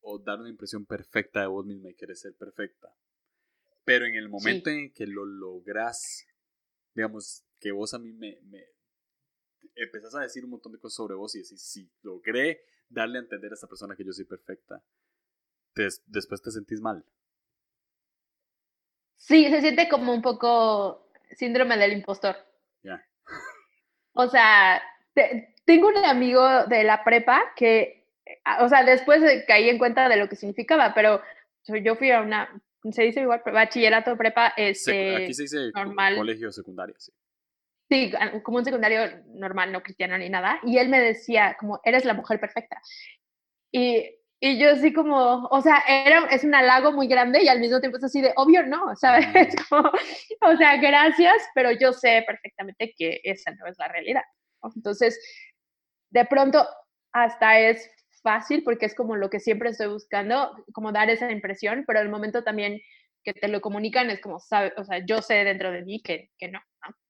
o 0.00 0.18
dar 0.18 0.38
una 0.40 0.50
impresión 0.50 0.86
perfecta 0.86 1.40
de 1.40 1.46
vos 1.46 1.66
misma 1.66 1.90
y 1.90 1.94
querés 1.94 2.20
ser 2.20 2.34
perfecta. 2.36 2.94
Pero 3.84 4.06
en 4.06 4.14
el 4.14 4.28
momento 4.28 4.70
en 4.70 4.92
que 4.92 5.06
lo 5.06 5.24
logras, 5.24 6.26
digamos, 6.94 7.44
que 7.58 7.72
vos 7.72 7.92
a 7.92 7.98
mí 7.98 8.12
me, 8.12 8.38
me 8.42 8.64
empezás 9.74 10.14
a 10.14 10.20
decir 10.20 10.44
un 10.44 10.50
montón 10.50 10.72
de 10.72 10.78
cosas 10.78 10.96
sobre 10.96 11.14
vos 11.14 11.34
y 11.34 11.42
decís, 11.42 11.60
sí, 11.60 11.90
logré 12.02 12.64
darle 12.94 13.18
a 13.18 13.22
entender 13.22 13.50
a 13.50 13.54
esa 13.54 13.66
persona 13.66 13.96
que 13.96 14.04
yo 14.04 14.12
soy 14.12 14.24
perfecta, 14.24 14.82
después 16.06 16.40
te 16.42 16.50
sentís 16.50 16.80
mal. 16.80 17.04
Sí, 19.16 19.48
se 19.50 19.60
siente 19.60 19.88
como 19.88 20.12
un 20.12 20.22
poco 20.22 21.08
síndrome 21.32 21.76
del 21.76 21.92
impostor. 21.92 22.36
Ya. 22.82 23.04
O 24.12 24.28
sea, 24.28 24.82
tengo 25.64 25.88
un 25.88 26.04
amigo 26.04 26.64
de 26.66 26.84
la 26.84 27.02
prepa 27.02 27.42
que, 27.56 28.06
o 28.60 28.68
sea, 28.68 28.84
después 28.84 29.22
caí 29.46 29.68
en 29.68 29.78
cuenta 29.78 30.08
de 30.08 30.16
lo 30.16 30.28
que 30.28 30.36
significaba, 30.36 30.94
pero 30.94 31.20
yo 31.66 31.96
fui 31.96 32.10
a 32.10 32.20
una, 32.20 32.62
se 32.92 33.02
dice 33.02 33.22
igual, 33.22 33.42
bachillerato, 33.44 34.16
prepa, 34.16 34.48
este, 34.56 35.16
Aquí 35.16 35.34
se 35.34 35.42
dice 35.42 35.70
normal. 35.74 36.16
colegio 36.16 36.52
secundario, 36.52 36.94
sí. 36.98 37.12
Sí, 37.90 38.12
como 38.42 38.58
un 38.58 38.64
secundario 38.64 39.22
normal, 39.34 39.70
no 39.72 39.82
cristiano 39.82 40.16
ni 40.16 40.28
nada. 40.30 40.58
Y 40.64 40.78
él 40.78 40.88
me 40.88 41.00
decía, 41.00 41.56
como, 41.58 41.80
eres 41.84 42.04
la 42.04 42.14
mujer 42.14 42.40
perfecta. 42.40 42.80
Y, 43.72 44.08
y 44.40 44.58
yo 44.58 44.70
así 44.70 44.92
como, 44.92 45.46
o 45.46 45.60
sea, 45.60 45.82
era, 45.88 46.26
es 46.30 46.44
un 46.44 46.54
halago 46.54 46.92
muy 46.92 47.08
grande 47.08 47.42
y 47.42 47.48
al 47.48 47.60
mismo 47.60 47.80
tiempo 47.80 47.98
es 47.98 48.04
así 48.04 48.20
de, 48.20 48.32
obvio 48.36 48.62
no, 48.66 48.94
¿sabes? 48.96 49.26
Como, 49.68 49.90
o 50.42 50.56
sea, 50.56 50.76
gracias, 50.76 51.42
pero 51.54 51.70
yo 51.72 51.92
sé 51.92 52.24
perfectamente 52.26 52.94
que 52.96 53.20
esa 53.24 53.52
no 53.52 53.66
es 53.66 53.78
la 53.78 53.88
realidad. 53.88 54.22
Entonces, 54.74 55.18
de 56.10 56.24
pronto, 56.26 56.66
hasta 57.12 57.58
es 57.58 57.90
fácil 58.22 58.62
porque 58.64 58.86
es 58.86 58.94
como 58.94 59.16
lo 59.16 59.30
que 59.30 59.40
siempre 59.40 59.70
estoy 59.70 59.88
buscando, 59.88 60.54
como 60.72 60.92
dar 60.92 61.10
esa 61.10 61.30
impresión, 61.30 61.84
pero 61.86 62.00
el 62.00 62.08
momento 62.08 62.42
también 62.44 62.80
que 63.22 63.32
te 63.32 63.48
lo 63.48 63.60
comunican 63.60 64.10
es 64.10 64.20
como, 64.20 64.40
sabe, 64.40 64.72
o 64.76 64.84
sea, 64.84 65.04
yo 65.04 65.22
sé 65.22 65.44
dentro 65.44 65.72
de 65.72 65.82
mí 65.82 66.02
que, 66.02 66.30
que 66.38 66.48
no, 66.48 66.60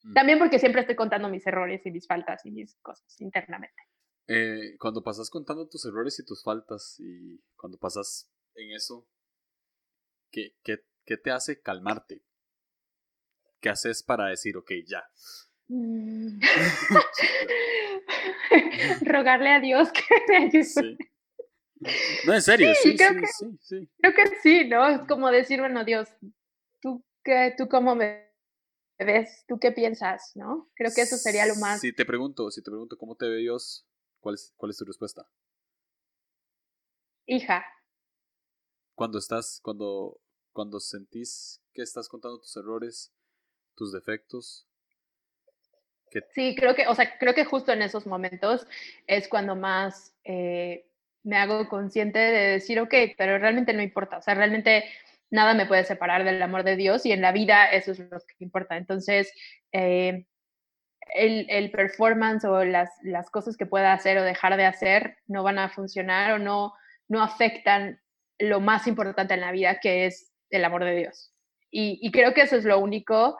mm. 0.03 0.15
También 0.15 0.39
porque 0.39 0.59
siempre 0.59 0.81
estoy 0.81 0.97
contando 0.97 1.29
mis 1.29 1.47
errores 1.47 1.85
y 1.85 1.91
mis 1.91 2.07
faltas 2.07 2.45
y 2.45 2.51
mis 2.51 2.77
cosas 2.77 3.21
internamente. 3.21 3.83
Eh, 4.27 4.77
cuando 4.79 5.03
pasas 5.03 5.29
contando 5.29 5.69
tus 5.69 5.85
errores 5.85 6.19
y 6.19 6.25
tus 6.25 6.43
faltas 6.43 6.97
y 6.99 7.43
cuando 7.57 7.79
pasas 7.79 8.31
en 8.55 8.73
eso, 8.73 9.07
¿qué, 10.31 10.57
qué, 10.63 10.79
qué 11.05 11.17
te 11.17 11.31
hace 11.31 11.61
calmarte? 11.61 12.23
¿Qué 13.61 13.69
haces 13.69 14.03
para 14.03 14.27
decir, 14.27 14.57
ok, 14.57 14.73
ya? 14.87 15.05
Mm. 15.69 16.41
Rogarle 19.07 19.51
a 19.51 19.61
Dios 19.61 19.91
que 19.93 20.03
me 20.29 20.37
ayude. 20.37 20.97
No, 22.27 22.35
en 22.35 22.43
serio, 22.43 22.73
sí, 22.83 22.97
creo 22.97 23.21
que, 23.21 23.27
sí, 23.27 23.89
Creo 24.01 24.15
que 24.15 24.37
sí, 24.43 24.69
¿no? 24.69 24.89
Es 24.89 25.01
como 25.07 25.31
decir, 25.31 25.61
bueno, 25.61 25.85
Dios, 25.85 26.09
¿tú, 26.81 27.05
qué, 27.23 27.55
tú 27.59 27.69
cómo 27.69 27.95
me 27.95 28.24
ves? 28.99 29.45
¿Tú 29.49 29.59
qué 29.59 29.73
piensas? 29.73 30.33
¿No? 30.35 30.71
Creo 30.75 30.93
que 30.95 31.03
eso 31.03 31.17
sería 31.17 31.47
lo 31.47 31.57
más... 31.57 31.81
Si 31.81 31.93
te 31.93 32.05
pregunto, 32.05 32.51
si 32.51 32.63
te 32.63 32.71
pregunto 32.71 32.97
cómo 32.97 33.17
te 33.17 33.29
ve 33.29 33.39
Dios, 33.39 33.87
¿cuál 34.21 34.37
es, 34.37 34.53
cuál 34.57 34.71
es 34.71 34.77
tu 34.77 34.85
respuesta? 34.85 35.27
Hija. 37.27 37.65
Cuando 38.95 39.19
estás, 39.19 39.61
cuando, 39.63 40.21
cuando 40.53 40.79
sentís 40.79 41.61
que 41.73 41.83
estás 41.83 42.09
contando 42.09 42.39
tus 42.39 42.57
errores, 42.57 43.13
tus 43.75 43.93
defectos, 43.93 44.69
Sí, 46.31 46.55
creo 46.55 46.75
que, 46.75 46.87
o 46.87 46.95
sea, 46.95 47.19
creo 47.19 47.35
que 47.35 47.45
justo 47.45 47.73
en 47.73 47.83
esos 47.83 48.07
momentos 48.07 48.67
es 49.07 49.29
cuando 49.29 49.57
más 49.57 50.15
eh, 50.25 50.87
me 51.23 51.37
hago 51.37 51.69
consciente 51.69 52.19
de 52.19 52.53
decir, 52.53 52.79
ok, 52.81 52.95
pero 53.17 53.39
realmente 53.39 53.73
no 53.73 53.83
importa, 53.83 54.19
o 54.19 54.23
sea, 54.23 54.35
realmente 54.35 54.85
nada 55.35 55.53
me 55.55 55.67
puede 55.67 55.85
separar 55.85 56.25
del 56.25 56.41
amor 56.41 56.63
de 56.63 56.77
Dios 56.77 57.05
y 57.05 57.13
en 57.13 57.21
la 57.21 57.33
vida 57.33 57.67
eso 57.67 57.93
es 57.93 57.99
lo 57.99 58.19
que 58.21 58.45
importa. 58.45 58.77
Entonces, 58.77 59.33
eh, 59.73 60.27
el, 61.15 61.47
el, 61.51 61.71
performance 61.71 62.45
o 62.45 62.65
las, 62.65 62.91
las, 63.03 63.31
cosas 63.31 63.57
que 63.57 63.67
pueda 63.67 63.93
hacer 63.93 64.17
o 64.17 64.23
dejar 64.23 64.57
de 64.57 64.65
hacer 64.65 65.19
no 65.27 65.43
van 65.43 65.59
a 65.59 65.69
funcionar 65.69 66.33
o 66.33 66.39
no, 66.39 66.73
no 67.09 67.23
afectan 67.23 68.01
lo 68.39 68.61
más 68.61 68.87
importante 68.87 69.35
en 69.35 69.41
la 69.41 69.53
vida, 69.53 69.81
que 69.81 70.07
es 70.07 70.33
el 70.51 70.65
amor 70.65 70.85
de 70.85 70.97
Dios. 70.97 71.35
Y, 71.71 71.99
y 72.01 72.13
creo 72.13 72.33
que 72.33 72.43
eso 72.43 72.57
es 72.57 72.65
lo 72.65 72.79
único 72.79 73.37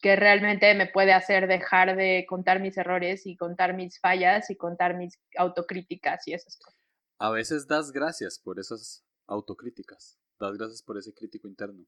que 0.00 0.16
realmente 0.16 0.74
me 0.74 0.86
puede 0.86 1.12
hacer 1.12 1.46
dejar 1.46 1.94
de 1.94 2.24
contar 2.26 2.60
mis 2.60 2.76
errores 2.78 3.26
y 3.26 3.36
contar 3.36 3.74
mis 3.74 4.00
fallas 4.00 4.50
y 4.50 4.56
contar 4.56 4.96
mis 4.96 5.18
autocríticas 5.36 6.26
y 6.26 6.32
esas 6.32 6.56
cosas. 6.56 6.80
A 7.18 7.30
veces 7.30 7.66
das 7.66 7.92
gracias 7.92 8.38
por 8.38 8.58
esas 8.58 9.04
autocríticas, 9.26 10.18
das 10.44 10.58
gracias 10.58 10.82
por 10.82 10.98
ese 10.98 11.12
crítico 11.12 11.48
interno. 11.48 11.84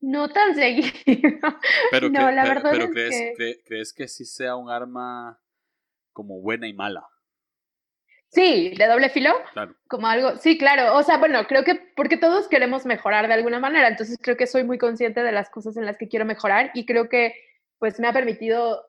No 0.00 0.28
tan 0.28 0.54
seguido. 0.54 0.88
Pero, 1.90 2.08
no, 2.10 2.30
la 2.30 2.44
verdad 2.44 2.70
pero 2.72 2.90
crees, 2.90 3.36
que... 3.36 3.62
crees 3.64 3.92
que 3.92 4.06
sí 4.06 4.24
sea 4.24 4.56
un 4.56 4.70
arma 4.70 5.40
como 6.12 6.40
buena 6.40 6.68
y 6.68 6.74
mala. 6.74 7.06
Sí, 8.28 8.74
de 8.76 8.86
doble 8.86 9.10
filo. 9.10 9.32
Claro. 9.52 9.76
Como 9.86 10.08
algo, 10.08 10.36
sí, 10.36 10.58
claro. 10.58 10.96
O 10.96 11.02
sea, 11.04 11.18
bueno, 11.18 11.46
creo 11.46 11.62
que 11.62 11.76
porque 11.96 12.16
todos 12.16 12.48
queremos 12.48 12.84
mejorar 12.84 13.28
de 13.28 13.34
alguna 13.34 13.60
manera, 13.60 13.88
entonces 13.88 14.18
creo 14.20 14.36
que 14.36 14.48
soy 14.48 14.64
muy 14.64 14.76
consciente 14.76 15.22
de 15.22 15.32
las 15.32 15.50
cosas 15.50 15.76
en 15.76 15.86
las 15.86 15.96
que 15.96 16.08
quiero 16.08 16.24
mejorar 16.24 16.72
y 16.74 16.84
creo 16.84 17.08
que 17.08 17.34
pues 17.78 18.00
me 18.00 18.08
ha 18.08 18.12
permitido 18.12 18.84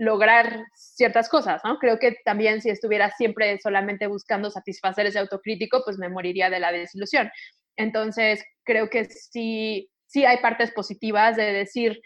lograr 0.00 0.64
ciertas 0.74 1.28
cosas, 1.28 1.60
¿no? 1.62 1.78
Creo 1.78 1.98
que 1.98 2.16
también 2.24 2.62
si 2.62 2.70
estuviera 2.70 3.10
siempre 3.10 3.58
solamente 3.58 4.06
buscando 4.06 4.50
satisfacer 4.50 5.04
ese 5.04 5.18
autocrítico, 5.18 5.82
pues 5.84 5.98
me 5.98 6.08
moriría 6.08 6.48
de 6.48 6.58
la 6.58 6.72
desilusión. 6.72 7.30
Entonces, 7.76 8.42
creo 8.64 8.88
que 8.88 9.04
sí, 9.04 9.90
sí 10.06 10.24
hay 10.24 10.38
partes 10.38 10.72
positivas 10.72 11.36
de 11.36 11.52
decir, 11.52 12.00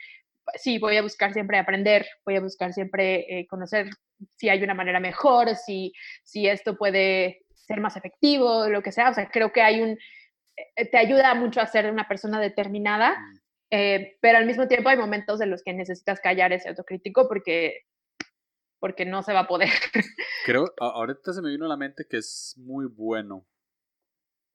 sí, 0.57 0.81
voy 0.81 0.97
a 0.97 1.03
buscar 1.03 1.33
siempre 1.33 1.57
aprender, 1.57 2.05
voy 2.27 2.35
a 2.35 2.41
buscar 2.41 2.73
siempre 2.73 3.27
eh, 3.29 3.47
conocer 3.47 3.89
si 4.35 4.49
hay 4.49 4.65
una 4.65 4.75
manera 4.75 4.99
mejor, 4.99 5.55
si, 5.55 5.93
si 6.25 6.49
esto 6.49 6.77
puede 6.77 7.43
ser 7.55 7.81
más 7.81 7.97
efectivo, 7.97 8.67
lo 8.69 8.83
que 8.83 8.91
sea. 8.91 9.11
O 9.11 9.15
sea, 9.15 9.31
creo 9.31 9.53
que 9.53 9.63
hay 9.63 9.81
un, 9.81 9.97
eh, 10.57 10.91
te 10.91 10.99
ayuda 10.99 11.33
mucho 11.37 11.61
a 11.61 11.67
ser 11.67 11.89
una 11.93 12.09
persona 12.09 12.41
determinada, 12.41 13.11
mm. 13.11 13.44
Eh, 13.71 14.19
pero 14.21 14.39
al 14.39 14.47
mismo 14.47 14.69
tiempo 14.69 14.89
hay 14.89 14.97
momentos 14.97 15.41
en 15.41 15.51
los 15.51 15.63
que 15.63 15.73
necesitas 15.73 16.21
callar 16.21 16.53
ese 16.53 16.69
autocrítico 16.69 17.29
porque, 17.29 17.87
porque 18.79 19.05
no 19.05 19.23
se 19.23 19.33
va 19.33 19.41
a 19.41 19.49
poder. 19.49 19.71
Creo, 20.45 20.73
ahorita 20.79 21.33
se 21.33 21.43
me 21.43 21.51
vino 21.51 21.67
a 21.67 21.69
la 21.69 21.77
mente 21.77 22.07
que 22.09 22.19
es 22.19 22.55
muy 22.59 22.87
bueno. 22.87 23.47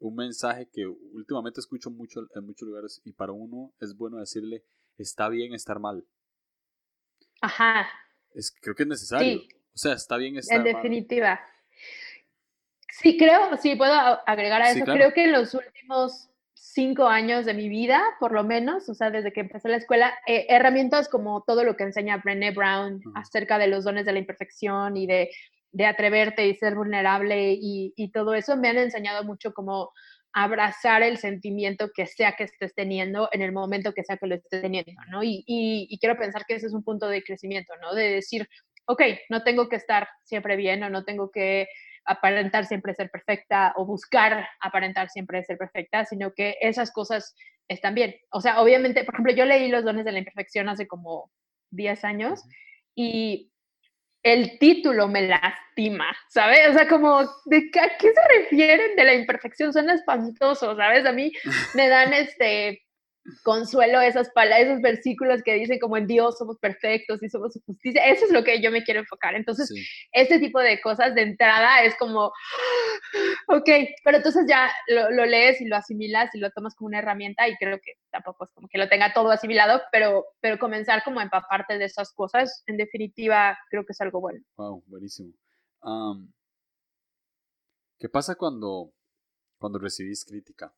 Un 0.02 0.16
mensaje 0.16 0.70
que 0.72 0.86
últimamente 0.86 1.60
escucho 1.60 1.92
mucho 1.92 2.22
en 2.34 2.46
muchos 2.46 2.66
lugares 2.66 3.02
y 3.04 3.12
para 3.12 3.34
uno 3.34 3.74
es 3.82 3.98
bueno 3.98 4.18
decirle, 4.18 4.64
está 4.98 5.28
bien 5.28 5.54
estar 5.54 5.80
mal. 5.80 6.06
Ajá 7.42 7.90
es, 8.34 8.56
creo 8.62 8.76
que 8.76 8.84
es 8.84 8.90
necesario. 8.90 9.42
O 9.74 9.78
sea, 9.78 9.94
está 9.94 10.18
bien 10.18 10.38
estar 10.38 10.58
En 10.58 10.64
definitiva. 10.64 11.40
Sí, 12.90 13.18
creo, 13.18 13.56
sí, 13.58 13.76
puedo 13.76 13.94
agregar 13.94 14.62
a 14.62 14.72
eso. 14.72 14.84
Creo 14.86 15.14
que 15.14 15.26
en 15.26 15.32
los 15.32 15.54
últimos 15.54 16.29
cinco 16.62 17.08
años 17.08 17.46
de 17.46 17.54
mi 17.54 17.70
vida, 17.70 18.02
por 18.20 18.34
lo 18.34 18.44
menos, 18.44 18.90
o 18.90 18.94
sea, 18.94 19.10
desde 19.12 19.32
que 19.32 19.40
empecé 19.40 19.70
la 19.70 19.78
escuela, 19.78 20.14
eh, 20.28 20.46
herramientas 20.50 21.08
como 21.08 21.44
todo 21.48 21.64
lo 21.64 21.76
que 21.76 21.84
enseña 21.84 22.18
Brené 22.18 22.52
Brown 22.52 23.02
acerca 23.16 23.58
de 23.58 23.68
los 23.68 23.86
dones 23.86 24.06
de 24.06 24.14
la 24.14 24.20
imperfección 24.20 24.98
y 24.98 25.08
de, 25.08 25.30
de 25.72 25.86
atreverte 25.86 26.48
y 26.48 26.56
ser 26.56 26.76
vulnerable 26.76 27.54
y, 27.54 27.94
y, 27.96 28.12
todo 28.12 28.34
eso, 28.34 28.58
me 28.58 28.70
han 28.70 28.78
enseñado 28.78 29.24
mucho 29.24 29.54
como 29.54 29.92
abrazar 30.34 31.02
el 31.02 31.18
sentimiento 31.18 31.90
que 31.96 32.06
sea 32.06 32.34
que 32.34 32.44
estés 32.44 32.76
teniendo 32.76 33.30
en 33.32 33.42
el 33.42 33.52
momento 33.52 33.94
que 33.94 34.04
sea 34.04 34.18
que 34.18 34.28
lo 34.28 34.36
estés 34.36 34.62
teniendo, 34.62 35.02
¿no? 35.10 35.24
Y, 35.24 35.44
y, 35.48 35.98
quiero 36.00 36.18
pensar 36.18 36.46
que 36.46 36.56
ese 36.56 36.68
es 36.68 36.74
un 36.74 36.84
punto 36.84 37.08
de 37.08 37.24
crecimiento, 37.24 37.74
¿no? 37.82 37.96
De 37.96 38.16
decir, 38.16 38.48
ok, 38.86 39.02
no 39.30 39.44
tengo 39.44 39.70
que 39.70 39.78
estar 39.78 40.08
siempre 40.24 40.56
bien 40.56 40.84
o 40.84 40.90
no 40.90 41.04
tengo 41.04 41.32
que 41.32 41.68
aparentar 42.06 42.66
siempre 42.66 42.94
ser 42.94 43.10
perfecta 43.10 43.74
o 43.76 43.86
buscar 43.86 44.48
aparentar 44.62 45.10
siempre 45.10 45.44
ser 45.44 45.58
perfecta, 45.58 46.06
sino 46.06 46.34
que 46.34 46.56
esas 46.62 46.92
cosas 46.92 47.36
están 47.68 47.96
bien. 47.96 48.16
O 48.32 48.42
sea, 48.42 48.62
obviamente, 48.62 49.04
por 49.04 49.16
ejemplo, 49.16 49.34
yo 49.34 49.46
leí 49.46 49.70
Los 49.70 49.84
dones 49.84 50.06
de 50.06 50.12
la 50.12 50.20
imperfección 50.20 50.70
hace 50.70 50.88
como 50.88 51.32
10 51.72 52.04
años 52.04 52.44
y 52.96 53.52
el 54.24 54.60
título 54.60 55.08
me 55.08 55.22
lastima, 55.22 56.16
¿sabes? 56.30 56.70
O 56.70 56.74
sea, 56.74 56.88
como, 56.88 57.22
¿de 57.46 57.72
qué, 57.72 57.80
¿a 57.80 57.98
qué 57.98 58.12
se 58.14 58.40
refieren 58.40 58.96
de 58.96 59.04
la 59.06 59.14
imperfección? 59.14 59.72
Suena 59.72 59.94
espantoso, 59.94 60.76
¿sabes? 60.76 61.06
A 61.06 61.14
mí 61.14 61.32
me 61.74 61.88
dan 61.88 62.14
este 62.14 62.82
consuelo 63.44 64.02
esas 64.02 64.30
palabras, 64.32 64.68
esos 64.68 64.82
versículos 64.82 65.42
que 65.44 65.54
dicen 65.56 65.80
como 65.80 65.98
en 65.98 66.08
Dios 66.08 66.38
somos 66.38 66.58
perfectos 66.60 67.22
y 67.24 67.30
somos 67.30 67.54
su 67.54 67.62
justicia. 67.62 68.06
Eso 68.06 68.26
es 68.26 68.32
lo 68.32 68.44
que 68.44 68.62
yo 68.62 68.72
me 68.72 68.84
quiero 68.84 69.00
enfocar. 69.02 69.36
Entonces, 69.36 69.72
este 70.12 70.40
tipo 70.40 70.60
de 70.60 70.82
cosas 70.82 71.16
de 71.16 71.22
entrada 71.22 71.84
es 71.84 71.96
como, 71.98 72.32
ok, 73.48 73.70
pero 74.04 74.18
entonces 74.18 74.46
ya 74.48 74.70
lo, 74.88 75.26
lees 75.26 75.62
y 75.62 75.66
lo 75.66 75.76
asimilas 75.76 76.34
y 76.34 76.40
lo 76.40 76.52
tomas 76.52 76.76
como 76.76 76.88
una 76.88 77.00
herramienta 77.00 77.48
y 77.48 77.56
creo 77.58 77.80
que 77.80 77.94
tampoco 78.12 78.46
es 78.46 78.52
como 78.52 78.68
que 78.68 78.78
lo 78.78 78.90
tenga 78.90 79.14
todo 79.14 79.32
asimilado, 79.32 79.82
pero, 79.92 80.26
pero 80.40 80.58
comenzar 80.58 81.04
como 81.04 81.20
a 81.20 81.24
empaparte 81.24 81.78
de 81.78 81.86
esas 81.86 82.14
cosas, 82.14 82.64
en 82.68 82.78
definitiva, 82.78 83.58
creo 83.70 83.86
que 83.86 83.94
es 83.94 84.02
algo 84.02 84.20
bueno. 84.20 84.44
Wow, 84.58 84.84
buenísimo. 84.88 85.34
¿Qué 88.00 88.10
pasa 88.10 88.36
cuando, 88.36 88.94
cuando 89.58 89.80
recibís 89.80 90.26
crítica? 90.26 90.74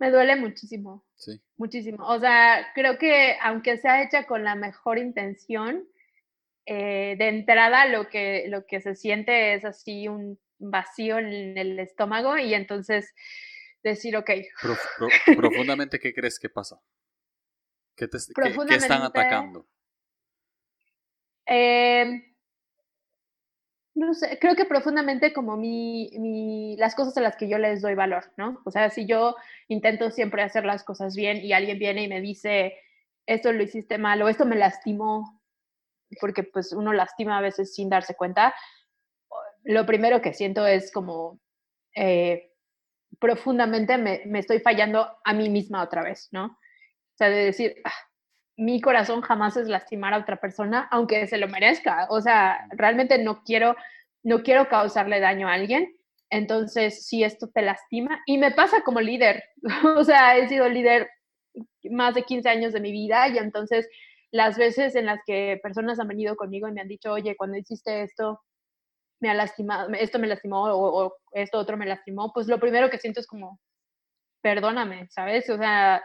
Me 0.00 0.10
duele 0.10 0.34
muchísimo. 0.34 1.04
Sí. 1.14 1.40
Muchísimo. 1.58 2.04
O 2.06 2.18
sea, 2.18 2.72
creo 2.74 2.98
que 2.98 3.36
aunque 3.42 3.76
sea 3.76 4.02
hecha 4.02 4.26
con 4.26 4.42
la 4.42 4.54
mejor 4.54 4.98
intención, 4.98 5.86
eh, 6.64 7.16
de 7.18 7.28
entrada 7.28 7.86
lo 7.86 8.08
que, 8.08 8.46
lo 8.48 8.64
que 8.66 8.80
se 8.80 8.94
siente 8.94 9.54
es 9.54 9.64
así 9.66 10.08
un 10.08 10.40
vacío 10.58 11.18
en 11.18 11.56
el 11.58 11.78
estómago 11.78 12.38
y 12.38 12.54
entonces 12.54 13.14
decir, 13.82 14.16
ok. 14.16 14.30
profundamente, 15.36 15.98
¿qué 15.98 16.14
crees 16.14 16.38
que 16.38 16.48
pasa? 16.48 16.80
¿Qué, 17.94 18.08
te, 18.08 18.16
¿qué 18.66 18.74
están 18.76 19.02
atacando? 19.02 19.68
Eh, 21.44 22.29
no 24.00 24.14
sé, 24.14 24.38
creo 24.38 24.56
que 24.56 24.64
profundamente 24.64 25.34
como 25.34 25.58
mi, 25.58 26.10
mi, 26.18 26.74
las 26.78 26.94
cosas 26.94 27.16
a 27.18 27.20
las 27.20 27.36
que 27.36 27.48
yo 27.50 27.58
les 27.58 27.82
doy 27.82 27.94
valor, 27.94 28.32
¿no? 28.38 28.62
O 28.64 28.70
sea, 28.70 28.88
si 28.88 29.04
yo 29.04 29.36
intento 29.68 30.10
siempre 30.10 30.42
hacer 30.42 30.64
las 30.64 30.84
cosas 30.84 31.14
bien 31.14 31.36
y 31.44 31.52
alguien 31.52 31.78
viene 31.78 32.04
y 32.04 32.08
me 32.08 32.22
dice, 32.22 32.78
esto 33.26 33.52
lo 33.52 33.62
hiciste 33.62 33.98
mal 33.98 34.22
o 34.22 34.30
esto 34.30 34.46
me 34.46 34.56
lastimó, 34.56 35.42
porque 36.18 36.44
pues 36.44 36.72
uno 36.72 36.94
lastima 36.94 37.36
a 37.36 37.42
veces 37.42 37.74
sin 37.74 37.90
darse 37.90 38.14
cuenta, 38.14 38.54
lo 39.64 39.84
primero 39.84 40.22
que 40.22 40.32
siento 40.32 40.66
es 40.66 40.90
como 40.90 41.38
eh, 41.94 42.54
profundamente 43.18 43.98
me, 43.98 44.22
me, 44.24 44.38
estoy 44.38 44.60
fallando 44.60 45.18
a 45.22 45.34
mí 45.34 45.50
misma 45.50 45.82
otra 45.82 46.02
vez, 46.02 46.30
¿no? 46.32 46.46
O 46.46 47.16
sea, 47.16 47.28
de 47.28 47.44
decir, 47.44 47.76
ah, 47.84 47.92
mi 48.60 48.78
corazón 48.82 49.22
jamás 49.22 49.56
es 49.56 49.68
lastimar 49.68 50.12
a 50.12 50.18
otra 50.18 50.36
persona, 50.36 50.86
aunque 50.90 51.26
se 51.26 51.38
lo 51.38 51.48
merezca. 51.48 52.06
O 52.10 52.20
sea, 52.20 52.68
realmente 52.72 53.16
no 53.16 53.42
quiero, 53.42 53.74
no 54.22 54.42
quiero 54.42 54.68
causarle 54.68 55.18
daño 55.18 55.48
a 55.48 55.54
alguien. 55.54 55.96
Entonces, 56.28 57.06
si 57.06 57.24
esto 57.24 57.48
te 57.48 57.62
lastima, 57.62 58.20
y 58.26 58.36
me 58.36 58.50
pasa 58.52 58.82
como 58.82 59.00
líder, 59.00 59.42
o 59.96 60.04
sea, 60.04 60.36
he 60.36 60.46
sido 60.48 60.68
líder 60.68 61.08
más 61.90 62.14
de 62.14 62.24
15 62.24 62.50
años 62.50 62.74
de 62.74 62.80
mi 62.80 62.92
vida 62.92 63.28
y 63.28 63.38
entonces 63.38 63.88
las 64.30 64.58
veces 64.58 64.94
en 64.94 65.06
las 65.06 65.20
que 65.26 65.58
personas 65.62 65.98
han 65.98 66.08
venido 66.08 66.36
conmigo 66.36 66.68
y 66.68 66.72
me 66.72 66.82
han 66.82 66.88
dicho, 66.88 67.12
oye, 67.12 67.36
cuando 67.36 67.56
hiciste 67.56 68.02
esto, 68.02 68.42
me 69.20 69.30
ha 69.30 69.34
lastimado, 69.34 69.88
esto 69.94 70.18
me 70.18 70.26
lastimó 70.28 70.64
o, 70.64 71.06
o 71.06 71.16
esto 71.32 71.58
otro 71.58 71.78
me 71.78 71.86
lastimó, 71.86 72.30
pues 72.34 72.46
lo 72.46 72.60
primero 72.60 72.90
que 72.90 72.98
siento 72.98 73.20
es 73.20 73.26
como, 73.26 73.58
perdóname, 74.42 75.08
¿sabes? 75.10 75.48
O 75.48 75.56
sea, 75.56 76.02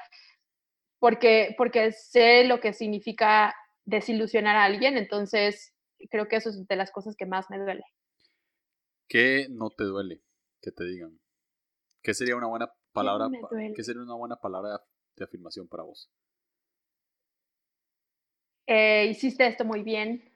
porque, 0.99 1.55
porque 1.57 1.91
sé 1.91 2.45
lo 2.45 2.59
que 2.59 2.73
significa 2.73 3.55
desilusionar 3.83 4.55
a 4.55 4.65
alguien, 4.65 4.97
entonces 4.97 5.73
creo 6.09 6.27
que 6.27 6.37
eso 6.37 6.49
es 6.49 6.67
de 6.67 6.75
las 6.75 6.91
cosas 6.91 7.15
que 7.15 7.25
más 7.25 7.49
me 7.49 7.59
duele. 7.59 7.83
¿Qué 9.07 9.47
no 9.49 9.69
te 9.69 9.83
duele 9.83 10.21
que 10.61 10.71
te 10.71 10.83
digan? 10.83 11.19
¿Qué 12.01 12.13
sería 12.13 12.35
una 12.35 12.47
buena 12.47 12.71
palabra? 12.91 13.29
¿Qué, 13.75 13.83
sería 13.83 14.01
una 14.01 14.15
buena 14.15 14.35
palabra 14.37 14.79
de 15.15 15.25
afirmación 15.25 15.67
para 15.67 15.83
vos? 15.83 16.09
Eh, 18.67 19.07
hiciste 19.09 19.45
esto 19.45 19.65
muy 19.65 19.83
bien. 19.83 20.31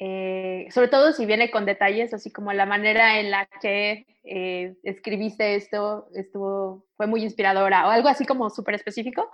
Eh, 0.00 0.68
sobre 0.70 0.88
todo 0.88 1.12
si 1.12 1.26
viene 1.26 1.50
con 1.50 1.66
detalles, 1.66 2.14
así 2.14 2.30
como 2.30 2.52
la 2.52 2.66
manera 2.66 3.18
en 3.18 3.30
la 3.30 3.46
que 3.60 4.06
eh, 4.22 4.76
escribiste 4.84 5.56
esto 5.56 6.08
estuvo, 6.14 6.86
fue 6.96 7.06
muy 7.08 7.24
inspiradora 7.24 7.86
o 7.86 7.90
algo 7.90 8.08
así 8.08 8.24
como 8.24 8.48
súper 8.48 8.76
específico. 8.76 9.30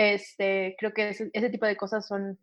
Este, 0.00 0.76
creo 0.78 0.94
que 0.94 1.10
ese, 1.10 1.50
tipo 1.50 1.66
de 1.66 1.76
cosas 1.76 2.08
son, 2.08 2.38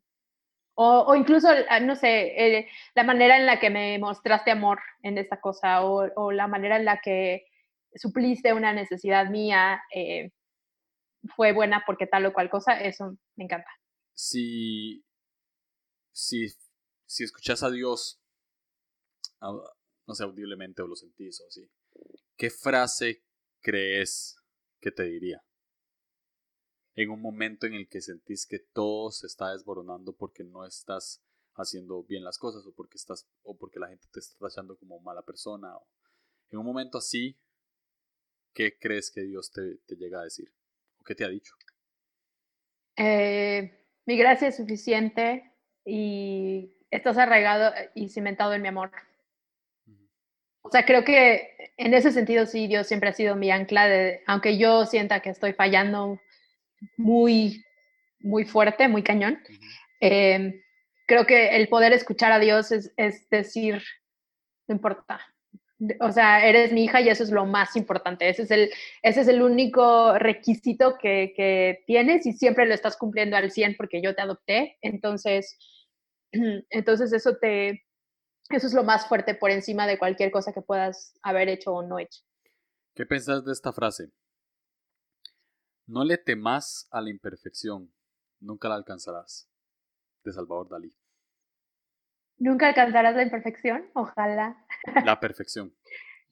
o, 0.76 1.16
incluso, 1.16 1.48
ah, 1.70 1.80
no 1.80 1.96
sé, 1.96 2.58
eh, 2.60 2.70
la 2.94 3.04
manera 3.04 3.36
en 3.36 3.48
la 3.48 3.60
que 3.60 3.72
me 3.72 3.98
mostraste 3.98 4.52
amor 4.52 4.78
en 5.02 5.18
esta 5.18 5.42
cosa 5.42 5.84
o, 5.84 6.32
la 6.32 6.46
manera 6.46 6.78
en 6.78 6.86
la 6.86 7.02
que 7.04 7.48
supliste 7.96 8.54
una 8.54 8.74
necesidad 8.74 9.32
mía 9.32 9.82
eh, 9.92 10.34
fue 11.36 11.52
buena 11.52 11.82
porque 11.84 12.06
tal 12.06 12.28
o 12.28 12.34
cual 12.34 12.52
cosa, 12.52 12.80
eso 12.80 13.18
me 13.36 13.46
encanta. 13.46 13.72
Si, 14.14 15.04
si, 16.12 16.50
si 17.08 17.24
escuchas 17.24 17.64
a 17.64 17.72
Dios, 17.72 18.22
no 19.42 20.14
sé, 20.14 20.24
audiblemente 20.24 20.84
o 20.84 20.88
lo 20.88 20.96
sentís 20.96 21.42
o 21.42 21.48
así, 21.48 21.68
¿qué 22.38 22.52
frase 22.52 23.24
crees 23.62 24.36
que 24.80 24.92
te 24.92 25.06
diría? 25.06 25.42
En 26.98 27.12
un 27.12 27.22
momento 27.22 27.68
en 27.68 27.76
el 27.76 27.88
que 27.88 28.02
sentís 28.02 28.48
que 28.48 28.58
todo 28.60 29.12
se 29.12 29.28
está 29.28 29.52
desboronando 29.52 30.14
porque 30.14 30.44
no 30.44 30.66
estás 30.66 31.24
haciendo 31.54 32.04
bien 32.04 32.24
las 32.24 32.40
cosas 32.40 32.66
o 32.66 32.74
porque 32.74 32.98
estás 32.98 33.28
o 33.44 33.56
porque 33.56 33.80
la 33.80 33.88
gente 33.88 34.08
te 34.12 34.20
está 34.20 34.36
tachando 34.40 34.78
como 34.78 35.00
mala 35.00 35.22
persona 35.22 35.76
en 36.50 36.60
un 36.60 36.66
momento 36.66 36.98
así 36.98 37.38
¿qué 38.54 38.78
crees 38.80 39.12
que 39.12 39.22
Dios 39.22 39.52
te, 39.52 39.96
llega 39.96 40.20
a 40.20 40.24
decir? 40.24 40.52
¿o 41.00 41.04
qué 41.04 41.14
te 41.14 41.24
ha 41.24 41.30
dicho? 41.30 41.54
Eh, 42.96 43.80
mi 44.08 44.18
gracia 44.18 44.48
es 44.48 44.58
suficiente 44.58 45.54
y 45.86 46.74
estás 46.90 47.20
arraigado 47.20 47.74
y 47.94 48.10
cimentado 48.10 48.54
en 48.56 48.64
mi 48.64 48.70
amor. 48.70 48.92
O 50.62 50.72
sea, 50.72 50.84
creo 50.86 51.06
que 51.06 51.72
en 51.78 51.94
ese 51.94 52.12
sentido 52.12 52.46
sí, 52.48 52.68
Dios 52.68 52.88
siempre 52.88 53.10
ha 53.10 53.14
sido 53.14 53.36
mi 53.36 53.52
ancla, 53.52 53.88
de, 53.88 54.24
aunque 54.26 54.58
yo 54.58 54.86
sienta 54.86 55.22
que 55.22 55.30
estoy 55.30 55.54
fallando 55.54 56.20
muy, 56.98 57.64
muy 58.20 58.46
fuerte, 58.46 58.88
muy 58.88 59.04
cañón. 59.04 59.40
Em, 60.00 60.62
creo 61.08 61.26
que 61.26 61.56
el 61.56 61.68
poder 61.70 61.94
escuchar 61.94 62.32
a 62.32 62.40
Dios 62.40 62.72
es, 62.72 63.30
decir, 63.30 63.84
no 64.68 64.76
importa. 64.76 65.20
O 66.00 66.12
sea, 66.12 66.46
eres 66.46 66.74
mi 66.74 66.86
hija 66.86 67.02
y 67.02 67.10
eso 67.10 67.24
es 67.24 67.30
lo 67.30 67.46
más 67.46 67.76
importante. 67.76 68.28
Ese 68.28 68.44
es 68.44 68.52
el, 68.52 68.72
ese 69.04 69.22
es 69.22 69.28
el 69.28 69.42
único 69.42 70.18
requisito 70.18 70.98
que, 70.98 71.84
tienes 71.86 72.26
y 72.26 72.34
siempre 72.34 72.66
lo 72.66 72.74
estás 72.74 72.98
cumpliendo 72.98 73.38
al 73.38 73.52
100 73.52 73.76
porque 73.78 74.02
yo 74.02 74.16
te 74.16 74.22
adopté. 74.22 74.78
Entonces, 74.82 75.58
entonces 76.32 77.14
eso 77.14 77.38
te, 77.38 77.86
eso 78.50 78.68
es 78.68 78.74
lo 78.74 78.84
más 78.84 79.08
fuerte 79.08 79.36
por 79.36 79.52
encima 79.52 79.86
de 79.86 80.00
cualquier 80.00 80.32
cosa 80.32 80.52
que 80.52 80.62
puedas 80.62 81.14
haber 81.22 81.48
hecho 81.50 81.74
o 81.74 81.84
no 81.84 82.00
hecho. 82.00 82.22
¿Qué 82.96 83.06
pensás 83.06 83.46
de 83.46 83.54
esta 83.54 83.72
frase? 83.72 84.10
No 85.88 86.04
le 86.04 86.18
temas 86.18 86.90
a 86.92 87.00
la 87.00 87.10
imperfección, 87.10 87.94
nunca 88.42 88.68
la 88.68 88.76
alcanzarás. 88.76 89.50
De 90.24 90.34
Salvador 90.34 90.68
Dalí. 90.70 90.94
¿Nunca 92.40 92.68
alcanzarás 92.68 93.16
la 93.16 93.24
imperfección? 93.24 93.90
Ojalá. 93.94 94.66
La 95.06 95.20
perfección. 95.22 95.74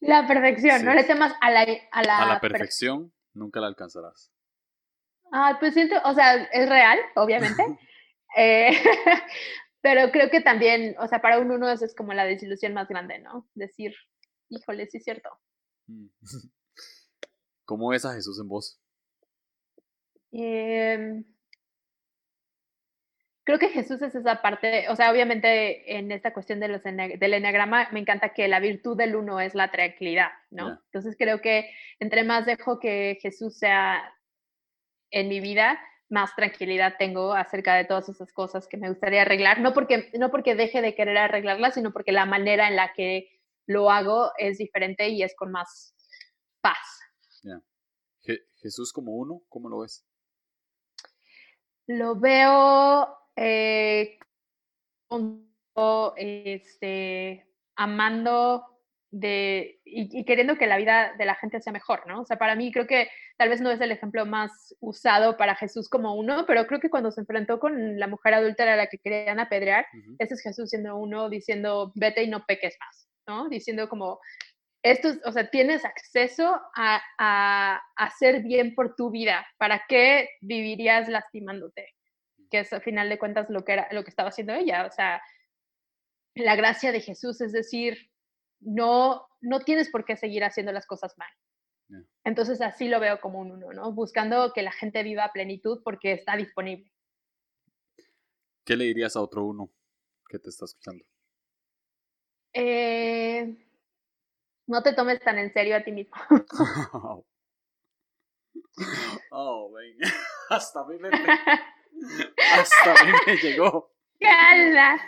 La 0.02 0.28
perfección, 0.28 0.84
no 0.84 0.94
le 0.94 1.06
temas 1.06 1.34
a 1.40 1.50
la... 1.52 1.62
A 1.92 2.04
la, 2.04 2.18
a 2.20 2.34
la 2.34 2.40
perfección, 2.42 3.14
nunca 3.34 3.62
la 3.62 3.68
alcanzarás. 3.68 4.34
Ah, 5.32 5.56
pues 5.60 5.74
siento, 5.74 5.96
o 6.04 6.14
sea, 6.14 6.36
es 6.36 6.70
real, 6.70 7.00
obviamente. 7.16 7.64
Eh, 8.38 8.72
pero 9.82 10.12
creo 10.12 10.30
que 10.30 10.42
también, 10.42 10.94
o 11.00 11.08
sea, 11.08 11.22
para 11.22 11.40
un 11.40 11.52
uno 11.52 11.70
eso 11.70 11.86
es 11.86 11.96
como 11.96 12.12
la 12.12 12.26
desilusión 12.26 12.74
más 12.74 12.90
grande, 12.90 13.20
¿no? 13.20 13.48
Decir, 13.54 13.96
híjole, 14.50 14.88
sí 14.88 14.98
es 14.98 15.06
cierto. 15.06 15.30
Mm. 15.88 16.08
¿Cómo 17.64 17.88
ves 17.88 18.04
a 18.04 18.14
Jesús 18.14 18.38
en 18.42 18.50
vos? 18.50 18.82
Em, 20.38 21.24
creo 23.46 23.58
que 23.58 23.70
Jesús 23.70 24.02
es 24.02 24.14
esa 24.16 24.42
parte, 24.42 24.90
o 24.90 24.96
sea, 24.98 25.10
obviamente 25.10 25.98
en 25.98 26.12
esta 26.12 26.34
cuestión 26.34 26.60
de 26.60 26.68
los 26.68 26.84
del 26.84 27.34
enneagrama 27.34 27.88
me 27.94 28.02
encanta 28.02 28.34
que 28.34 28.50
la 28.50 28.60
virtud 28.60 28.98
del 28.98 29.16
uno 29.16 29.40
es 29.40 29.56
la 29.56 29.72
tranquilidad, 29.72 30.32
¿no? 30.52 30.82
Entonces 30.88 31.16
creo 31.18 31.40
que 31.40 31.72
entre 32.00 32.26
más 32.26 32.46
dejo 32.46 32.82
que 32.82 33.18
Jesús 33.22 33.58
sea 33.58 34.14
en 35.10 35.30
mi 35.30 35.40
vida, 35.40 35.80
más 36.10 36.36
tranquilidad 36.36 36.96
tengo 37.00 37.34
acerca 37.34 37.76
de 37.76 37.86
todas 37.86 38.10
esas 38.10 38.34
cosas 38.34 38.68
que 38.68 38.76
me 38.76 38.90
gustaría 38.90 39.22
arreglar, 39.22 39.62
no 39.62 39.74
porque, 39.74 40.12
no 40.20 40.32
porque 40.32 40.56
deje 40.56 40.82
de 40.82 40.96
querer 40.96 41.18
arreglarlas, 41.18 41.76
sino 41.76 41.94
porque 41.94 42.12
la 42.12 42.26
manera 42.26 42.68
en 42.68 42.76
la 42.76 42.92
que 42.94 43.40
lo 43.68 43.90
hago 43.90 44.32
es 44.38 44.58
diferente 44.58 45.08
y 45.08 45.24
es 45.24 45.34
con 45.34 45.54
más 45.54 45.96
paz. 46.60 47.00
Jesús 48.58 48.92
como 48.92 49.14
uno, 49.14 49.44
¿cómo 49.48 49.70
lo 49.70 49.80
ves? 49.80 50.04
Lo 51.88 52.16
veo 52.16 53.08
eh, 53.36 54.18
este, 56.18 57.46
amando 57.76 58.66
de, 59.12 59.80
y, 59.86 60.26
queriendo 60.26 60.58
que 60.58 60.68
la 60.68 60.78
vida 60.78 61.14
de 61.18 61.26
la 61.26 61.36
gente 61.36 61.62
sea 61.62 61.72
mejor, 61.72 62.06
¿no? 62.08 62.22
O 62.22 62.26
sea, 62.26 62.38
para 62.38 62.56
mí 62.56 62.72
creo 62.72 62.86
que 62.86 63.08
tal 63.38 63.50
vez 63.50 63.62
no 63.62 63.72
es 63.72 63.80
el 63.80 63.92
ejemplo 63.92 64.26
más 64.26 64.76
usado 64.82 65.38
para 65.38 65.56
Jesús 65.56 65.88
como 65.90 66.16
uno, 66.16 66.46
pero 66.46 66.68
creo 66.68 66.80
que 66.80 66.90
cuando 66.90 67.12
se 67.12 67.22
enfrentó 67.22 67.60
con 67.60 67.98
la 68.00 68.08
mujer 68.08 68.34
adulta 68.34 68.64
a 68.64 68.76
la 68.76 68.88
que 68.88 68.98
querían 68.98 69.40
apedrear, 69.40 69.86
ese 70.20 70.34
es 70.34 70.42
Jesús 70.42 70.70
siendo 70.70 70.98
uno, 70.98 71.30
diciendo, 71.30 71.94
vete 71.96 72.24
y 72.24 72.28
no 72.28 72.46
peques 72.46 72.76
más, 72.80 73.08
¿no? 73.28 73.48
Diciendo 73.48 73.88
como, 73.88 74.20
esto, 74.86 75.10
o 75.26 75.32
sea, 75.32 75.50
tienes 75.50 75.84
acceso 75.84 76.62
a, 76.76 77.82
hacer 77.96 78.44
bien 78.44 78.76
por 78.76 78.96
tu 78.96 79.10
vida. 79.10 79.44
¿Para 79.58 79.84
qué 79.90 80.30
vivirías 80.42 81.10
lastimándote? 81.10 81.96
Que 82.52 82.60
es 82.60 82.72
al 82.72 82.84
final 82.84 83.10
de 83.10 83.18
cuentas 83.18 83.50
lo 83.50 83.66
que, 83.66 83.74
era, 83.74 83.88
lo 83.92 84.04
que 84.04 84.12
estaba 84.12 84.30
haciendo 84.30 84.54
ella. 84.54 84.86
O 84.86 84.92
sea, 84.92 85.24
la 86.36 86.56
gracia 86.56 86.92
de 86.92 87.02
Jesús 87.02 87.42
es 87.42 87.52
decir, 87.52 88.12
no, 88.60 89.26
no 89.42 89.62
tienes 89.62 89.90
por 89.90 90.06
qué 90.06 90.18
seguir 90.18 90.44
haciendo 90.44 90.72
las 90.72 90.86
cosas 90.86 91.18
mal. 91.18 91.32
Entonces 92.24 92.62
así 92.62 92.88
lo 92.88 93.00
veo 93.00 93.20
como 93.22 93.40
un 93.40 93.52
uno, 93.52 93.74
¿no? 93.74 93.92
Buscando 93.92 94.54
que 94.54 94.62
la 94.62 94.72
gente 94.72 95.02
viva 95.02 95.26
a 95.26 95.32
plenitud 95.32 95.82
porque 95.84 96.12
está 96.14 96.38
disponible. 96.38 96.92
¿Qué 98.64 98.76
le 98.76 98.86
dirías 98.86 99.16
a 99.16 99.22
otro 99.22 99.46
uno 99.46 99.72
que 100.30 100.38
te 100.38 100.50
está 100.50 100.66
escuchando? 100.66 101.06
Eh, 102.54 103.66
no 104.68 104.84
te 104.84 104.94
tomes 104.94 105.20
tan 105.22 105.38
en 105.38 105.52
serio 105.54 105.76
a 105.78 105.84
ti 105.84 105.92
mismo. 105.92 106.16
oh, 109.32 109.72
ven. 109.72 109.98
Hasta 110.50 110.82
a 110.82 110.86
mí 110.86 110.98
me, 111.00 111.10
hasta 112.54 112.92
a 112.92 113.06
mí 113.06 113.12
me 113.26 113.36
llegó. 113.38 113.92
¡Cala! 114.20 115.02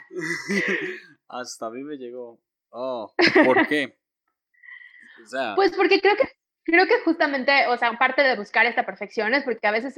Hasta 1.28 1.68
a 1.68 1.70
mí 1.70 1.84
me 1.84 1.98
llegó. 1.98 2.40
Oh, 2.70 3.14
¿por 3.46 3.68
qué? 3.68 4.00
O 5.24 5.28
sea, 5.28 5.54
pues 5.56 5.76
porque 5.76 6.02
creo 6.02 6.16
que 6.16 6.28
creo 6.64 6.88
que 6.88 7.00
justamente, 7.02 7.68
o 7.68 7.78
sea, 7.78 7.98
parte 8.00 8.24
de 8.24 8.36
buscar 8.36 8.66
esta 8.66 8.86
perfección 8.86 9.34
es 9.34 9.44
porque 9.44 9.68
a 9.68 9.72
veces 9.72 9.96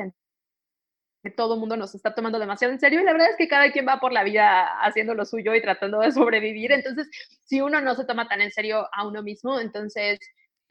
que 1.21 1.29
todo 1.29 1.55
el 1.55 1.59
mundo 1.59 1.75
nos 1.75 1.95
está 1.95 2.15
tomando 2.15 2.39
demasiado 2.39 2.73
en 2.73 2.79
serio 2.79 3.01
y 3.01 3.03
la 3.03 3.11
verdad 3.11 3.29
es 3.29 3.37
que 3.37 3.47
cada 3.47 3.71
quien 3.71 3.87
va 3.87 3.99
por 3.99 4.13
la 4.13 4.23
vida 4.23 4.79
haciendo 4.81 5.13
lo 5.13 5.25
suyo 5.25 5.53
y 5.53 5.61
tratando 5.61 5.99
de 5.99 6.11
sobrevivir. 6.11 6.71
Entonces, 6.71 7.09
si 7.43 7.61
uno 7.61 7.81
no 7.81 7.95
se 7.95 8.05
toma 8.05 8.27
tan 8.27 8.41
en 8.41 8.51
serio 8.51 8.87
a 8.93 9.07
uno 9.07 9.21
mismo, 9.23 9.59
entonces 9.59 10.19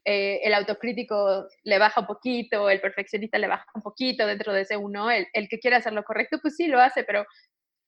eh, 0.05 0.39
el 0.43 0.53
autocrítico 0.53 1.47
le 1.63 1.77
baja 1.77 2.01
un 2.01 2.07
poquito, 2.07 2.69
el 2.69 2.81
perfeccionista 2.81 3.37
le 3.37 3.47
baja 3.47 3.65
un 3.75 3.81
poquito 3.81 4.25
dentro 4.25 4.53
de 4.53 4.61
ese 4.61 4.77
uno, 4.77 5.11
el, 5.11 5.27
el 5.33 5.47
que 5.49 5.59
quiere 5.59 5.77
hacer 5.77 5.93
lo 5.93 6.03
correcto, 6.03 6.39
pues 6.41 6.55
sí 6.55 6.67
lo 6.67 6.79
hace, 6.79 7.03
pero 7.03 7.25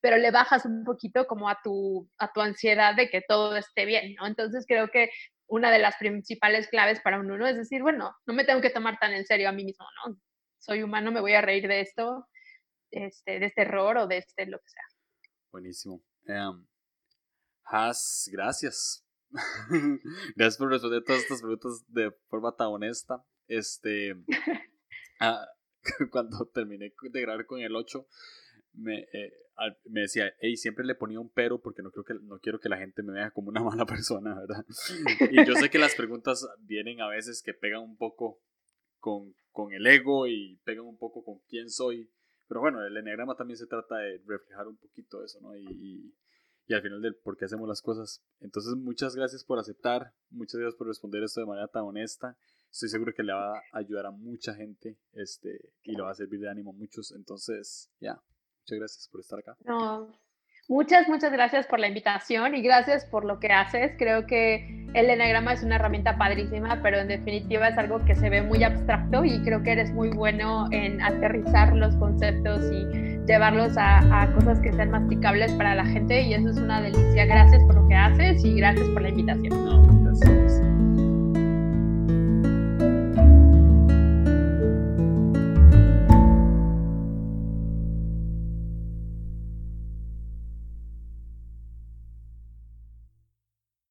pero 0.01 0.18
le 0.18 0.32
bajas 0.32 0.66
un 0.66 0.84
poquito 0.84 1.28
como 1.28 1.47
a 1.47 1.59
tu, 1.64 2.09
a 2.18 2.32
tu 2.34 2.41
ansiedad 2.41 2.95
de 2.95 3.09
que 3.09 3.22
todo 3.22 3.55
esté 3.55 3.86
bien. 3.86 4.16
Entonces 4.26 4.66
creo 4.68 4.89
que 4.89 5.12
una 5.47 5.72
de 5.72 5.80
las 5.80 5.95
principales 5.97 6.68
claves 6.70 6.99
para 7.01 7.20
un 7.20 7.32
uno 7.32 7.47
es 7.47 7.55
decir, 7.55 7.82
bueno, 7.84 8.16
no 8.26 8.34
me 8.34 8.43
tengo 8.43 8.62
que 8.62 8.70
tomar 8.72 8.97
tan 8.99 9.14
en 9.14 9.26
serio 9.26 9.47
a 9.49 9.51
mí 9.51 9.64
mismo, 9.64 9.86
¿no? 10.05 10.18
Soy 10.59 10.84
humano, 10.84 11.12
me 11.12 11.22
voy 11.22 11.34
a 11.34 11.41
reír 11.41 11.68
de 11.68 11.82
esto, 11.82 12.28
este, 12.92 13.39
de 13.39 13.46
este 13.48 13.62
error 13.62 13.98
o 13.98 14.08
de 14.08 14.18
este 14.18 14.46
lo 14.46 14.60
que 14.60 14.70
sea. 14.70 14.84
Buenísimo. 15.52 16.04
Um, 16.28 16.68
Has, 17.64 18.30
gracias. 18.32 19.06
gracias 20.36 20.58
por 20.58 20.70
responder 20.70 21.04
todas 21.04 21.22
estas 21.22 21.39
preguntas 21.39 21.86
de 21.88 22.12
forma 22.28 22.56
tan 22.56 22.68
honesta. 22.68 23.24
Este, 23.48 24.16
ah, 25.20 25.48
cuando 26.12 26.46
terminé 26.54 26.94
de 27.02 27.22
grabar 27.22 27.46
con 27.46 27.60
el 27.62 27.76
8, 27.76 28.06
me, 28.74 29.00
eh, 29.14 29.34
me 29.86 30.02
decía, 30.02 30.34
hey, 30.39 30.58
siempre 30.58 30.86
le 30.86 30.96
ponía 30.96 31.20
un 31.20 31.30
pero 31.30 31.62
porque 31.62 31.82
no, 31.82 31.92
creo 31.92 32.04
que, 32.04 32.14
no 32.22 32.39
quiero 32.39 32.60
que 32.60 32.70
la 32.70 32.78
gente 32.78 33.04
me 33.04 33.14
vea 33.14 33.32
como 33.32 33.50
una 33.50 33.64
mala 33.64 33.86
persona, 33.86 34.36
¿verdad? 34.36 34.66
y 35.32 35.46
yo 35.46 35.56
sé 35.56 35.70
que 35.70 35.80
las 35.80 35.96
preguntas 35.96 36.48
vienen 36.60 37.02
a 37.02 37.08
veces 37.08 37.42
que 37.42 37.54
pegan 37.54 37.82
un 37.82 37.98
poco 37.98 38.42
con, 39.00 39.36
con 39.52 39.74
el 39.74 39.86
ego 39.88 40.28
y 40.28 40.60
pegan 40.64 40.86
un 40.86 40.98
poco 40.98 41.24
con 41.24 41.39
quién 41.48 41.70
soy. 41.70 42.12
Pero 42.52 42.60
bueno, 42.60 42.86
el 42.86 42.97
enneagrama 42.97 43.38
también 43.38 43.58
se 43.58 43.66
trata 43.66 43.95
de 43.95 44.22
reflejar 44.28 44.68
un 44.68 44.76
poquito 44.76 45.24
eso, 45.24 45.39
¿no? 45.39 45.56
Y, 45.56 46.14
y, 46.68 46.74
al 46.74 46.82
final 46.82 47.02
del 47.02 47.16
por 47.16 47.38
qué 47.38 47.45
hacemos 47.45 47.66
las 47.66 47.82
cosas. 47.82 48.26
Entonces, 48.41 48.76
muchas 48.76 49.16
gracias 49.16 49.45
por 49.45 49.58
aceptar, 49.58 50.14
muchas 50.30 50.60
gracias 50.60 50.78
por 50.78 50.88
responder 50.88 51.24
esto 51.24 51.39
de 51.39 51.47
manera 51.47 51.70
tan 51.70 51.84
honesta. 51.84 52.38
Estoy 52.70 52.89
seguro 52.89 53.14
que 53.16 53.24
le 53.24 53.32
va 53.32 53.58
a 53.58 53.64
ayudar 53.72 54.06
a 54.06 54.12
mucha 54.12 54.54
gente 54.54 54.99
este, 55.14 55.72
y 55.84 55.95
le 55.95 56.02
va 56.02 56.12
a 56.12 56.16
servir 56.16 56.41
de 56.41 56.49
ánimo 56.49 56.72
a 56.72 56.74
muchos. 56.74 57.14
Entonces, 57.14 57.89
ya, 58.02 58.22
Muchas 58.62 58.80
gracias 58.80 59.08
por 59.08 59.22
estar 59.22 59.39
acá. 59.39 59.58
Muchas, 60.72 61.09
muchas 61.09 61.34
gracias 61.34 61.67
por 61.67 61.80
la 61.82 61.89
invitación 61.89 62.55
y 62.55 62.61
gracias 62.61 63.03
por 63.05 63.26
lo 63.26 63.39
que 63.39 63.51
haces. 63.51 63.91
Creo 63.99 64.26
que 64.26 64.88
el 64.93 65.09
enagrama 65.09 65.51
es 65.51 65.63
una 65.63 65.76
herramienta 65.76 66.17
padrísima, 66.17 66.80
pero 66.82 66.97
en 66.97 67.09
definitiva 67.09 67.67
es 67.67 67.78
algo 67.78 68.03
que 68.05 68.15
se 68.15 68.30
ve 68.30 68.41
muy 68.41 68.63
abstracto 68.63 69.26
y 69.26 69.41
creo 69.41 69.61
que 69.63 69.74
eres 69.74 69.91
muy 69.91 70.09
bueno 70.09 70.69
en 70.72 71.01
aterrizar 71.01 71.76
los 71.76 71.93
conceptos 71.97 72.61
y 72.72 72.86
llevarlos 73.28 73.78
a, 73.78 74.22
a 74.22 74.34
cosas 74.34 74.59
que 74.61 74.72
sean 74.72 74.91
masticables 74.91 75.51
para 75.53 75.76
la 75.76 75.86
gente 75.86 76.22
y 76.22 76.34
eso 76.34 76.49
es 76.49 76.57
una 76.57 76.82
delicia. 76.82 77.26
Gracias 77.26 77.61
por 77.65 77.76
lo 77.76 77.88
que 77.89 77.95
haces 77.95 78.43
y 78.45 78.55
gracias 78.55 78.88
por 78.89 79.01
la 79.01 79.09
invitación. 79.09 79.91